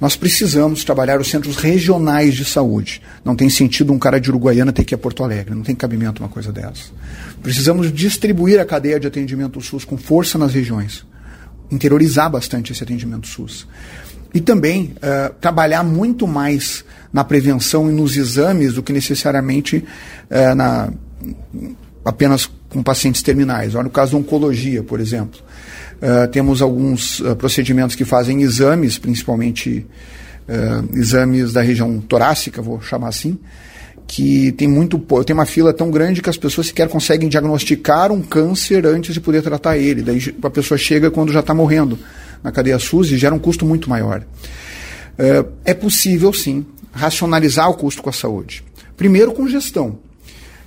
Nós 0.00 0.14
precisamos 0.14 0.84
trabalhar 0.84 1.20
os 1.20 1.28
centros 1.28 1.56
regionais 1.56 2.34
de 2.34 2.44
saúde. 2.44 3.02
Não 3.24 3.34
tem 3.34 3.48
sentido 3.48 3.92
um 3.92 3.98
cara 3.98 4.20
de 4.20 4.28
Uruguaiana 4.28 4.72
ter 4.72 4.84
que 4.84 4.94
ir 4.94 4.96
a 4.96 4.98
Porto 4.98 5.24
Alegre, 5.24 5.54
não 5.54 5.62
tem 5.62 5.74
cabimento 5.74 6.22
uma 6.22 6.28
coisa 6.28 6.52
dessa. 6.52 6.92
Precisamos 7.42 7.92
distribuir 7.92 8.60
a 8.60 8.64
cadeia 8.64 9.00
de 9.00 9.06
atendimento 9.08 9.58
do 9.58 9.64
SUS 9.64 9.84
com 9.84 9.96
força 9.96 10.38
nas 10.38 10.52
regiões. 10.52 11.04
Interiorizar 11.70 12.30
bastante 12.30 12.72
esse 12.72 12.82
atendimento 12.82 13.26
SUS. 13.26 13.66
E 14.32 14.40
também 14.40 14.94
uh, 14.96 15.32
trabalhar 15.40 15.82
muito 15.82 16.26
mais 16.26 16.84
na 17.12 17.24
prevenção 17.24 17.88
e 17.88 17.92
nos 17.92 18.16
exames 18.16 18.74
do 18.74 18.82
que 18.82 18.92
necessariamente 18.92 19.84
uh, 20.30 20.54
na, 20.54 20.92
apenas 22.04 22.50
com 22.68 22.82
pacientes 22.82 23.22
terminais. 23.22 23.74
Olha 23.74 23.88
o 23.88 23.90
caso 23.90 24.12
da 24.12 24.18
oncologia, 24.18 24.82
por 24.82 25.00
exemplo. 25.00 25.40
Uh, 25.96 26.28
temos 26.28 26.60
alguns 26.60 27.22
procedimentos 27.38 27.96
que 27.96 28.04
fazem 28.04 28.42
exames, 28.42 28.98
principalmente 28.98 29.86
exames 30.94 31.52
da 31.52 31.60
região 31.60 31.98
torácica, 31.98 32.62
vou 32.62 32.80
chamar 32.80 33.08
assim, 33.08 33.36
que 34.06 34.52
tem 34.52 34.68
muito 34.68 34.98
tem 35.24 35.34
uma 35.34 35.46
fila 35.46 35.72
tão 35.72 35.90
grande 35.90 36.22
que 36.22 36.30
as 36.30 36.36
pessoas 36.36 36.68
sequer 36.68 36.88
conseguem 36.88 37.28
diagnosticar 37.28 38.12
um 38.12 38.22
câncer 38.22 38.86
antes 38.86 39.12
de 39.12 39.20
poder 39.20 39.42
tratar 39.42 39.76
ele. 39.76 40.02
Daí 40.02 40.34
a 40.42 40.50
pessoa 40.50 40.78
chega 40.78 41.10
quando 41.10 41.32
já 41.32 41.40
está 41.40 41.52
morrendo 41.52 41.98
na 42.42 42.52
cadeia 42.52 42.78
SUS 42.78 43.10
e 43.10 43.18
gera 43.18 43.34
um 43.34 43.38
custo 43.38 43.66
muito 43.66 43.90
maior. 43.90 44.24
é 45.64 45.74
possível, 45.74 46.32
sim, 46.32 46.64
racionalizar 46.92 47.68
o 47.68 47.74
custo 47.74 48.02
com 48.02 48.10
a 48.10 48.12
saúde. 48.12 48.62
Primeiro 48.96 49.32
com 49.32 49.48
gestão. 49.48 49.98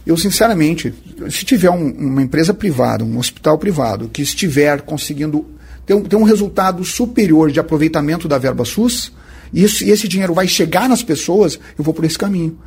Eu, 0.05 0.17
sinceramente, 0.17 0.93
se 1.29 1.45
tiver 1.45 1.69
um, 1.69 1.91
uma 1.91 2.21
empresa 2.21 2.53
privada, 2.53 3.03
um 3.03 3.17
hospital 3.17 3.57
privado, 3.57 4.09
que 4.09 4.21
estiver 4.21 4.81
conseguindo 4.81 5.45
ter 5.85 5.93
um, 5.93 6.03
ter 6.03 6.15
um 6.15 6.23
resultado 6.23 6.83
superior 6.83 7.51
de 7.51 7.59
aproveitamento 7.59 8.27
da 8.27 8.37
verba 8.37 8.65
SUS, 8.65 9.11
e 9.53 9.63
esse 9.63 10.07
dinheiro 10.07 10.33
vai 10.33 10.47
chegar 10.47 10.87
nas 10.87 11.01
pessoas, 11.01 11.59
eu 11.77 11.83
vou 11.83 11.93
por 11.93 12.05
esse 12.05 12.17
caminho. 12.17 12.57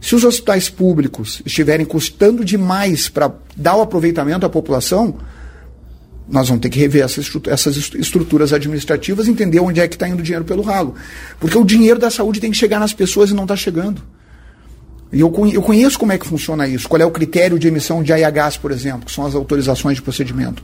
Se 0.00 0.14
os 0.14 0.24
hospitais 0.24 0.68
públicos 0.68 1.42
estiverem 1.44 1.86
custando 1.86 2.44
demais 2.44 3.08
para 3.08 3.32
dar 3.56 3.76
o 3.76 3.82
aproveitamento 3.82 4.46
à 4.46 4.48
população, 4.48 5.16
nós 6.28 6.48
vamos 6.48 6.60
ter 6.60 6.70
que 6.70 6.78
rever 6.78 7.04
essas, 7.04 7.30
essas 7.46 7.76
estruturas 7.94 8.52
administrativas 8.52 9.28
entender 9.28 9.60
onde 9.60 9.80
é 9.80 9.86
que 9.86 9.94
está 9.94 10.08
indo 10.08 10.20
o 10.20 10.22
dinheiro 10.22 10.44
pelo 10.44 10.62
ralo. 10.62 10.94
Porque 11.38 11.56
o 11.56 11.64
dinheiro 11.64 11.98
da 11.98 12.10
saúde 12.10 12.40
tem 12.40 12.50
que 12.50 12.56
chegar 12.56 12.80
nas 12.80 12.92
pessoas 12.92 13.30
e 13.30 13.34
não 13.34 13.44
está 13.44 13.56
chegando. 13.56 14.02
E 15.16 15.20
eu, 15.20 15.32
eu 15.50 15.62
conheço 15.62 15.98
como 15.98 16.12
é 16.12 16.18
que 16.18 16.26
funciona 16.26 16.68
isso, 16.68 16.86
qual 16.86 17.00
é 17.00 17.06
o 17.06 17.10
critério 17.10 17.58
de 17.58 17.66
emissão 17.66 18.02
de 18.02 18.12
AIHs, 18.12 18.58
por 18.58 18.70
exemplo, 18.70 19.06
que 19.06 19.12
são 19.12 19.24
as 19.24 19.34
autorizações 19.34 19.96
de 19.96 20.02
procedimento. 20.02 20.62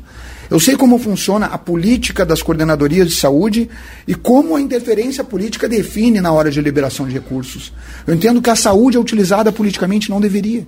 Eu 0.51 0.61
sei 0.61 0.77
como 0.77 0.99
funciona 0.99 1.47
a 1.47 1.57
política 1.57 2.23
das 2.23 2.43
coordenadorias 2.43 3.09
de 3.09 3.15
saúde 3.15 3.71
e 4.07 4.15
como 4.15 4.55
a 4.55 4.61
interferência 4.61 5.25
política 5.25 5.67
define 5.67 6.21
na 6.21 6.31
hora 6.33 6.51
de 6.51 6.61
liberação 6.61 7.09
de 7.09 7.15
recursos. 7.15 7.73
Eu 8.07 8.15
entendo 8.15 8.43
que 8.43 8.51
a 8.51 8.55
saúde 8.55 8.99
é 8.99 9.01
utilizada 9.01 9.51
politicamente 9.51 10.11
não 10.11 10.21
deveria. 10.21 10.67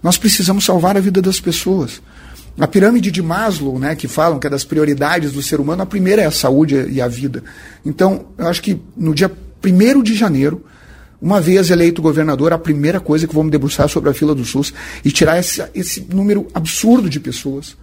Nós 0.00 0.16
precisamos 0.16 0.64
salvar 0.64 0.96
a 0.96 1.00
vida 1.00 1.20
das 1.20 1.40
pessoas. 1.40 2.00
A 2.60 2.68
pirâmide 2.68 3.10
de 3.10 3.20
Maslow, 3.20 3.76
né, 3.76 3.96
que 3.96 4.06
falam 4.06 4.38
que 4.38 4.46
é 4.46 4.50
das 4.50 4.62
prioridades 4.62 5.32
do 5.32 5.42
ser 5.42 5.58
humano, 5.58 5.82
a 5.82 5.86
primeira 5.86 6.22
é 6.22 6.26
a 6.26 6.30
saúde 6.30 6.86
e 6.88 7.00
a 7.00 7.08
vida. 7.08 7.42
Então, 7.84 8.26
eu 8.38 8.46
acho 8.46 8.62
que 8.62 8.80
no 8.96 9.12
dia 9.12 9.32
1 9.64 10.00
de 10.00 10.14
janeiro, 10.14 10.64
uma 11.20 11.40
vez 11.40 11.70
eleito 11.70 12.00
governador, 12.00 12.52
a 12.52 12.58
primeira 12.58 12.98
coisa 12.98 13.26
que 13.26 13.34
vou 13.34 13.44
me 13.44 13.50
debruçar 13.50 13.88
sobre 13.88 14.10
a 14.10 14.14
fila 14.14 14.34
do 14.34 14.44
SUS 14.44 14.72
e 15.04 15.10
tirar 15.10 15.38
esse, 15.38 15.62
esse 15.74 16.00
número 16.12 16.46
absurdo 16.54 17.10
de 17.10 17.20
pessoas 17.20 17.76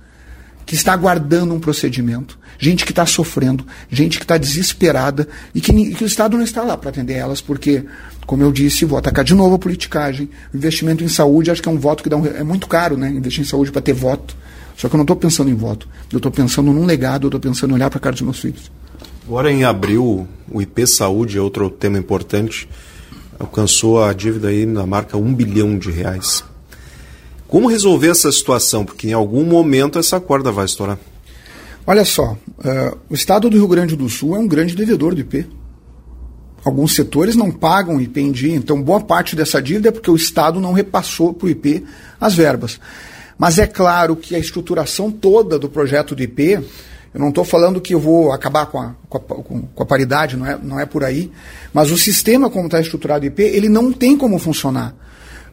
que 0.66 0.76
está 0.76 0.92
aguardando 0.92 1.54
um 1.54 1.60
procedimento, 1.62 2.38
gente 2.60 2.84
que 2.84 2.92
está 2.92 3.06
sofrendo, 3.06 3.66
gente 3.90 4.18
que 4.18 4.26
está 4.26 4.38
desesperada 4.38 5.26
e 5.56 5.62
que, 5.62 5.72
que, 5.96 6.04
o 6.04 6.08
Estado 6.08 6.36
não 6.36 6.44
está 6.44 6.62
lá 6.62 6.76
para 6.76 6.90
atender 6.90 7.14
elas, 7.14 7.40
porque, 7.40 7.86
como 8.26 8.44
eu 8.44 8.52
disse, 8.52 8.84
vou 8.84 9.00
atacar 9.00 9.24
de 9.24 9.34
novo 9.34 9.56
a 9.56 9.60
politicagem. 9.60 10.30
Investimento 10.54 11.06
em 11.06 11.08
saúde, 11.08 11.52
acho 11.52 11.62
que 11.62 11.70
é 11.70 11.72
um 11.72 11.80
voto 11.80 12.04
que 12.04 12.10
dá 12.10 12.18
um, 12.18 12.26
é 12.26 12.44
muito 12.44 12.68
caro, 12.68 12.98
né? 12.98 13.10
Investir 13.10 13.44
em 13.44 13.48
saúde 13.48 13.72
para 13.72 13.82
ter 13.82 13.94
voto. 13.94 14.36
Só 14.76 14.90
que 14.90 14.96
eu 14.96 14.98
não 14.98 15.06
estou 15.06 15.16
pensando 15.16 15.50
em 15.50 15.56
voto. 15.56 15.88
Eu 16.12 16.18
estou 16.18 16.32
pensando 16.32 16.74
num 16.74 16.86
legado, 16.86 17.26
eu 17.26 17.30
estou 17.30 17.40
pensando 17.40 17.72
em 17.72 17.74
olhar 17.76 17.90
para 17.90 17.98
a 17.98 18.02
cara 18.02 18.14
dos 18.14 18.22
meus 18.24 18.40
filhos. 18.40 18.70
Agora, 19.26 19.50
em 19.50 19.64
abril, 19.64 20.28
o 20.52 20.62
IP 20.62 20.86
Saúde 20.86 21.38
é 21.38 21.42
outro 21.42 21.70
tema 21.70 21.98
importante 21.98 22.68
alcançou 23.40 24.04
a 24.04 24.14
dívida 24.14 24.50
aí 24.50 24.66
na 24.66 24.86
marca 24.86 25.18
1 25.18 25.34
bilhão 25.34 25.78
de 25.78 25.92
reais. 25.92 26.44
Como 27.48 27.68
resolver 27.68 28.10
essa 28.10 28.32
situação? 28.32 28.84
Porque 28.84 29.08
em 29.08 29.14
algum 29.14 29.46
momento 29.46 29.98
essa 29.98 30.20
corda 30.20 30.52
vai 30.52 30.66
estourar. 30.66 30.98
Olha 31.86 32.04
só, 32.04 32.34
uh, 32.34 32.98
o 33.10 33.14
estado 33.14 33.50
do 33.50 33.56
Rio 33.56 33.68
Grande 33.68 33.96
do 33.96 34.10
Sul 34.10 34.36
é 34.36 34.40
um 34.40 34.48
grande 34.48 34.76
devedor 34.76 35.16
do 35.16 35.22
IP. 35.22 35.48
Alguns 36.66 36.94
setores 36.94 37.36
não 37.36 37.50
pagam 37.50 38.02
IP 38.02 38.20
em 38.20 38.32
dia, 38.32 38.54
então 38.54 38.82
boa 38.82 39.00
parte 39.00 39.38
dessa 39.38 39.62
dívida 39.62 39.88
é 39.88 39.92
porque 39.92 40.12
o 40.12 40.16
Estado 40.18 40.60
não 40.60 40.74
repassou 40.74 41.34
para 41.34 41.46
o 41.46 41.50
IP 41.50 41.86
as 42.20 42.34
verbas. 42.34 42.78
Mas 43.38 43.58
é 43.58 43.66
claro 43.66 44.18
que 44.18 44.36
a 44.36 44.40
estruturação 44.40 45.10
toda 45.10 45.58
do 45.58 45.70
projeto 45.70 46.14
do 46.14 46.22
IP 46.22 46.60
eu 47.14 47.20
não 47.20 47.30
estou 47.30 47.44
falando 47.44 47.82
que 47.82 47.94
eu 47.94 48.00
vou 48.00 48.32
acabar 48.32 48.66
com 48.68 48.80
a, 48.80 48.96
com 49.10 49.18
a, 49.18 49.22
com 49.22 49.84
a, 49.84 49.86
paridade, 49.86 50.36
não 50.36 50.46
é, 50.46 50.60
não 50.62 50.80
é 50.80 50.86
por 50.86 51.04
aí. 51.04 51.32
Mas 51.74 51.92
o 51.92 51.98
sistema, 51.98 52.50
como 52.50 52.66
está 52.66 52.80
estruturado 52.80 53.26
IP, 53.26 53.42
ele 53.42 53.70
não 53.70 53.92
tem 53.92 54.18
como 54.18 54.38
funcionar. 54.38 54.96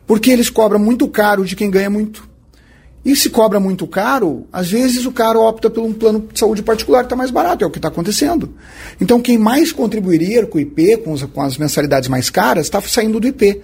Porque 0.07 0.31
eles 0.31 0.51
cobram 0.51 0.79
muito 0.79 1.09
caro 1.09 1.45
de 1.45 1.57
quem 1.57 1.71
ganha 1.71 1.89
muito. 1.89 2.29
E 3.05 3.15
se 3.15 3.29
cobra 3.29 3.61
muito 3.61 3.87
caro, 3.87 4.47
às 4.51 4.71
vezes 4.71 5.05
o 5.05 5.13
cara 5.13 5.39
opta 5.39 5.69
por 5.69 5.83
um 5.83 5.93
plano 5.93 6.27
de 6.33 6.39
saúde 6.39 6.63
particular 6.63 7.01
que 7.01 7.07
está 7.07 7.17
mais 7.17 7.31
barato, 7.31 7.63
é 7.63 7.67
o 7.67 7.71
que 7.71 7.79
está 7.79 7.89
acontecendo. 7.89 8.55
Então 8.99 9.21
quem 9.21 9.37
mais 9.37 9.73
contribuiria 9.73 10.47
com 10.47 10.57
o 10.57 10.61
IP, 10.61 10.97
com, 10.99 11.13
os, 11.13 11.23
com 11.23 11.43
as 11.43 11.59
mensalidades 11.59 12.09
mais 12.09 12.31
caras, 12.31 12.65
está 12.65 12.81
saindo 12.81 13.21
do 13.21 13.27
IP. 13.27 13.61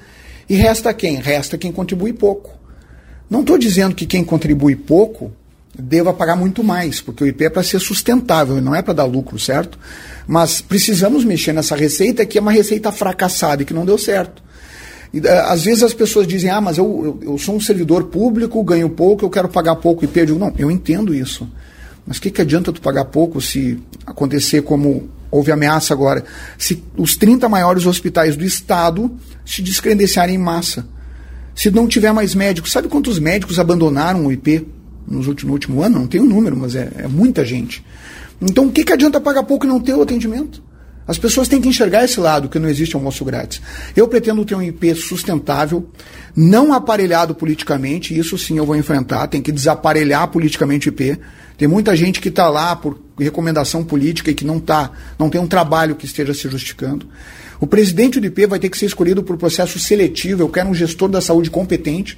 E 0.46 0.55
resta 0.55 0.92
quem? 0.92 1.16
Resta 1.16 1.57
quem 1.57 1.72
contribui 1.72 2.12
pouco. 2.12 2.50
Não 3.31 3.40
estou 3.40 3.57
dizendo 3.57 3.94
que 3.94 4.05
quem 4.05 4.22
contribui 4.22 4.76
pouco 4.76 5.33
deva 5.78 6.12
pagar 6.12 6.37
muito 6.37 6.62
mais, 6.64 7.00
porque 7.00 7.24
o 7.24 7.26
IP 7.26 7.44
é 7.44 7.50
para 7.50 7.62
ser 7.62 7.78
sustentável, 7.78 8.61
não 8.61 8.74
é 8.74 8.83
para 8.83 8.94
dar 8.94 9.04
lucro, 9.04 9.38
certo? 9.38 9.78
Mas 10.26 10.61
precisamos 10.61 11.24
mexer 11.24 11.52
nessa 11.52 11.76
receita 11.76 12.26
que 12.26 12.38
é 12.38 12.40
uma 12.40 12.52
receita 12.52 12.90
fracassada 12.90 13.62
e 13.62 13.64
que 13.64 13.74
não 13.74 13.87
deu 13.87 13.96
certo. 13.96 14.42
E, 15.12 15.18
eh, 15.18 15.40
às 15.46 15.64
vezes 15.64 15.83
as 15.83 15.94
pessoas 15.94 16.26
dizem, 16.26 16.50
ah, 16.50 16.61
mas 16.61 16.78
eu, 16.78 17.18
eu, 17.22 17.33
eu, 17.33 17.38
sou 17.38 17.56
um 17.56 17.61
servidor 17.61 18.04
público, 18.04 18.62
ganho 18.62 18.88
pouco, 18.90 19.24
eu 19.24 19.30
quero 19.30 19.48
pagar 19.48 19.76
pouco 19.76 20.04
IP. 20.04 20.20
Eu 20.20 20.26
digo, 20.26 20.38
não, 20.38 20.52
eu 20.59 20.70
entendo 20.70 21.14
isso. 21.14 21.48
Mas 22.06 22.18
o 22.18 22.20
que, 22.20 22.30
que 22.30 22.40
adianta 22.40 22.72
tu 22.72 22.80
pagar 22.80 23.04
pouco 23.06 23.40
se 23.40 23.80
acontecer 24.06 24.62
como 24.62 25.09
houve 25.30 25.52
ameaça 25.52 25.94
agora? 25.94 26.24
Se 26.59 26.83
os 26.96 27.16
30 27.16 27.48
maiores 27.48 27.87
hospitais 27.87 28.37
do 28.37 28.44
Estado 28.44 29.11
se 29.44 29.62
descredenciarem 29.62 30.35
em 30.35 30.38
massa. 30.38 30.87
Se 31.54 31.70
não 31.70 31.87
tiver 31.87 32.12
mais 32.12 32.35
médicos, 32.35 32.72
sabe 32.72 32.88
quantos 32.88 33.18
médicos 33.18 33.59
abandonaram 33.59 34.26
o 34.26 34.33
IP? 34.33 34.66
Nos 35.11 35.27
últimos, 35.27 35.49
no 35.49 35.53
último 35.53 35.83
ano, 35.83 35.99
não 35.99 36.07
tem 36.07 36.20
um 36.20 36.27
número, 36.27 36.57
mas 36.57 36.75
é, 36.75 36.90
é 36.99 37.09
muita 37.09 37.44
gente. 37.44 37.85
Então, 38.40 38.66
o 38.66 38.73
que, 38.73 38.85
que 38.85 38.92
adianta 38.92 39.20
pagar 39.20 39.42
pouco 39.42 39.66
e 39.66 39.68
não 39.68 39.81
ter 39.81 39.94
o 39.94 40.03
atendimento? 40.03 40.62
As 41.07 41.18
pessoas 41.18 41.49
têm 41.49 41.61
que 41.61 41.68
enxergar 41.68 42.05
esse 42.05 42.20
lado, 42.20 42.49
que 42.49 42.59
não 42.59 42.68
existe 42.68 42.94
almoço 42.94 43.25
grátis. 43.25 43.61
Eu 43.96 44.07
pretendo 44.07 44.44
ter 44.44 44.55
um 44.55 44.62
IP 44.62 44.94
sustentável, 44.94 45.90
não 46.37 46.73
aparelhado 46.73 47.35
politicamente, 47.35 48.16
isso 48.16 48.38
sim 48.38 48.59
eu 48.59 48.64
vou 48.64 48.77
enfrentar, 48.77 49.27
tem 49.27 49.42
que 49.42 49.51
desaparelhar 49.51 50.29
politicamente 50.29 50.88
o 50.88 50.90
IP. 50.90 51.18
Tem 51.59 51.66
muita 51.66 51.96
gente 51.96 52.20
que 52.20 52.29
está 52.29 52.49
lá 52.49 52.77
por 52.77 52.96
recomendação 53.18 53.83
política 53.83 54.31
e 54.31 54.35
que 54.35 54.44
não 54.44 54.61
tá, 54.61 54.92
não 55.18 55.29
tem 55.29 55.40
um 55.40 55.49
trabalho 55.49 55.96
que 55.96 56.07
esteja 56.07 56.33
se 56.33 56.49
justificando. 56.49 57.09
O 57.61 57.66
presidente 57.66 58.21
do 58.21 58.27
IP 58.27 58.46
vai 58.46 58.58
ter 58.58 58.71
que 58.71 58.79
ser 58.79 58.87
escolhido 58.87 59.23
por 59.23 59.37
processo 59.37 59.79
seletivo, 59.79 60.42
eu 60.42 60.48
quero 60.48 60.69
um 60.69 60.75
gestor 60.75 61.08
da 61.08 61.21
saúde 61.21 61.50
competente, 61.50 62.17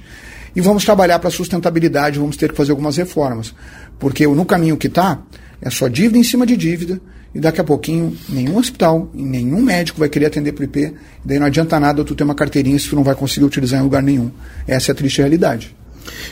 e 0.55 0.61
vamos 0.61 0.85
trabalhar 0.85 1.19
para 1.19 1.29
sustentabilidade, 1.29 2.19
vamos 2.19 2.37
ter 2.37 2.51
que 2.51 2.57
fazer 2.57 2.71
algumas 2.71 2.97
reformas. 2.97 3.53
Porque 3.99 4.25
no 4.27 4.45
caminho 4.45 4.77
que 4.77 4.87
está, 4.87 5.21
é 5.61 5.69
só 5.69 5.87
dívida 5.87 6.17
em 6.17 6.23
cima 6.23 6.45
de 6.45 6.57
dívida, 6.57 6.99
e 7.33 7.39
daqui 7.39 7.59
a 7.59 7.63
pouquinho 7.63 8.15
nenhum 8.29 8.57
hospital, 8.57 9.09
nenhum 9.13 9.61
médico 9.61 9.99
vai 9.99 10.07
querer 10.07 10.27
atender 10.27 10.51
para 10.51 10.61
o 10.61 10.65
IP, 10.65 10.93
daí 11.25 11.39
não 11.39 11.47
adianta 11.47 11.79
nada 11.79 12.03
tu 12.03 12.13
ter 12.13 12.23
uma 12.23 12.35
carteirinha 12.35 12.77
se 12.77 12.89
tu 12.89 12.95
não 12.95 13.03
vai 13.03 13.15
conseguir 13.15 13.45
utilizar 13.45 13.79
em 13.79 13.83
lugar 13.83 14.03
nenhum. 14.03 14.29
Essa 14.67 14.91
é 14.91 14.93
a 14.93 14.95
triste 14.95 15.17
realidade. 15.17 15.75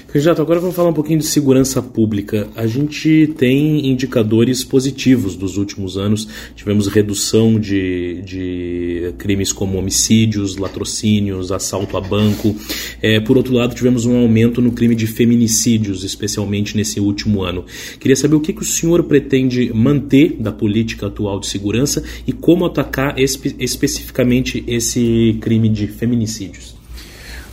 Candidato, 0.07 0.41
agora 0.41 0.59
vamos 0.59 0.75
falar 0.75 0.89
um 0.89 0.93
pouquinho 0.93 1.19
de 1.19 1.25
segurança 1.25 1.81
pública. 1.81 2.49
A 2.55 2.67
gente 2.67 3.33
tem 3.37 3.89
indicadores 3.89 4.63
positivos 4.63 5.35
dos 5.35 5.55
últimos 5.57 5.97
anos. 5.97 6.27
Tivemos 6.55 6.87
redução 6.87 7.57
de, 7.57 8.21
de 8.23 9.13
crimes 9.17 9.53
como 9.53 9.77
homicídios, 9.77 10.57
latrocínios, 10.57 11.51
assalto 11.51 11.95
a 11.95 12.01
banco. 12.01 12.53
É, 13.01 13.21
por 13.21 13.37
outro 13.37 13.53
lado, 13.53 13.73
tivemos 13.73 14.05
um 14.05 14.17
aumento 14.17 14.61
no 14.61 14.73
crime 14.73 14.95
de 14.95 15.07
feminicídios, 15.07 16.03
especialmente 16.03 16.75
nesse 16.75 16.99
último 16.99 17.43
ano. 17.43 17.65
Queria 17.99 18.15
saber 18.15 18.35
o 18.35 18.41
que, 18.41 18.51
que 18.51 18.61
o 18.61 18.65
senhor 18.65 19.03
pretende 19.03 19.71
manter 19.73 20.35
da 20.39 20.51
política 20.51 21.07
atual 21.07 21.39
de 21.39 21.47
segurança 21.47 22.03
e 22.27 22.33
como 22.33 22.65
atacar 22.65 23.17
espe 23.17 23.55
especificamente 23.59 24.63
esse 24.67 25.37
crime 25.39 25.69
de 25.69 25.87
feminicídios. 25.87 26.80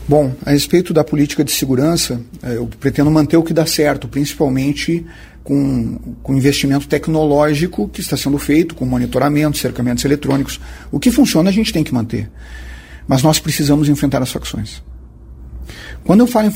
Bom, 0.08 0.34
a 0.46 0.52
respeito 0.52 0.94
da 0.94 1.04
política 1.04 1.44
de 1.44 1.52
segurança, 1.52 2.18
eh, 2.42 2.56
eu 2.56 2.66
pretendo 2.80 3.10
manter 3.10 3.36
o 3.36 3.42
que 3.42 3.52
dá 3.52 3.66
certo, 3.66 4.08
principalmente 4.08 5.04
com, 5.44 5.98
com 6.22 6.34
investimento 6.34 6.88
tecnológico 6.88 7.86
que 7.88 8.00
está 8.00 8.16
sendo 8.16 8.38
feito, 8.38 8.74
com 8.74 8.86
monitoramento, 8.86 9.58
cercamentos 9.58 10.02
eletrônicos. 10.06 10.58
O 10.90 10.98
que 10.98 11.10
funciona 11.10 11.50
a 11.50 11.52
gente 11.52 11.74
tem 11.74 11.84
que 11.84 11.92
manter. 11.92 12.30
Mas 13.06 13.22
nós 13.22 13.38
precisamos 13.38 13.86
enfrentar 13.90 14.22
as 14.22 14.32
facções. 14.32 14.82
Quando 16.04 16.20
eu 16.20 16.26
falo 16.26 16.50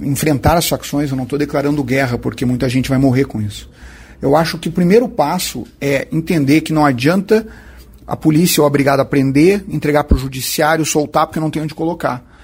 enfrentar 0.00 0.56
as 0.56 0.68
facções, 0.68 1.10
eu 1.10 1.16
não 1.16 1.24
estou 1.24 1.38
declarando 1.38 1.82
guerra, 1.82 2.16
porque 2.16 2.46
muita 2.46 2.68
gente 2.68 2.88
vai 2.88 2.98
morrer 2.98 3.24
com 3.24 3.42
isso. 3.42 3.68
Eu 4.22 4.36
acho 4.36 4.58
que 4.58 4.68
o 4.68 4.72
primeiro 4.72 5.08
passo 5.08 5.66
é 5.80 6.06
entender 6.12 6.60
que 6.60 6.72
não 6.72 6.86
adianta 6.86 7.44
a 8.06 8.16
polícia 8.16 8.60
ou 8.60 8.66
a 8.66 8.70
brigada 8.70 9.04
prender, 9.04 9.64
entregar 9.68 10.04
para 10.04 10.16
o 10.16 10.20
judiciário, 10.20 10.84
soltar 10.84 11.26
porque 11.26 11.40
não 11.40 11.50
tem 11.50 11.62
onde 11.62 11.74
colocar. 11.74 12.35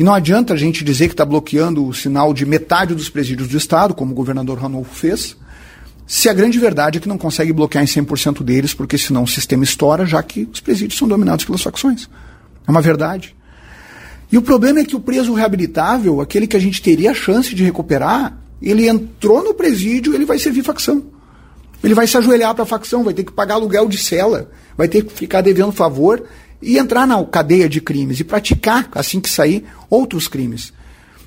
E 0.00 0.02
não 0.02 0.14
adianta 0.14 0.54
a 0.54 0.56
gente 0.56 0.82
dizer 0.82 1.08
que 1.08 1.12
está 1.12 1.26
bloqueando 1.26 1.86
o 1.86 1.92
sinal 1.92 2.32
de 2.32 2.46
metade 2.46 2.94
dos 2.94 3.10
presídios 3.10 3.48
do 3.48 3.58
Estado, 3.58 3.92
como 3.92 4.12
o 4.12 4.14
governador 4.14 4.58
Ranolfo 4.58 4.94
fez, 4.94 5.36
se 6.06 6.26
a 6.26 6.32
grande 6.32 6.58
verdade 6.58 6.96
é 6.96 7.00
que 7.02 7.06
não 7.06 7.18
consegue 7.18 7.52
bloquear 7.52 7.84
em 7.84 7.86
100% 7.86 8.42
deles, 8.42 8.72
porque 8.72 8.96
senão 8.96 9.24
o 9.24 9.28
sistema 9.28 9.62
estoura, 9.62 10.06
já 10.06 10.22
que 10.22 10.48
os 10.50 10.58
presídios 10.58 10.98
são 10.98 11.06
dominados 11.06 11.44
pelas 11.44 11.60
facções. 11.60 12.08
É 12.66 12.70
uma 12.70 12.80
verdade. 12.80 13.36
E 14.32 14.38
o 14.38 14.42
problema 14.42 14.80
é 14.80 14.84
que 14.84 14.96
o 14.96 15.00
preso 15.00 15.34
reabilitável, 15.34 16.22
aquele 16.22 16.46
que 16.46 16.56
a 16.56 16.60
gente 16.60 16.80
teria 16.80 17.10
a 17.10 17.14
chance 17.14 17.54
de 17.54 17.62
recuperar, 17.62 18.38
ele 18.62 18.88
entrou 18.88 19.44
no 19.44 19.52
presídio, 19.52 20.14
ele 20.14 20.24
vai 20.24 20.38
servir 20.38 20.62
facção. 20.62 21.04
Ele 21.84 21.92
vai 21.92 22.06
se 22.06 22.16
ajoelhar 22.16 22.54
para 22.54 22.62
a 22.62 22.66
facção, 22.66 23.04
vai 23.04 23.12
ter 23.12 23.24
que 23.24 23.32
pagar 23.32 23.56
aluguel 23.56 23.86
de 23.86 23.98
cela, 23.98 24.50
vai 24.78 24.88
ter 24.88 25.04
que 25.04 25.12
ficar 25.12 25.42
devendo 25.42 25.72
favor 25.72 26.24
e 26.62 26.78
entrar 26.78 27.06
na 27.06 27.22
cadeia 27.24 27.68
de 27.68 27.80
crimes 27.80 28.20
e 28.20 28.24
praticar, 28.24 28.88
assim 28.92 29.20
que 29.20 29.30
sair, 29.30 29.64
outros 29.88 30.28
crimes. 30.28 30.72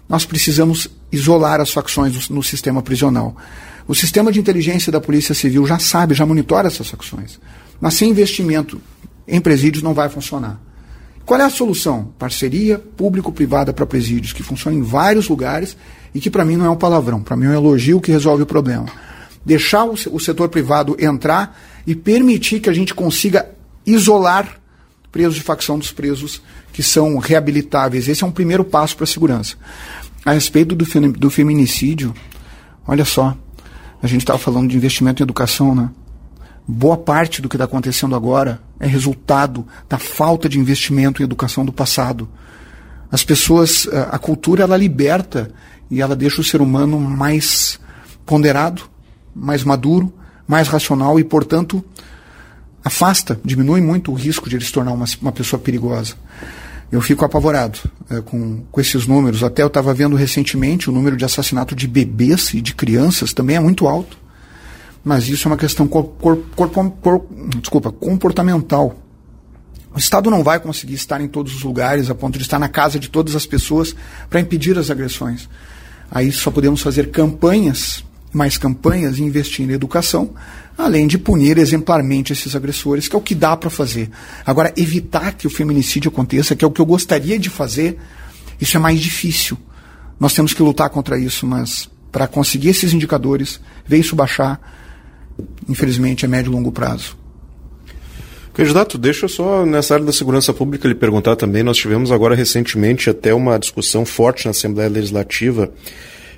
Nós 0.08 0.26
precisamos 0.26 0.88
isolar 1.12 1.60
as 1.60 1.72
facções 1.72 2.30
no, 2.30 2.44
sistema 2.44 2.82
prisional. 2.82 3.36
O 3.88 3.96
sistema 3.96 4.32
de 4.32 4.40
inteligência 4.40 4.92
da 4.92 5.02
Polícia 5.02 5.34
Civil 5.34 5.66
já 5.66 5.80
sabe, 5.80 6.14
já 6.14 6.26
monitora 6.26 6.68
essas 6.68 6.90
facções. 6.90 7.40
Mas 7.80 7.96
sem 7.96 8.10
investimento 8.10 8.82
em 9.28 9.42
presídios 9.42 9.84
não 9.84 9.94
vai 9.94 10.10
funcionar. 10.10 10.60
Qual 11.26 11.40
é 11.40 11.44
a 11.44 11.50
solução? 11.50 12.14
Parceria 12.20 12.78
público-privada 12.78 13.74
para 13.74 13.86
presídios, 13.86 14.34
que 14.34 14.44
funciona 14.44 14.78
em 14.78 14.82
vários 14.82 15.30
lugares 15.30 15.78
e 16.14 16.20
que 16.20 16.30
para 16.30 16.44
mim 16.44 16.58
não 16.58 16.66
é 16.66 16.70
um 16.70 16.76
palavrão, 16.76 17.24
para 17.24 17.38
mim 17.38 17.46
é 17.46 17.50
um 17.50 17.54
elogio 17.54 18.02
que 18.02 18.12
resolve 18.12 18.44
o 18.44 18.46
problema. 18.46 18.86
Deixar 19.46 19.86
o 19.86 20.20
setor 20.20 20.50
privado 20.50 20.96
entrar 21.00 21.58
e 21.88 21.96
permitir 21.96 22.60
que 22.60 22.70
a 22.70 22.74
gente 22.74 22.94
consiga 22.94 23.50
isolar 23.86 24.62
presos 25.14 25.36
de 25.36 25.42
facção 25.42 25.78
dos 25.78 25.92
presos 25.92 26.42
que 26.74 26.82
são 26.82 27.20
reabilitáveis. 27.20 28.08
Esse 28.08 28.24
é 28.24 28.28
um 28.28 28.32
primeiro 28.32 28.66
passo 28.66 28.98
para 28.98 29.04
a 29.04 29.08
segurança. 29.08 29.56
A 30.26 30.32
respeito 30.34 30.76
do, 30.76 30.86
do 31.12 31.30
feminicídio, 31.30 32.16
olha 32.88 33.06
só, 33.06 33.38
a 34.02 34.08
gente 34.08 34.22
estava 34.22 34.40
falando 34.40 34.72
de 34.72 34.76
investimento 34.76 35.22
em 35.22 35.26
educação, 35.26 35.76
né? 35.76 35.92
Boa 36.68 36.98
parte 36.98 37.42
do 37.42 37.50
que 37.50 37.56
está 37.56 37.66
acontecendo 37.66 38.16
agora 38.16 38.60
é 38.80 38.88
resultado 38.88 39.68
da 39.88 40.00
falta 40.00 40.50
de 40.50 40.60
investimento 40.60 41.22
em 41.22 41.26
educação 41.26 41.64
do 41.64 41.72
passado. 41.72 42.28
As 43.12 43.24
pessoas, 43.24 43.88
a 44.10 44.18
cultura, 44.18 44.64
ela 44.64 44.78
liberta 44.78 45.52
e 45.92 46.02
ela 46.02 46.16
deixa 46.16 46.42
o 46.42 46.44
ser 46.44 46.60
humano 46.60 47.00
mais 47.00 47.80
ponderado, 48.26 48.84
mais 49.36 49.64
maduro, 49.64 50.12
mais 50.48 50.68
racional 50.68 51.20
e, 51.20 51.24
portanto, 51.24 51.84
afasta, 52.84 53.40
diminui 53.44 53.82
muito 53.82 54.12
o 54.12 54.16
risco 54.16 54.50
de 54.50 54.56
ele 54.56 54.66
se 54.66 54.72
tornar 54.72 54.92
uma, 54.92 55.06
uma 55.22 55.32
pessoa 55.32 55.60
perigosa. 55.60 56.16
Eu 56.92 57.02
fico 57.02 57.26
apavorado 57.26 57.80
é, 58.10 58.22
com, 58.22 58.64
com 58.72 58.82
esses 58.82 59.08
números. 59.08 59.44
Até 59.44 59.64
eu 59.64 59.68
estava 59.68 59.94
vendo 59.94 60.16
recentemente 60.16 60.90
o 60.90 60.94
número 60.94 61.18
de 61.18 61.26
assassinato 61.26 61.76
de 61.76 61.88
bebês 61.88 62.54
e 62.54 62.62
de 62.62 62.76
crianças 62.76 63.34
também 63.34 63.56
é 63.56 63.60
muito 63.60 63.88
alto. 63.88 64.18
Mas 65.04 65.28
isso 65.28 65.48
é 65.48 65.52
uma 65.52 65.58
questão 65.58 65.88
cor, 65.88 66.06
cor, 66.22 66.38
cor, 66.56 67.26
desculpa, 67.60 67.92
comportamental. 67.92 68.96
O 69.94 70.00
Estado 70.00 70.30
não 70.30 70.44
vai 70.44 70.60
conseguir 70.60 70.96
estar 70.96 71.20
em 71.22 71.28
todos 71.28 71.56
os 71.56 71.64
lugares, 71.64 72.10
a 72.10 72.16
ponto 72.16 72.38
de 72.38 72.44
estar 72.44 72.58
na 72.58 72.70
casa 72.70 73.00
de 73.00 73.10
todas 73.10 73.36
as 73.36 73.46
pessoas 73.46 73.96
para 74.30 74.40
impedir 74.40 74.78
as 74.78 74.90
agressões. 74.90 75.50
Aí 76.10 76.32
só 76.32 76.50
podemos 76.52 76.82
fazer 76.82 77.12
campanhas, 77.12 78.04
mais 78.34 78.58
campanhas 78.58 79.18
e 79.18 79.24
investir 79.24 79.70
em 79.70 79.72
educação 79.72 80.34
além 80.78 81.08
de 81.08 81.18
punir 81.18 81.58
exemplarmente 81.58 82.34
esses 82.34 82.56
agressores, 82.56 83.08
que 83.08 83.16
é 83.16 83.20
o 83.20 83.22
que 83.22 83.36
dá 83.36 83.56
para 83.56 83.70
fazer. 83.70 84.10
Agora, 84.46 84.74
evitar 84.76 85.34
que 85.34 85.48
o 85.48 85.50
feminicídio 85.50 86.10
aconteça, 86.10 86.56
que 86.56 86.66
é 86.66 86.68
o 86.68 86.72
que 86.72 86.82
eu 86.82 86.86
gostaria 86.86 87.38
de 87.38 87.50
fazer, 87.50 87.98
isso 88.60 88.76
é 88.78 88.80
mais 88.80 89.00
difícil. 89.00 89.58
Nós 90.20 90.34
temos 90.34 90.54
que 90.54 90.64
lutar 90.64 90.90
contra 90.90 91.18
isso, 91.18 91.46
mas 91.46 91.90
para 92.12 92.28
conseguir 92.28 92.70
esses 92.70 92.94
indicadores, 92.94 93.60
ver 93.86 93.98
isso 93.98 94.16
baixar, 94.16 94.60
infelizmente 95.68 96.26
é 96.26 96.28
médio 96.28 96.52
e 96.52 96.56
longo 96.56 96.72
prazo. 96.72 97.18
Candidato, 98.54 99.00
deixa 99.00 99.28
só, 99.28 99.66
nessa 99.66 99.96
área 99.96 100.06
da 100.06 100.12
segurança 100.12 100.54
pública, 100.54 100.88
lhe 100.88 100.94
perguntar 100.94 101.36
também. 101.36 101.64
Nós 101.64 101.78
tivemos 101.78 102.12
agora 102.12 102.36
recentemente 102.36 103.10
até 103.10 103.34
uma 103.34 103.58
discussão 103.58 104.06
forte 104.06 104.46
na 104.46 104.52
Assembleia 104.52 104.90
Legislativa 104.90 105.74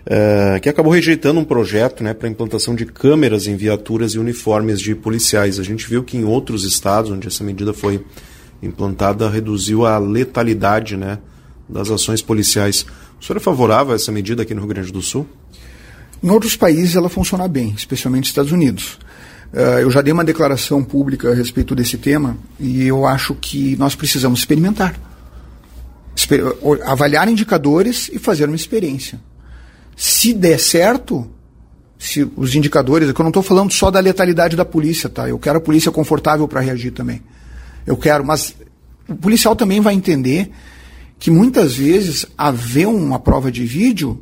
uh, 0.06 0.60
que 0.62 0.70
acabou 0.70 0.92
rejeitando 0.92 1.40
um 1.40 1.44
projeto 1.44 2.04
né, 2.04 2.14
para 2.14 2.30
implantação 2.30 2.76
de 2.76 2.86
câmeras 2.86 3.48
em 3.48 3.56
viaturas 3.56 4.14
e 4.14 4.20
uniformes 4.20 4.80
de 4.80 4.96
policiais. 4.96 5.60
A 5.60 5.64
gente 5.64 5.88
viu 5.88 6.04
que 6.04 6.18
em 6.18 6.24
outros 6.24 6.64
estados 6.64 7.12
onde 7.12 7.28
essa 7.28 7.44
medida 7.44 7.74
foi 7.74 8.04
implantada 8.62 9.30
reduziu 9.30 9.86
a 9.86 9.98
letalidade 9.98 10.96
né, 10.96 11.20
das 11.68 11.90
ações 11.90 12.22
policiais. 12.22 12.86
O 13.20 13.24
senhor 13.24 13.38
é 13.38 13.40
favorável 13.40 13.94
a 13.94 13.96
essa 13.96 14.12
medida 14.12 14.44
aqui 14.44 14.54
no 14.54 14.62
Rio 14.62 14.70
Grande 14.70 14.92
do 14.92 15.02
Sul? 15.02 15.28
Em 16.24 16.30
outros 16.30 16.56
países 16.56 16.96
ela 16.96 17.10
funciona 17.10 17.48
bem, 17.48 17.74
especialmente 17.76 18.24
nos 18.24 18.30
Estados 18.30 18.52
Unidos. 18.52 18.98
Uh, 19.54 19.80
eu 19.80 19.92
já 19.92 20.02
dei 20.02 20.12
uma 20.12 20.24
declaração 20.24 20.84
pública 20.84 21.32
a 21.32 21.36
respeito 21.36 21.76
desse 21.76 21.98
tema 21.98 22.38
e 22.60 22.86
eu 22.86 23.06
acho 23.06 23.36
que 23.36 23.76
nós 23.78 23.96
precisamos 23.96 24.40
experimentar. 24.40 25.00
Exper 26.16 26.42
avaliar 26.86 27.28
indicadores 27.28 28.10
e 28.12 28.18
fazer 28.18 28.46
uma 28.46 28.56
experiência. 28.56 29.20
Se 29.96 30.34
der 30.34 30.60
certo, 30.60 31.30
se 31.98 32.28
os 32.36 32.54
indicadores, 32.54 33.12
que 33.12 33.20
eu 33.20 33.24
não 33.24 33.30
estou 33.30 33.44
falando 33.44 33.72
só 33.72 33.90
da 33.90 34.00
letalidade 34.00 34.56
da 34.56 34.66
polícia, 34.66 35.10
tá? 35.10 35.28
Eu 35.30 35.40
quero 35.40 35.58
a 35.58 35.62
polícia 35.62 35.92
confortável 35.92 36.48
para 36.48 36.62
reagir 36.62 36.92
também. 36.92 37.22
Eu 37.86 37.96
quero, 37.96 38.26
mas 38.26 38.56
o 39.08 39.16
policial 39.16 39.56
também 39.56 39.80
vai 39.80 39.94
entender 39.94 40.52
que 41.18 41.32
muitas 41.32 41.76
vezes 41.76 42.26
haver 42.38 42.88
uma 42.88 43.20
prova 43.20 43.52
de 43.52 43.66
vídeo, 43.66 44.22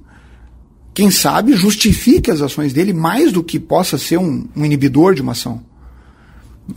quem 0.93 1.09
sabe 1.09 1.53
justifique 1.53 2.30
as 2.30 2.41
ações 2.41 2.71
dele 2.71 2.93
mais 2.93 3.32
do 3.32 3.43
que 3.43 3.59
possa 3.59 3.97
ser 3.97 4.17
um, 4.17 4.47
um 4.55 4.63
inibidor 4.63 5.15
de 5.15 5.21
uma 5.21 5.32
ação. 5.32 5.61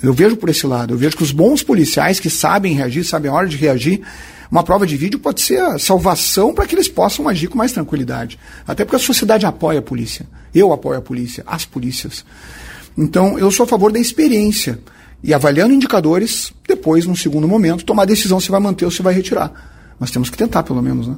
Eu 0.02 0.12
vejo 0.12 0.36
por 0.36 0.48
esse 0.48 0.66
lado, 0.66 0.94
eu 0.94 0.98
vejo 0.98 1.16
que 1.16 1.22
os 1.22 1.30
bons 1.32 1.62
policiais 1.62 2.18
que 2.18 2.30
sabem 2.30 2.74
reagir, 2.74 3.04
sabem 3.04 3.30
a 3.30 3.34
hora 3.34 3.46
de 3.46 3.56
reagir, 3.56 4.00
uma 4.50 4.62
prova 4.62 4.86
de 4.86 4.96
vídeo 4.96 5.18
pode 5.18 5.40
ser 5.40 5.60
a 5.60 5.78
salvação 5.78 6.54
para 6.54 6.66
que 6.66 6.74
eles 6.74 6.88
possam 6.88 7.28
agir 7.28 7.48
com 7.48 7.58
mais 7.58 7.72
tranquilidade. 7.72 8.38
Até 8.66 8.84
porque 8.84 8.96
a 8.96 9.00
sociedade 9.00 9.46
apoia 9.46 9.80
a 9.80 9.82
polícia. 9.82 10.26
Eu 10.54 10.72
apoio 10.72 10.98
a 10.98 11.02
polícia, 11.02 11.42
as 11.46 11.64
polícias. 11.64 12.24
Então, 12.96 13.38
eu 13.38 13.50
sou 13.50 13.64
a 13.64 13.66
favor 13.66 13.92
da 13.92 13.98
experiência. 13.98 14.78
E 15.22 15.34
avaliando 15.34 15.74
indicadores, 15.74 16.52
depois, 16.66 17.06
num 17.06 17.16
segundo 17.16 17.48
momento, 17.48 17.84
tomar 17.84 18.02
a 18.02 18.06
decisão 18.06 18.38
se 18.38 18.50
vai 18.50 18.60
manter 18.60 18.84
ou 18.84 18.90
se 18.90 19.02
vai 19.02 19.12
retirar. 19.12 19.52
Mas 19.98 20.10
temos 20.10 20.30
que 20.30 20.36
tentar, 20.36 20.62
pelo 20.62 20.82
menos, 20.82 21.08
né? 21.08 21.16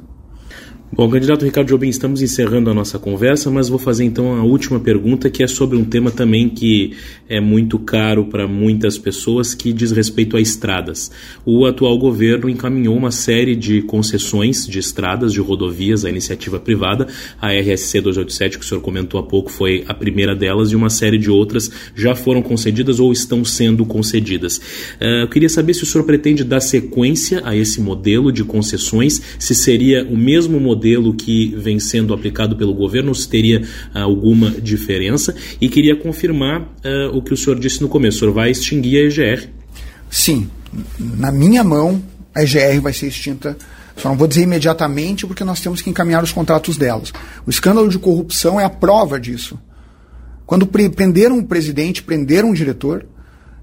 Bom, 0.91 1.07
candidato 1.07 1.45
Ricardo 1.45 1.67
Jobim, 1.67 1.87
estamos 1.87 2.19
encerrando 2.19 2.71
a 2.71 2.73
nossa 2.73 2.97
conversa, 2.97 3.51
mas 3.51 3.69
vou 3.69 3.77
fazer 3.77 4.05
então 4.05 4.35
a 4.35 4.43
última 4.43 4.79
pergunta, 4.79 5.29
que 5.29 5.43
é 5.43 5.47
sobre 5.47 5.77
um 5.77 5.85
tema 5.85 6.09
também 6.09 6.49
que 6.49 6.93
é 7.29 7.39
muito 7.39 7.77
caro 7.77 8.25
para 8.25 8.47
muitas 8.47 8.97
pessoas, 8.97 9.53
que 9.53 9.71
diz 9.71 9.91
respeito 9.91 10.35
a 10.35 10.41
estradas. 10.41 11.11
O 11.45 11.67
atual 11.67 11.95
governo 11.99 12.49
encaminhou 12.49 12.97
uma 12.97 13.11
série 13.11 13.55
de 13.55 13.83
concessões 13.83 14.65
de 14.65 14.79
estradas, 14.79 15.31
de 15.31 15.39
rodovias, 15.39 16.05
à 16.05 16.09
iniciativa 16.09 16.59
privada. 16.59 17.07
A 17.39 17.53
RSC 17.53 18.01
287, 18.01 18.57
que 18.57 18.65
o 18.65 18.67
senhor 18.67 18.81
comentou 18.81 19.19
há 19.19 19.23
pouco, 19.23 19.51
foi 19.51 19.85
a 19.87 19.93
primeira 19.93 20.35
delas, 20.35 20.71
e 20.71 20.75
uma 20.75 20.89
série 20.89 21.19
de 21.19 21.29
outras 21.29 21.69
já 21.95 22.15
foram 22.15 22.41
concedidas 22.41 22.99
ou 22.99 23.11
estão 23.11 23.45
sendo 23.45 23.85
concedidas. 23.85 24.57
Uh, 24.99 25.21
eu 25.21 25.27
queria 25.27 25.49
saber 25.49 25.75
se 25.75 25.83
o 25.83 25.85
senhor 25.85 26.03
pretende 26.03 26.43
dar 26.43 26.61
sequência 26.61 27.43
a 27.45 27.55
esse 27.55 27.79
modelo 27.79 28.31
de 28.31 28.43
concessões, 28.43 29.21
se 29.37 29.53
seria 29.53 30.03
o 30.03 30.17
mesmo 30.17 30.59
modelo 30.59 30.78
modelo 30.79 31.13
que 31.13 31.53
vem 31.57 31.77
sendo 31.77 32.13
aplicado 32.13 32.55
pelo 32.55 32.73
governo, 32.73 33.13
se 33.13 33.27
teria 33.27 33.67
alguma 33.93 34.49
diferença. 34.49 35.35
E 35.59 35.67
queria 35.67 35.95
confirmar 35.95 36.61
uh, 36.61 37.17
o 37.17 37.21
que 37.21 37.33
o 37.33 37.37
senhor 37.37 37.59
disse 37.59 37.81
no 37.81 37.89
começo: 37.89 38.17
o 38.17 38.19
senhor 38.21 38.33
vai 38.33 38.49
extinguir 38.49 38.97
a 38.97 39.07
EGR? 39.07 39.49
Sim. 40.09 40.49
Na 40.97 41.31
minha 41.31 41.63
mão, 41.63 42.01
a 42.33 42.43
EGR 42.43 42.79
vai 42.81 42.93
ser 42.93 43.07
extinta. 43.07 43.57
Só 43.97 44.07
não 44.07 44.15
vou 44.15 44.27
dizer 44.27 44.43
imediatamente, 44.43 45.27
porque 45.27 45.43
nós 45.43 45.59
temos 45.59 45.81
que 45.81 45.89
encaminhar 45.89 46.23
os 46.23 46.31
contratos 46.31 46.77
delas. 46.77 47.11
O 47.45 47.49
escândalo 47.49 47.89
de 47.89 47.99
corrupção 47.99 48.57
é 48.57 48.63
a 48.63 48.69
prova 48.69 49.19
disso. 49.19 49.59
Quando 50.45 50.65
prenderam 50.65 51.37
um 51.37 51.43
presidente, 51.43 52.01
prenderam 52.01 52.49
um 52.49 52.53
diretor, 52.53 53.05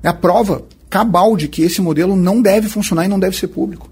é 0.02 0.08
a 0.08 0.12
prova 0.12 0.62
cabal 0.90 1.36
de 1.36 1.48
que 1.48 1.62
esse 1.62 1.80
modelo 1.80 2.14
não 2.14 2.42
deve 2.42 2.68
funcionar 2.68 3.06
e 3.06 3.08
não 3.08 3.18
deve 3.18 3.36
ser 3.36 3.48
público. 3.48 3.90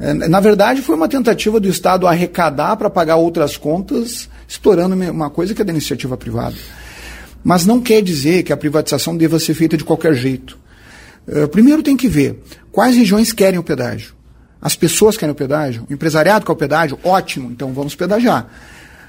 É, 0.00 0.14
na 0.14 0.40
verdade, 0.40 0.80
foi 0.80 0.94
uma 0.94 1.08
tentativa 1.08 1.58
do 1.58 1.68
Estado 1.68 2.06
arrecadar 2.06 2.76
para 2.76 2.88
pagar 2.88 3.16
outras 3.16 3.56
contas, 3.56 4.28
explorando 4.46 4.94
uma 4.94 5.28
coisa 5.28 5.54
que 5.54 5.62
é 5.62 5.64
da 5.64 5.72
iniciativa 5.72 6.16
privada. 6.16 6.54
Mas 7.42 7.66
não 7.66 7.80
quer 7.80 8.00
dizer 8.02 8.42
que 8.42 8.52
a 8.52 8.56
privatização 8.56 9.16
deva 9.16 9.38
ser 9.40 9.54
feita 9.54 9.76
de 9.76 9.84
qualquer 9.84 10.14
jeito. 10.14 10.58
Uh, 11.26 11.48
primeiro 11.48 11.82
tem 11.82 11.96
que 11.96 12.08
ver 12.08 12.42
quais 12.70 12.96
regiões 12.96 13.32
querem 13.32 13.58
o 13.58 13.62
pedágio. 13.62 14.14
As 14.60 14.74
pessoas 14.74 15.16
querem 15.16 15.32
o 15.32 15.36
pedágio, 15.36 15.86
o 15.88 15.92
empresariado 15.92 16.44
quer 16.44 16.52
o 16.52 16.56
pedágio, 16.56 16.98
ótimo, 17.04 17.50
então 17.50 17.72
vamos 17.72 17.94
pedagiar. 17.94 18.48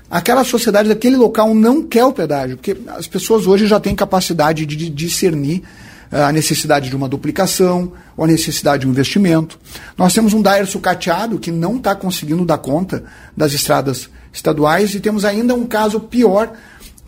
Aquela 0.09 0.43
sociedade 0.43 0.89
daquele 0.89 1.15
local 1.15 1.53
não 1.53 1.83
quer 1.83 2.03
o 2.03 2.11
pedágio, 2.11 2.57
porque 2.57 2.77
as 2.87 3.07
pessoas 3.07 3.45
hoje 3.45 3.67
já 3.67 3.79
têm 3.79 3.95
capacidade 3.95 4.65
de 4.65 4.89
discernir 4.89 5.63
a 6.11 6.31
necessidade 6.31 6.89
de 6.89 6.95
uma 6.95 7.07
duplicação 7.07 7.93
ou 8.17 8.25
a 8.25 8.27
necessidade 8.27 8.81
de 8.81 8.87
um 8.87 8.91
investimento. 8.91 9.59
Nós 9.97 10.13
temos 10.13 10.33
um 10.33 10.41
Daer 10.41 10.65
sucateado 10.65 11.39
que 11.39 11.51
não 11.51 11.77
está 11.77 11.95
conseguindo 11.95 12.45
dar 12.45 12.57
conta 12.57 13.03
das 13.35 13.53
estradas 13.53 14.09
estaduais 14.33 14.93
e 14.95 14.99
temos 14.99 15.25
ainda 15.25 15.53
um 15.53 15.65
caso 15.65 15.99
pior 15.99 16.51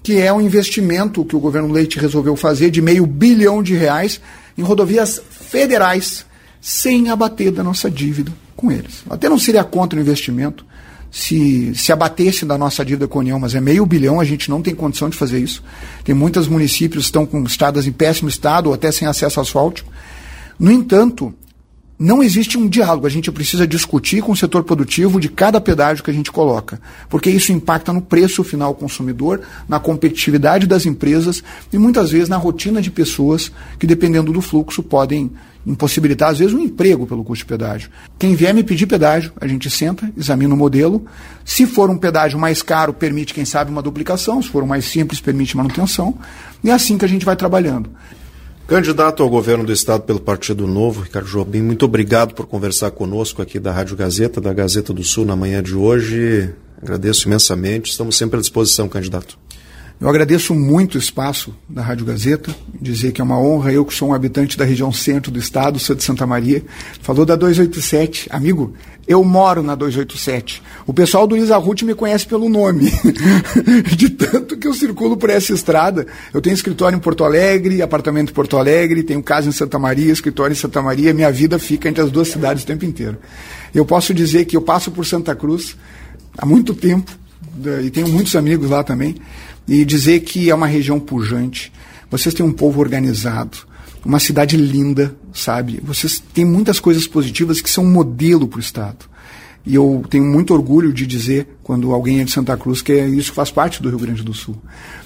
que 0.04 0.20
é 0.20 0.34
um 0.34 0.42
investimento 0.42 1.24
que 1.24 1.36
o 1.36 1.40
governo 1.40 1.72
Leite 1.72 2.00
resolveu 2.00 2.36
fazer 2.36 2.72
de 2.72 2.82
meio 2.82 3.06
bilhão 3.06 3.62
de 3.62 3.76
reais 3.76 4.20
em 4.58 4.62
rodovias 4.64 5.22
federais, 5.30 6.26
sem 6.60 7.10
abater 7.10 7.52
da 7.52 7.64
nossa 7.64 7.90
dívida 7.90 8.32
com 8.56 8.72
eles. 8.72 9.04
Até 9.10 9.30
não 9.30 9.38
seria 9.38 9.64
contra 9.64 9.98
o 9.98 10.02
investimento 10.02 10.66
se, 11.12 11.76
se 11.76 11.92
abatesse 11.92 12.46
da 12.46 12.58
nossa 12.58 12.86
dívida 12.86 13.08
com 13.08 13.20
a 13.20 13.22
União, 13.22 13.38
mas 13.38 13.54
é 13.54 13.60
meio 13.60 13.86
bilhão, 13.86 14.20
a 14.20 14.24
gente 14.24 14.50
não 14.50 14.62
tem 14.62 14.74
condição 14.74 15.10
de 15.10 15.18
fazer 15.18 15.40
isso. 15.40 15.62
Tem 16.06 16.16
muitos 16.16 16.48
municípios 16.48 17.04
que 17.04 17.10
estão 17.10 17.26
com 17.26 17.44
estradas 17.44 17.86
em 17.86 17.92
péssimo 17.92 18.30
estado 18.30 18.68
ou 18.68 18.74
até 18.74 18.90
sem 18.92 19.06
acesso 19.06 19.42
asfáltico. 19.42 19.92
No 20.58 20.72
entanto, 20.72 21.34
não 22.02 22.24
existe 22.24 22.58
um 22.58 22.68
diálogo. 22.68 23.06
A 23.06 23.10
gente 23.12 23.32
precisa 23.32 23.68
discutir 23.68 24.24
com 24.24 24.32
o 24.32 24.36
setor 24.36 24.64
produtivo 24.64 25.20
de 25.20 25.30
cada 25.30 25.62
pedágio 25.62 26.04
que 26.04 26.10
a 26.10 26.14
gente 26.14 26.32
coloca, 26.32 26.82
porque 27.08 27.30
isso 27.30 27.52
impacta 27.52 27.94
no 27.94 28.02
preço 28.02 28.44
final 28.44 28.70
ao 28.70 28.76
consumidor, 28.76 29.42
na 29.70 29.80
competitividade 29.80 30.66
das 30.66 30.88
empresas 30.88 31.44
e 31.72 31.78
muitas 31.78 32.10
vezes 32.10 32.28
na 32.28 32.38
rotina 32.38 32.82
de 32.82 32.90
pessoas 32.90 33.52
que, 33.78 33.86
dependendo 33.86 34.34
do 34.34 34.42
fluxo, 34.42 34.82
podem 34.82 35.30
impossibilitar, 35.64 36.32
às 36.32 36.40
vezes, 36.40 36.56
um 36.56 36.60
emprego 36.60 37.06
pelo 37.06 37.24
custo 37.24 37.46
de 37.46 37.50
pedágio. 37.50 37.92
Quem 38.18 38.34
vier 38.34 38.52
me 38.52 38.64
pedir 38.64 38.88
pedágio, 38.88 39.32
a 39.40 39.46
gente 39.46 39.70
senta, 39.70 40.12
examina 40.18 40.56
o 40.56 40.58
modelo. 40.58 41.06
Se 41.46 41.68
for 41.68 41.88
um 41.88 41.98
pedágio 41.98 42.40
mais 42.40 42.64
caro, 42.64 42.96
permite, 42.96 43.32
quem 43.32 43.46
sabe, 43.46 43.70
uma 43.70 43.82
duplicação. 43.82 44.42
Se 44.42 44.50
for 44.50 44.64
um 44.64 44.68
mais 44.68 44.86
simples, 44.86 45.22
permite 45.22 45.56
manutenção. 45.56 46.18
E 46.64 46.72
é 46.72 46.74
assim 46.74 46.98
que 46.98 47.06
a 47.06 47.08
gente 47.08 47.24
vai 47.24 47.36
trabalhando. 47.36 47.92
Candidato 48.68 49.22
ao 49.22 49.30
governo 49.30 49.66
do 49.66 49.74
Estado 49.74 50.04
pelo 50.04 50.20
Partido 50.20 50.66
Novo, 50.66 51.02
Ricardo 51.02 51.28
Jobim, 51.28 51.62
muito 51.62 51.84
obrigado 51.84 52.34
por 52.34 52.46
conversar 52.46 52.92
conosco 52.92 53.42
aqui 53.42 53.60
da 53.60 53.72
Rádio 53.72 53.98
Gazeta, 53.98 54.40
da 54.40 54.54
Gazeta 54.54 54.94
do 54.94 55.04
Sul, 55.04 55.26
na 55.26 55.36
manhã 55.36 55.62
de 55.62 55.76
hoje. 55.76 56.54
Agradeço 56.82 57.28
imensamente. 57.28 57.92
Estamos 57.92 58.18
sempre 58.18 58.38
à 58.38 58.42
disposição, 58.42 58.88
candidato. 58.88 59.38
Eu 60.02 60.10
agradeço 60.10 60.56
muito 60.56 60.96
o 60.96 60.98
espaço 60.98 61.54
da 61.70 61.84
Rádio 61.84 62.08
Gazeta, 62.08 62.56
dizer 62.82 63.12
que 63.12 63.22
é 63.22 63.24
uma 63.24 63.40
honra, 63.40 63.72
eu 63.72 63.86
que 63.86 63.94
sou 63.94 64.10
um 64.10 64.16
habitante 64.16 64.58
da 64.58 64.66
região 64.66 64.92
centro 64.92 65.32
do 65.32 65.38
estado, 65.38 65.78
sou 65.78 65.96
de 65.96 66.04
Santa 66.04 66.26
Maria. 66.26 66.64
Falou 67.04 67.24
da 67.24 67.36
287. 67.36 68.28
Amigo, 68.32 68.74
eu 69.08 69.24
moro 69.24 69.62
na 69.62 69.76
287. 69.76 70.64
O 70.88 70.94
pessoal 70.94 71.28
do 71.28 71.38
Isa 71.38 71.56
Ruth 71.56 71.84
me 71.84 71.94
conhece 71.94 72.26
pelo 72.26 72.50
nome. 72.50 72.92
de 73.96 74.10
tanto 74.10 74.58
que 74.58 74.68
eu 74.68 74.74
circulo 74.74 75.16
por 75.16 75.30
essa 75.30 75.54
estrada. 75.54 76.08
Eu 76.34 76.42
tenho 76.42 76.56
escritório 76.56 76.96
em 76.96 77.00
Porto 77.00 77.24
Alegre, 77.24 77.84
apartamento 77.84 78.32
em 78.32 78.34
Porto 78.34 78.58
Alegre, 78.58 79.04
tenho 79.04 79.22
casa 79.22 79.50
em 79.50 79.52
Santa 79.52 79.78
Maria, 79.78 80.12
escritório 80.12 80.54
em 80.54 80.58
Santa 80.58 80.82
Maria. 80.82 81.14
Minha 81.14 81.32
vida 81.32 81.60
fica 81.60 81.88
entre 81.88 82.02
as 82.02 82.10
duas 82.10 82.30
cidades 82.30 82.64
o 82.64 82.66
tempo 82.66 82.86
inteiro. 82.86 83.20
Eu 83.72 83.86
posso 83.86 84.16
dizer 84.16 84.46
que 84.46 84.58
eu 84.58 84.64
passo 84.64 84.90
por 84.90 85.06
Santa 85.06 85.36
Cruz 85.36 85.78
há 86.36 86.44
muito 86.44 86.74
tempo, 86.74 87.12
e 87.84 87.92
tenho 87.92 88.08
muitos 88.08 88.36
amigos 88.36 88.70
lá 88.70 88.84
também 88.84 89.16
e 89.68 89.86
dizer 89.86 90.22
que 90.22 90.50
é 90.50 90.56
uma 90.56 90.68
região 90.68 91.00
pujante. 91.00 91.72
Vocês 92.10 92.34
têm 92.34 92.46
um 92.46 92.52
povo 92.52 92.80
organizado, 92.80 93.58
uma 94.04 94.20
cidade 94.20 94.58
linda, 94.58 95.16
sabe? 95.34 95.80
Vocês 95.84 96.22
têm 96.34 96.46
muitas 96.46 96.80
coisas 96.80 97.08
positivas 97.08 97.62
que 97.62 97.70
são 97.70 97.86
um 97.86 97.92
modelo 97.92 98.48
para 98.48 98.58
o 98.58 98.62
Estado. 98.62 99.06
E 99.66 99.76
eu 99.76 100.04
tenho 100.10 100.24
muito 100.24 100.54
orgulho 100.54 100.92
de 100.92 101.06
dizer, 101.06 101.48
quando 101.62 101.94
alguém 101.94 102.20
é 102.20 102.24
de 102.24 102.32
Santa 102.32 102.58
Cruz, 102.58 102.82
que 102.82 102.94
é 102.94 103.08
isso 103.08 103.32
faz 103.32 103.52
parte 103.52 103.82
do 103.82 103.90
Rio 103.90 104.00
Grande 104.00 104.24
do 104.24 104.34
Sul. 104.34 104.56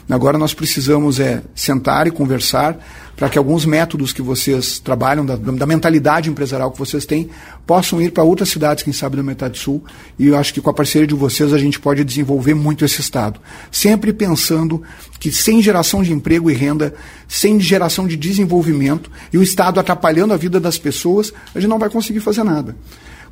Agora 0.10 0.38
nós 0.38 0.54
precisamos 0.54 1.20
é 1.20 1.42
sentar 1.54 2.08
e 2.08 2.12
conversar 2.12 2.78
para 3.16 3.28
que 3.28 3.38
alguns 3.38 3.66
métodos 3.66 4.14
que 4.14 4.22
vocês 4.22 4.80
trabalham, 4.80 5.26
da, 5.26 5.36
da 5.36 5.66
mentalidade 5.66 6.30
empresarial 6.30 6.72
que 6.72 6.78
vocês 6.78 7.06
têm, 7.06 7.30
possam 7.66 8.02
ir 8.02 8.12
para 8.12 8.24
outras 8.24 8.50
cidades, 8.50 8.84
quem 8.84 8.94
sabe, 8.94 9.18
da 9.18 9.24
metade 9.24 9.58
sul. 9.58 9.84
E 10.20 10.28
eu 10.28 10.38
acho 10.38 10.54
que 10.54 10.62
com 10.62 10.70
a 10.70 10.74
parceria 10.74 11.08
de 11.08 11.16
vocês 11.16 11.52
a 11.54 11.58
gente 11.58 11.80
pode 11.80 12.04
desenvolver 12.04 12.54
muito 12.54 12.86
esse 12.86 13.02
Estado. 13.02 13.40
Sempre 13.72 14.14
pensando 14.14 14.82
que 15.20 15.32
sem 15.32 15.62
geração 15.62 16.04
de 16.04 16.14
emprego 16.14 16.52
e 16.52 16.54
renda, 16.54 16.94
sem 17.28 17.60
geração 17.60 18.08
de 18.08 18.16
desenvolvimento, 18.16 19.10
e 19.34 19.38
o 19.38 19.44
Estado 19.44 19.80
atrapalhando 19.80 20.34
a 20.34 20.38
vida 20.38 20.60
das 20.60 20.78
pessoas, 20.78 21.34
a 21.54 21.60
gente 21.60 21.70
não 21.70 21.80
vai 21.80 21.90
conseguir 21.90 22.20
fazer 22.20 22.44
nada. 22.44 22.76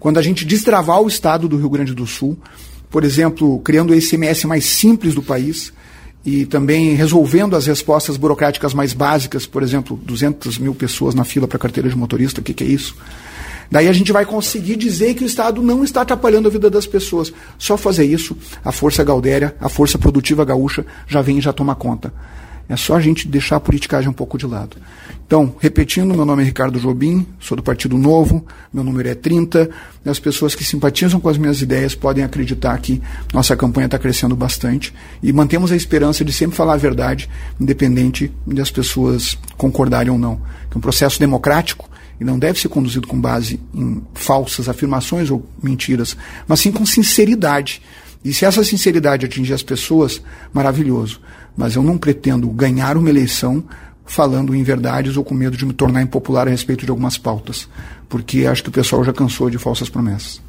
Quando 0.03 0.17
a 0.17 0.21
gente 0.21 0.43
destravar 0.43 1.01
o 1.01 1.07
Estado 1.07 1.47
do 1.47 1.55
Rio 1.55 1.69
Grande 1.69 1.93
do 1.93 2.05
Sul, 2.05 2.37
por 2.91 3.05
exemplo, 3.05 3.57
criando 3.59 3.91
o 3.91 3.95
ICMS 3.95 4.45
mais 4.45 4.65
simples 4.65 5.15
do 5.15 5.23
país, 5.23 5.71
e 6.25 6.45
também 6.45 6.93
resolvendo 6.93 7.55
as 7.55 7.67
respostas 7.67 8.17
burocráticas 8.17 8.73
mais 8.73 8.91
básicas, 8.91 9.45
por 9.45 9.63
exemplo, 9.63 9.97
200 10.03 10.57
mil 10.57 10.75
pessoas 10.75 11.15
na 11.15 11.23
fila 11.23 11.47
para 11.47 11.57
carteira 11.57 11.87
de 11.87 11.95
motorista, 11.95 12.41
o 12.41 12.43
que, 12.43 12.53
que 12.53 12.65
é 12.65 12.67
isso? 12.67 12.97
Daí 13.71 13.87
a 13.87 13.93
gente 13.93 14.11
vai 14.11 14.25
conseguir 14.25 14.75
dizer 14.75 15.13
que 15.13 15.23
o 15.23 15.25
Estado 15.25 15.61
não 15.61 15.85
está 15.85 16.01
atrapalhando 16.01 16.49
a 16.49 16.51
vida 16.51 16.69
das 16.69 16.85
pessoas. 16.85 17.31
Só 17.57 17.77
fazer 17.77 18.03
isso, 18.03 18.35
a 18.61 18.73
força 18.73 19.05
gaudéria, 19.05 19.55
a 19.57 19.69
força 19.69 19.97
produtiva 19.97 20.43
gaúcha 20.43 20.85
já 21.07 21.21
vem 21.21 21.37
e 21.37 21.41
já 21.41 21.53
toma 21.53 21.75
conta. 21.75 22.13
É 22.67 22.77
só 22.77 22.95
a 22.95 23.01
gente 23.01 23.27
deixar 23.27 23.57
a 23.57 23.59
politicagem 23.59 24.09
um 24.09 24.13
pouco 24.13 24.37
de 24.37 24.45
lado. 24.45 24.77
Então, 25.25 25.55
repetindo, 25.59 26.13
meu 26.13 26.25
nome 26.25 26.43
é 26.43 26.45
Ricardo 26.45 26.79
Jobim, 26.79 27.25
sou 27.39 27.57
do 27.57 27.63
Partido 27.63 27.97
Novo, 27.97 28.45
meu 28.73 28.83
número 28.83 29.09
é 29.09 29.15
30, 29.15 29.69
e 30.05 30.09
as 30.09 30.19
pessoas 30.19 30.53
que 30.55 30.63
simpatizam 30.63 31.19
com 31.19 31.27
as 31.27 31.37
minhas 31.37 31.61
ideias 31.61 31.95
podem 31.95 32.23
acreditar 32.23 32.77
que 32.77 33.01
nossa 33.33 33.55
campanha 33.55 33.85
está 33.85 33.97
crescendo 33.97 34.35
bastante 34.35 34.93
e 35.21 35.33
mantemos 35.33 35.71
a 35.71 35.75
esperança 35.75 36.23
de 36.23 36.31
sempre 36.31 36.55
falar 36.55 36.73
a 36.73 36.77
verdade, 36.77 37.29
independente 37.59 38.31
de 38.45 38.61
as 38.61 38.71
pessoas 38.71 39.37
concordarem 39.57 40.11
ou 40.11 40.17
não. 40.17 40.41
É 40.73 40.77
um 40.77 40.81
processo 40.81 41.19
democrático 41.19 41.89
e 42.19 42.23
não 42.23 42.37
deve 42.37 42.59
ser 42.59 42.69
conduzido 42.69 43.07
com 43.07 43.19
base 43.19 43.59
em 43.73 44.01
falsas 44.13 44.69
afirmações 44.69 45.29
ou 45.31 45.45
mentiras, 45.61 46.15
mas 46.47 46.59
sim 46.59 46.71
com 46.71 46.85
sinceridade. 46.85 47.81
E 48.23 48.33
se 48.33 48.45
essa 48.45 48.63
sinceridade 48.63 49.25
atingir 49.25 49.53
as 49.53 49.63
pessoas, 49.63 50.21
maravilhoso 50.53 51.19
mas 51.55 51.75
eu 51.75 51.83
não 51.83 51.97
pretendo 51.97 52.47
ganhar 52.49 52.97
uma 52.97 53.09
eleição 53.09 53.63
falando 54.05 54.53
em 54.53 54.63
verdades 54.63 55.17
ou 55.17 55.23
com 55.23 55.33
medo 55.33 55.55
de 55.55 55.65
me 55.65 55.73
tornar 55.73 56.01
impopular 56.01 56.47
a 56.47 56.51
respeito 56.51 56.85
de 56.85 56.91
algumas 56.91 57.17
pautas, 57.17 57.69
porque 58.09 58.45
acho 58.45 58.63
que 58.63 58.69
o 58.69 58.73
pessoal 58.73 59.03
já 59.03 59.13
cansou 59.13 59.49
de 59.49 59.57
falsas 59.57 59.89
promessas. 59.89 60.41